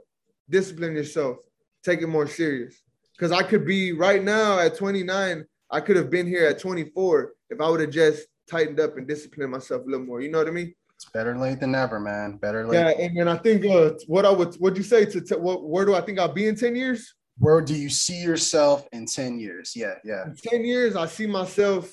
discipline 0.48 0.96
yourself, 0.96 1.36
take 1.84 2.02
it 2.02 2.06
more 2.06 2.26
serious. 2.26 2.82
Because 3.16 3.32
I 3.32 3.42
could 3.42 3.66
be 3.66 3.92
right 3.92 4.22
now 4.22 4.58
at 4.58 4.76
29. 4.76 5.44
I 5.70 5.80
could 5.80 5.96
have 5.96 6.10
been 6.10 6.26
here 6.26 6.46
at 6.46 6.58
24 6.58 7.32
if 7.50 7.60
I 7.60 7.68
would 7.68 7.80
have 7.80 7.90
just 7.90 8.26
tightened 8.50 8.80
up 8.80 8.96
and 8.96 9.06
disciplined 9.06 9.52
myself 9.52 9.82
a 9.82 9.90
little 9.90 10.06
more. 10.06 10.20
You 10.20 10.30
know 10.30 10.38
what 10.38 10.48
I 10.48 10.52
mean? 10.52 10.74
It's 10.94 11.10
better 11.10 11.36
late 11.36 11.60
than 11.60 11.72
never, 11.72 11.98
man. 11.98 12.36
Better 12.36 12.66
late. 12.66 12.78
Yeah, 12.78 13.04
and, 13.04 13.16
and 13.18 13.30
I 13.30 13.36
think 13.36 13.64
uh, 13.64 13.92
what 14.06 14.26
I 14.26 14.30
would 14.30 14.56
would 14.60 14.76
you 14.76 14.82
say 14.82 15.06
to 15.06 15.20
t- 15.20 15.34
what 15.34 15.64
where 15.64 15.86
do 15.86 15.94
I 15.94 16.02
think 16.02 16.18
I'll 16.18 16.32
be 16.32 16.46
in 16.46 16.56
10 16.56 16.76
years? 16.76 17.14
Where 17.38 17.62
do 17.62 17.74
you 17.74 17.88
see 17.88 18.20
yourself 18.20 18.86
in 18.92 19.06
10 19.06 19.38
years? 19.38 19.72
Yeah, 19.74 19.94
yeah. 20.04 20.26
In 20.26 20.36
10 20.36 20.64
years, 20.64 20.96
I 20.96 21.06
see 21.06 21.26
myself 21.26 21.90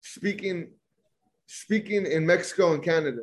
speaking 0.00 0.70
speaking 1.46 2.06
in 2.06 2.24
Mexico 2.24 2.72
and 2.72 2.82
Canada. 2.82 3.22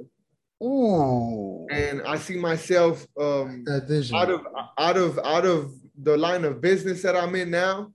Ooh. 0.61 1.67
And 1.69 2.01
I 2.01 2.17
see 2.17 2.37
myself 2.37 3.07
um 3.19 3.63
that 3.65 3.87
vision. 3.87 4.15
out 4.15 4.29
of 4.29 4.45
out 4.77 4.97
of 4.97 5.19
out 5.19 5.45
of 5.45 5.73
the 6.01 6.17
line 6.17 6.45
of 6.45 6.61
business 6.61 7.01
that 7.03 7.15
I'm 7.15 7.35
in 7.35 7.51
now, 7.51 7.91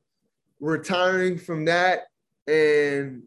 retiring 0.61 1.39
from 1.39 1.65
that 1.67 2.05
and 2.47 3.23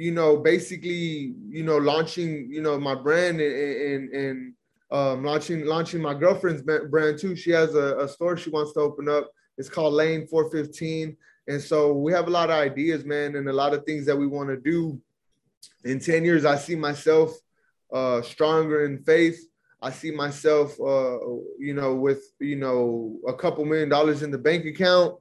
you 0.00 0.12
know, 0.12 0.38
basically, 0.38 1.34
you 1.50 1.62
know, 1.62 1.76
launching, 1.76 2.50
you 2.50 2.62
know, 2.62 2.80
my 2.80 2.94
brand 2.94 3.38
and 3.38 3.76
and, 3.92 4.14
and 4.14 4.54
um, 4.90 5.24
launching 5.24 5.66
launching 5.66 6.00
my 6.00 6.14
girlfriend's 6.14 6.62
brand 6.62 7.18
too. 7.18 7.36
She 7.36 7.50
has 7.50 7.74
a, 7.74 7.98
a 7.98 8.08
store 8.08 8.38
she 8.38 8.48
wants 8.48 8.72
to 8.72 8.80
open 8.80 9.10
up. 9.10 9.30
It's 9.58 9.68
called 9.68 9.92
Lane 9.92 10.26
415. 10.26 11.16
And 11.48 11.60
so 11.60 11.92
we 11.92 12.12
have 12.12 12.28
a 12.28 12.30
lot 12.30 12.48
of 12.48 12.56
ideas, 12.56 13.04
man, 13.04 13.36
and 13.36 13.46
a 13.48 13.52
lot 13.52 13.74
of 13.74 13.84
things 13.84 14.06
that 14.06 14.16
we 14.16 14.26
want 14.26 14.48
to 14.48 14.56
do. 14.56 14.98
In 15.84 16.00
10 16.00 16.24
years, 16.24 16.46
I 16.46 16.56
see 16.56 16.76
myself 16.76 17.38
uh, 17.92 18.22
stronger 18.22 18.84
in 18.84 19.02
faith. 19.02 19.40
I 19.82 19.90
see 19.90 20.10
myself, 20.10 20.78
uh, 20.78 21.18
you 21.58 21.74
know, 21.74 21.94
with 21.94 22.22
you 22.38 22.56
know 22.56 23.16
a 23.26 23.34
couple 23.34 23.64
million 23.64 23.88
dollars 23.88 24.22
in 24.22 24.30
the 24.30 24.38
bank 24.38 24.66
account, 24.66 25.16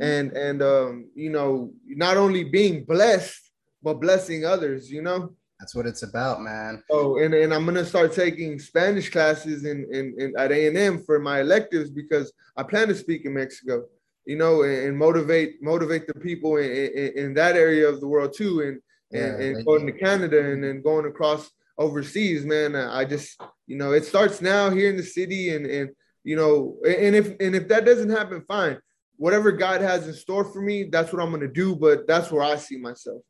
and 0.00 0.32
and 0.32 0.62
um, 0.62 1.10
you 1.14 1.30
know, 1.30 1.72
not 1.86 2.16
only 2.16 2.44
being 2.44 2.84
blessed, 2.84 3.52
but 3.82 4.00
blessing 4.00 4.44
others, 4.44 4.90
you 4.90 5.02
know? 5.02 5.34
That's 5.58 5.74
what 5.74 5.86
it's 5.86 6.02
about, 6.02 6.40
man. 6.40 6.82
Oh, 6.90 7.18
and, 7.18 7.32
and 7.34 7.54
I'm 7.54 7.64
gonna 7.64 7.84
start 7.84 8.12
taking 8.12 8.58
Spanish 8.58 9.10
classes 9.10 9.64
in, 9.64 9.86
in, 9.92 10.14
in 10.18 10.34
at 10.36 10.50
A&M 10.50 11.04
for 11.04 11.20
my 11.20 11.40
electives 11.40 11.88
because 11.90 12.32
I 12.56 12.64
plan 12.64 12.88
to 12.88 12.94
speak 12.94 13.26
in 13.26 13.34
Mexico, 13.34 13.84
you 14.24 14.36
know, 14.36 14.62
and, 14.62 14.86
and 14.86 14.98
motivate 14.98 15.62
motivate 15.62 16.08
the 16.08 16.14
people 16.14 16.56
in, 16.56 16.70
in, 16.70 17.12
in, 17.16 17.34
that 17.34 17.54
area 17.54 17.88
of 17.88 18.00
the 18.00 18.08
world 18.08 18.34
too, 18.36 18.60
and 18.60 18.80
yeah, 19.12 19.34
and, 19.34 19.56
and 19.56 19.66
going 19.66 19.86
to 19.86 19.92
Canada 19.92 20.50
and 20.50 20.64
then 20.64 20.82
going 20.82 21.06
across 21.06 21.48
overseas, 21.78 22.44
man. 22.44 22.74
I 22.76 23.04
just, 23.04 23.40
you 23.66 23.76
know, 23.76 23.92
it 23.92 24.04
starts 24.04 24.40
now 24.40 24.70
here 24.70 24.90
in 24.90 24.96
the 24.96 25.02
city, 25.02 25.54
and 25.54 25.66
and 25.66 25.90
you 26.24 26.36
know, 26.36 26.76
and 26.86 27.16
if 27.16 27.28
and 27.40 27.54
if 27.54 27.68
that 27.68 27.84
doesn't 27.84 28.10
happen, 28.10 28.44
fine. 28.46 28.78
Whatever 29.16 29.52
God 29.52 29.80
has 29.82 30.08
in 30.08 30.14
store 30.14 30.44
for 30.44 30.60
me, 30.60 30.84
that's 30.84 31.12
what 31.12 31.22
I'm 31.22 31.30
gonna 31.30 31.48
do. 31.48 31.76
But 31.76 32.06
that's 32.06 32.30
where 32.30 32.42
I 32.42 32.56
see 32.56 32.76
myself. 32.76 33.22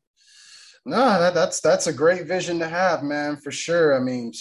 No, 0.85 0.97
that, 0.97 1.33
that's 1.33 1.61
that's 1.61 1.87
a 1.87 1.93
great 1.93 2.25
vision 2.25 2.59
to 2.59 2.67
have, 2.67 3.03
man, 3.03 3.37
for 3.37 3.51
sure. 3.51 3.95
I 3.95 3.99
mean, 3.99 4.33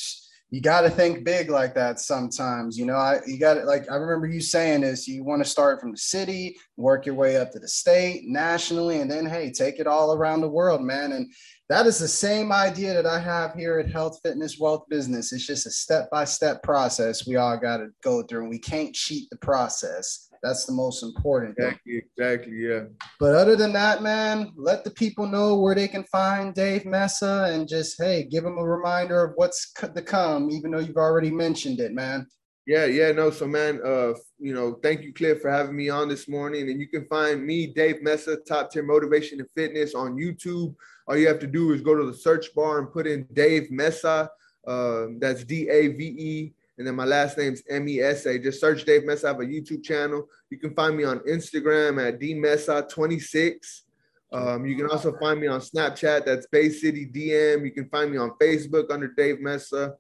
you 0.51 0.61
got 0.61 0.83
to 0.83 0.91
think 0.91 1.25
big 1.25 1.49
like 1.49 1.75
that 1.75 1.99
sometimes. 1.99 2.77
You 2.77 2.85
know, 2.85 2.97
I 2.97 3.21
you 3.27 3.39
got 3.39 3.55
to 3.55 3.65
like 3.65 3.91
I 3.91 3.95
remember 3.95 4.27
you 4.27 4.41
saying 4.41 4.83
this. 4.83 5.07
You 5.07 5.25
want 5.25 5.43
to 5.43 5.49
start 5.49 5.81
from 5.81 5.93
the 5.93 5.99
city, 5.99 6.57
work 6.77 7.07
your 7.07 7.15
way 7.15 7.37
up 7.37 7.53
to 7.53 7.59
the 7.59 7.69
state, 7.69 8.25
nationally, 8.27 9.01
and 9.01 9.11
then 9.11 9.25
hey, 9.25 9.51
take 9.51 9.79
it 9.79 9.87
all 9.87 10.13
around 10.13 10.41
the 10.41 10.49
world, 10.49 10.83
man. 10.83 11.13
And 11.13 11.33
that 11.73 11.87
is 11.87 11.99
the 11.99 12.07
same 12.07 12.53
idea 12.53 12.93
that 12.93 13.07
I 13.07 13.19
have 13.19 13.55
here 13.55 13.79
at 13.79 13.91
Health, 13.91 14.21
Fitness, 14.23 14.59
Wealth 14.59 14.85
Business. 14.91 15.33
It's 15.33 15.47
just 15.47 15.65
a 15.65 15.71
step 15.71 16.11
by 16.11 16.25
step 16.27 16.63
process 16.63 17.27
we 17.27 17.37
all 17.37 17.57
got 17.57 17.79
to 17.79 17.89
go 18.03 18.23
through, 18.23 18.43
and 18.43 18.51
we 18.51 18.59
can't 18.59 18.95
cheat 18.95 19.31
the 19.31 19.39
process. 19.39 20.29
That's 20.43 20.67
the 20.67 20.73
most 20.73 21.03
important. 21.03 21.57
Exactly, 21.57 21.93
thing. 21.93 22.03
exactly, 22.19 22.57
yeah. 22.59 22.81
But 23.19 23.37
other 23.37 23.57
than 23.57 23.73
that, 23.73 24.03
man, 24.03 24.53
let 24.55 24.85
the 24.85 24.91
people 24.91 25.27
know 25.27 25.55
where 25.55 25.75
they 25.75 25.89
can 25.89 26.05
find 26.13 26.53
Dave 26.53 26.85
Mesa 26.85 27.49
and 27.51 27.67
just 27.67 27.97
hey, 27.97 28.29
give 28.31 28.45
them 28.45 28.59
a 28.59 28.65
reminder 28.65 29.25
of 29.25 29.33
what's 29.37 29.73
to 29.73 30.03
come, 30.03 30.51
even 30.51 30.73
though 30.73 30.81
you've 30.81 30.97
already 30.99 31.31
mentioned 31.31 31.81
it, 31.81 31.93
man. 31.93 32.27
Yeah, 32.67 32.85
yeah, 32.85 33.11
no. 33.13 33.31
So, 33.31 33.47
man, 33.47 33.81
uh, 33.85 34.15
you 34.39 34.55
know, 34.55 34.75
thank 34.83 35.03
you, 35.03 35.13
Cliff, 35.13 35.41
for 35.41 35.51
having 35.51 35.75
me 35.75 35.89
on 35.89 36.09
this 36.09 36.29
morning. 36.29 36.71
And 36.71 36.81
you 36.81 36.87
can 36.87 37.07
find 37.07 37.45
me, 37.45 37.67
Dave 37.67 38.03
Mesa, 38.03 38.37
Top 38.37 38.71
Tier 38.71 38.85
Motivation 38.85 39.41
and 39.41 39.51
Fitness 39.51 39.95
on 39.95 40.17
YouTube. 40.17 40.75
All 41.09 41.17
you 41.17 41.27
have 41.27 41.41
to 41.41 41.49
do 41.49 41.73
is 41.73 41.81
go 41.81 41.97
to 41.97 42.07
the 42.07 42.15
search 42.15 42.55
bar 42.55 42.79
and 42.79 42.93
put 42.93 43.07
in 43.07 43.27
Dave 43.33 43.71
Mesa. 43.71 44.31
Uh, 44.67 45.07
that's 45.19 45.43
D 45.43 45.69
A 45.69 45.89
V 45.89 46.05
E 46.05 46.53
and 46.79 46.87
then 46.87 46.95
my 46.95 47.05
last 47.05 47.39
name's 47.39 47.63
M 47.69 47.89
E 47.89 48.01
S 48.01 48.27
A. 48.27 48.39
Just 48.39 48.61
search 48.61 48.85
Dave 48.85 49.05
Mesa. 49.05 49.29
I 49.29 49.31
have 49.31 49.41
a 49.41 49.45
YouTube 49.45 49.85
channel. 49.85 50.27
You 50.51 50.59
can 50.59 50.75
find 50.75 50.97
me 50.97 51.05
on 51.05 51.21
Instagram 51.21 52.05
at 52.05 52.19
dmesa26. 52.19 53.83
Um, 54.33 54.65
you 54.67 54.77
can 54.77 54.89
also 54.89 55.17
find 55.19 55.41
me 55.41 55.47
on 55.47 55.61
Snapchat. 55.61 56.25
That's 56.25 56.47
Bay 56.47 56.71
City 56.71 57.07
DM. 57.07 57.65
You 57.65 57.71
can 57.71 57.89
find 57.89 58.11
me 58.11 58.17
on 58.17 58.33
Facebook 58.41 58.91
under 58.91 59.09
Dave 59.09 59.41
Mesa. 59.41 59.95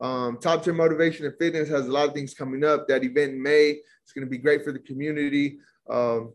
Um, 0.00 0.38
Top 0.38 0.62
Tier 0.62 0.74
Motivation 0.74 1.26
and 1.26 1.36
Fitness 1.38 1.68
has 1.68 1.86
a 1.86 1.90
lot 1.90 2.08
of 2.08 2.14
things 2.14 2.34
coming 2.34 2.64
up. 2.64 2.86
That 2.88 3.04
event 3.04 3.32
in 3.32 3.42
May, 3.42 3.78
it's 4.02 4.12
going 4.12 4.26
to 4.26 4.30
be 4.30 4.38
great 4.38 4.64
for 4.64 4.72
the 4.72 4.78
community. 4.78 5.58
Um, 5.88 6.32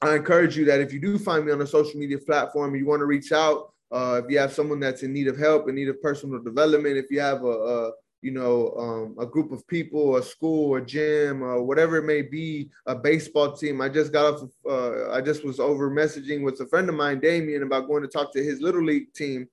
I 0.00 0.14
encourage 0.14 0.56
you 0.56 0.64
that 0.66 0.80
if 0.80 0.92
you 0.92 1.00
do 1.00 1.18
find 1.18 1.44
me 1.44 1.52
on 1.52 1.60
a 1.60 1.66
social 1.66 1.98
media 1.98 2.18
platform, 2.18 2.74
you 2.76 2.86
want 2.86 3.00
to 3.00 3.06
reach 3.06 3.32
out. 3.32 3.72
Uh, 3.90 4.22
if 4.24 4.30
you 4.30 4.38
have 4.38 4.52
someone 4.52 4.80
that's 4.80 5.02
in 5.02 5.12
need 5.12 5.28
of 5.28 5.36
help, 5.36 5.68
in 5.68 5.74
need 5.74 5.88
of 5.88 6.00
personal 6.00 6.42
development, 6.42 6.96
if 6.96 7.10
you 7.10 7.20
have 7.20 7.42
a, 7.44 7.48
a 7.48 7.92
you 8.22 8.30
know, 8.30 8.72
um, 8.78 9.16
a 9.18 9.26
group 9.26 9.50
of 9.50 9.66
people, 9.66 10.16
a 10.16 10.22
school, 10.22 10.76
a 10.76 10.80
gym, 10.80 11.42
or 11.42 11.62
whatever 11.62 11.96
it 11.96 12.04
may 12.04 12.22
be, 12.22 12.70
a 12.86 12.94
baseball 12.94 13.52
team. 13.52 13.80
I 13.80 13.88
just 13.88 14.12
got 14.12 14.34
off, 14.34 14.48
uh, 14.68 15.10
I 15.10 15.20
just 15.20 15.44
was 15.44 15.58
over 15.58 15.90
messaging 15.90 16.44
with 16.44 16.60
a 16.60 16.66
friend 16.66 16.88
of 16.88 16.94
mine, 16.94 17.18
Damien, 17.18 17.64
about 17.64 17.88
going 17.88 18.02
to 18.02 18.08
talk 18.08 18.32
to 18.32 18.42
his 18.42 18.60
little 18.60 18.82
league 18.82 19.12
team. 19.12 19.48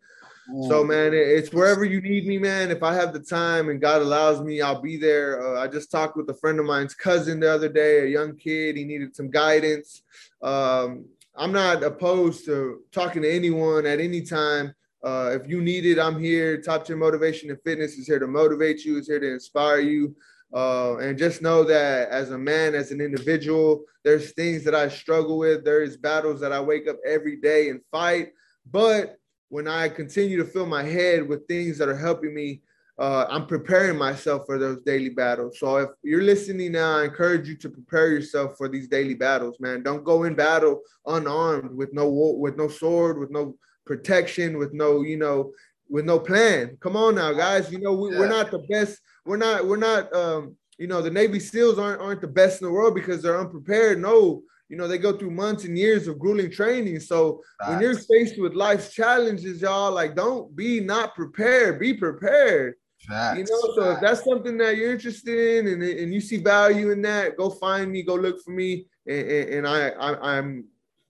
So, 0.68 0.84
man, 0.84 1.12
it's 1.14 1.54
wherever 1.54 1.86
you 1.86 2.02
need 2.02 2.26
me, 2.26 2.38
man. 2.38 2.72
If 2.72 2.82
I 2.84 2.94
have 2.96 3.14
the 3.14 3.20
time 3.20 3.70
and 3.70 3.80
God 3.80 4.02
allows 4.02 4.42
me, 4.42 4.62
I'll 4.62 4.82
be 4.82 4.98
there. 4.98 5.46
Uh, 5.46 5.62
I 5.62 5.68
just 5.68 5.92
talked 5.92 6.18
with 6.18 6.30
a 6.30 6.34
friend 6.34 6.60
of 6.60 6.66
mine's 6.66 6.96
cousin 6.96 7.40
the 7.40 7.54
other 7.54 7.70
day, 7.70 8.04
a 8.04 8.08
young 8.08 8.36
kid. 8.36 8.76
He 8.76 8.84
needed 8.84 9.16
some 9.16 9.30
guidance. 9.30 10.02
Um, 10.42 11.06
I'm 11.36 11.52
not 11.52 11.84
opposed 11.84 12.46
to 12.46 12.82
talking 12.92 13.22
to 13.22 13.32
anyone 13.32 13.86
at 13.86 14.00
any 14.00 14.22
time 14.22 14.74
uh, 15.04 15.32
if 15.34 15.48
you 15.48 15.62
need 15.62 15.86
it, 15.86 16.00
I'm 16.00 16.20
here. 16.20 16.62
Top 16.62 16.86
Tier 16.86 16.98
Motivation 16.98 17.50
and 17.50 17.62
Fitness 17.62 17.98
is 17.98 18.08
here 18.08 18.20
to 18.20 18.28
motivate 18.28 18.84
you, 18.84 18.98
is 18.98 19.08
here 19.08 19.20
to 19.20 19.34
inspire 19.34 19.80
you. 19.80 20.16
Uh, 20.54 20.98
and 20.98 21.18
just 21.18 21.42
know 21.42 21.64
that 21.64 22.10
as 22.10 22.32
a 22.32 22.38
man, 22.38 22.74
as 22.74 22.92
an 22.92 23.00
individual, 23.00 23.84
there's 24.04 24.32
things 24.32 24.64
that 24.64 24.76
I 24.76 24.90
struggle 24.90 25.38
with. 25.38 25.64
There's 25.64 25.96
battles 25.96 26.42
that 26.42 26.52
I 26.52 26.60
wake 26.60 26.88
up 26.88 26.98
every 27.06 27.38
day 27.38 27.70
and 27.70 27.82
fight. 27.92 28.34
But 28.70 29.19
when 29.50 29.68
I 29.68 29.90
continue 29.90 30.38
to 30.38 30.46
fill 30.46 30.66
my 30.66 30.84
head 30.84 31.28
with 31.28 31.48
things 31.48 31.78
that 31.78 31.90
are 31.90 31.98
helping 31.98 32.34
me, 32.34 32.62
uh, 33.00 33.26
I'm 33.30 33.48
preparing 33.48 33.98
myself 33.98 34.46
for 34.46 34.58
those 34.58 34.82
daily 34.82 35.10
battles. 35.10 35.58
So 35.60 35.78
if 35.78 35.90
you're 36.04 36.22
listening 36.22 36.74
now, 36.74 36.98
I 36.98 37.06
encourage 37.06 37.48
you 37.48 37.56
to 37.58 37.70
prepare 37.70 38.10
yourself 38.10 38.58
for 38.58 38.68
these 38.68 38.88
daily 38.88 39.14
battles, 39.14 39.60
man. 39.60 39.84
Don't 39.84 40.04
go 40.04 40.24
in 40.24 40.36
battle 40.36 40.82
unarmed 41.06 41.76
with 41.76 41.94
no 41.94 42.10
with 42.10 42.58
no 42.58 42.68
sword, 42.68 43.20
with 43.20 43.32
no 43.32 43.56
protection, 43.86 44.58
with 44.58 44.74
no, 44.74 45.02
you 45.02 45.18
know, 45.18 45.52
with 45.90 46.06
no 46.06 46.20
plan. 46.20 46.78
Come 46.82 46.96
on 46.96 47.16
now, 47.16 47.34
guys. 47.34 47.72
You 47.72 47.80
know, 47.80 47.94
we, 47.94 48.16
are 48.16 48.28
not 48.28 48.52
the 48.52 48.60
best. 48.70 49.00
We're 49.26 49.38
not, 49.38 49.66
we're 49.66 49.78
not, 49.78 50.14
um, 50.14 50.56
you 50.78 50.88
know, 50.88 51.02
the 51.02 51.10
Navy 51.10 51.40
SEALs 51.40 51.80
aren't, 51.80 52.02
aren't 52.02 52.22
the 52.22 52.28
best 52.28 52.62
in 52.62 52.68
the 52.68 52.74
world 52.74 52.96
because 52.96 53.22
they're 53.22 53.40
unprepared. 53.40 54.00
No, 54.00 54.44
you 54.70 54.78
know, 54.78 54.88
they 54.88 55.00
go 55.00 55.12
through 55.12 55.32
months 55.32 55.66
and 55.66 55.78
years 55.78 56.08
of 56.08 56.20
grueling 56.20 56.52
training. 56.52 57.00
So 57.00 57.42
Facts. 57.60 57.70
when 57.70 57.82
you're 57.82 57.98
faced 57.98 58.40
with 58.40 58.54
life's 58.54 58.94
challenges, 58.94 59.62
y'all, 59.62 59.92
like, 59.92 60.16
don't 60.16 60.56
be 60.56 60.80
not 60.80 61.16
prepared, 61.16 61.80
be 61.80 61.96
prepared. 61.96 62.76
Facts. 63.08 63.38
You 63.38 63.46
know, 63.46 63.74
so 63.76 63.92
if 63.92 64.00
that's 64.00 64.24
something 64.24 64.58
that 64.60 64.78
you're 64.78 64.92
interested 64.92 65.58
in 65.58 65.68
and, 65.68 65.82
and 65.82 66.14
you 66.14 66.22
see 66.22 66.38
value 66.38 66.92
in 66.92 67.02
that, 67.02 67.36
go 67.36 67.50
find 67.50 67.92
me, 67.92 68.04
go 68.04 68.14
look 68.14 68.42
for 68.44 68.52
me. 68.52 68.86
And, 69.08 69.28
and, 69.28 69.50
and 69.50 69.68
I, 69.68 69.90
I, 69.90 70.38
I'm 70.38 70.66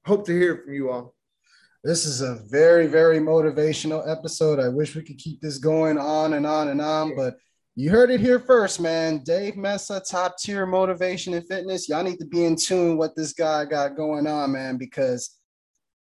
hope 0.06 0.26
to 0.28 0.32
hear 0.32 0.62
from 0.64 0.74
you 0.74 0.90
all. 0.90 1.14
This 1.84 2.06
is 2.06 2.22
a 2.22 2.42
very, 2.50 2.88
very 2.88 3.20
motivational 3.20 4.10
episode. 4.10 4.60
I 4.60 4.70
wish 4.70 4.96
we 4.96 5.04
could 5.04 5.18
keep 5.18 5.42
this 5.42 5.58
going 5.58 5.98
on 5.98 6.34
and 6.34 6.46
on 6.46 6.70
and 6.70 6.82
on, 6.82 7.16
but 7.16 7.36
you 7.80 7.90
heard 7.90 8.12
it 8.12 8.20
here 8.20 8.42
first, 8.42 8.82
man. 8.82 9.20
Dave 9.20 9.56
Mesa, 9.56 10.02
top 10.02 10.38
tier 10.38 10.66
motivation 10.66 11.34
and 11.34 11.48
fitness. 11.48 11.88
Y'all 11.88 12.04
need 12.04 12.20
to 12.20 12.26
be 12.26 12.44
in 12.44 12.58
tune 12.58 12.98
what 12.98 13.16
this 13.16 13.32
guy 13.32 13.64
got 13.64 13.96
going 13.96 14.28
on, 14.28 14.52
man, 14.52 14.76
because 14.76 15.38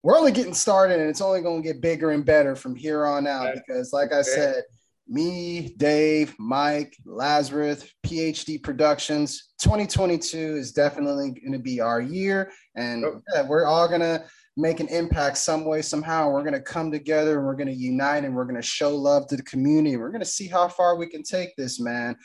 we're 0.04 0.18
only 0.18 0.34
getting 0.34 0.54
started 0.54 1.00
and 1.00 1.10
it's 1.10 1.22
only 1.22 1.42
going 1.42 1.64
to 1.64 1.66
get 1.66 1.82
bigger 1.82 2.12
and 2.12 2.26
better 2.26 2.58
from 2.58 2.76
here 2.76 3.06
on 3.06 3.28
out. 3.28 3.54
Because, 3.54 3.94
like 3.94 4.12
I 4.12 4.24
said, 4.24 4.64
me, 5.08 5.74
Dave, 5.78 6.36
Mike, 6.38 6.98
Lazarus, 7.06 7.90
PhD 8.06 8.62
Productions, 8.62 9.54
2022 9.62 10.58
is 10.58 10.74
definitely 10.74 11.32
going 11.32 11.54
to 11.54 11.60
be 11.60 11.80
our 11.80 12.02
year. 12.02 12.52
And 12.76 13.06
oh. 13.06 13.22
yeah, 13.34 13.48
we're 13.48 13.66
all 13.66 13.88
going 13.88 14.02
to 14.02 14.26
make 14.56 14.80
an 14.80 14.88
impact 14.88 15.38
some 15.38 15.66
way, 15.66 15.82
somehow. 15.82 16.30
We're 16.30 16.42
going 16.44 16.54
to 16.54 16.62
come 16.62 16.92
together 16.92 17.38
and 17.38 17.46
we're 17.46 17.56
going 17.56 17.68
to 17.68 17.74
unite 17.74 18.24
and 18.24 18.36
we're 18.36 18.46
going 18.46 18.56
to 18.56 18.62
show 18.62 18.96
love 18.96 19.28
to 19.28 19.36
the 19.36 19.44
community. 19.44 19.98
We're 19.98 20.12
going 20.12 20.22
to 20.22 20.26
see 20.26 20.48
how 20.48 20.68
far 20.68 20.96
we 20.96 21.08
can 21.08 21.24
take 21.24 21.56
this, 21.56 21.80
man. 21.80 22.16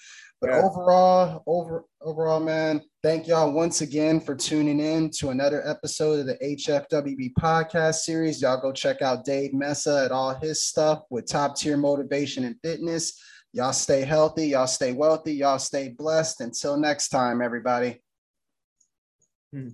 But 0.40 0.50
yeah. 0.50 0.62
overall, 0.62 1.42
over 1.46 1.84
overall, 2.00 2.38
man, 2.38 2.80
thank 3.02 3.26
y'all 3.26 3.50
once 3.50 3.80
again 3.80 4.20
for 4.20 4.36
tuning 4.36 4.78
in 4.78 5.10
to 5.18 5.30
another 5.30 5.66
episode 5.66 6.20
of 6.20 6.26
the 6.26 6.36
HFWB 6.36 7.32
podcast 7.40 7.96
series. 7.96 8.40
Y'all 8.40 8.60
go 8.60 8.72
check 8.72 9.02
out 9.02 9.24
Dave 9.24 9.52
Mesa 9.52 10.04
at 10.04 10.12
all 10.12 10.34
his 10.34 10.62
stuff 10.62 11.02
with 11.10 11.26
top 11.26 11.56
tier 11.56 11.76
motivation 11.76 12.44
and 12.44 12.54
fitness. 12.62 13.20
Y'all 13.52 13.72
stay 13.72 14.02
healthy, 14.02 14.48
y'all 14.48 14.68
stay 14.68 14.92
wealthy, 14.92 15.32
y'all 15.32 15.58
stay 15.58 15.88
blessed. 15.88 16.40
Until 16.40 16.76
next 16.76 17.08
time, 17.08 17.42
everybody. 17.42 18.00
Hmm. 19.52 19.70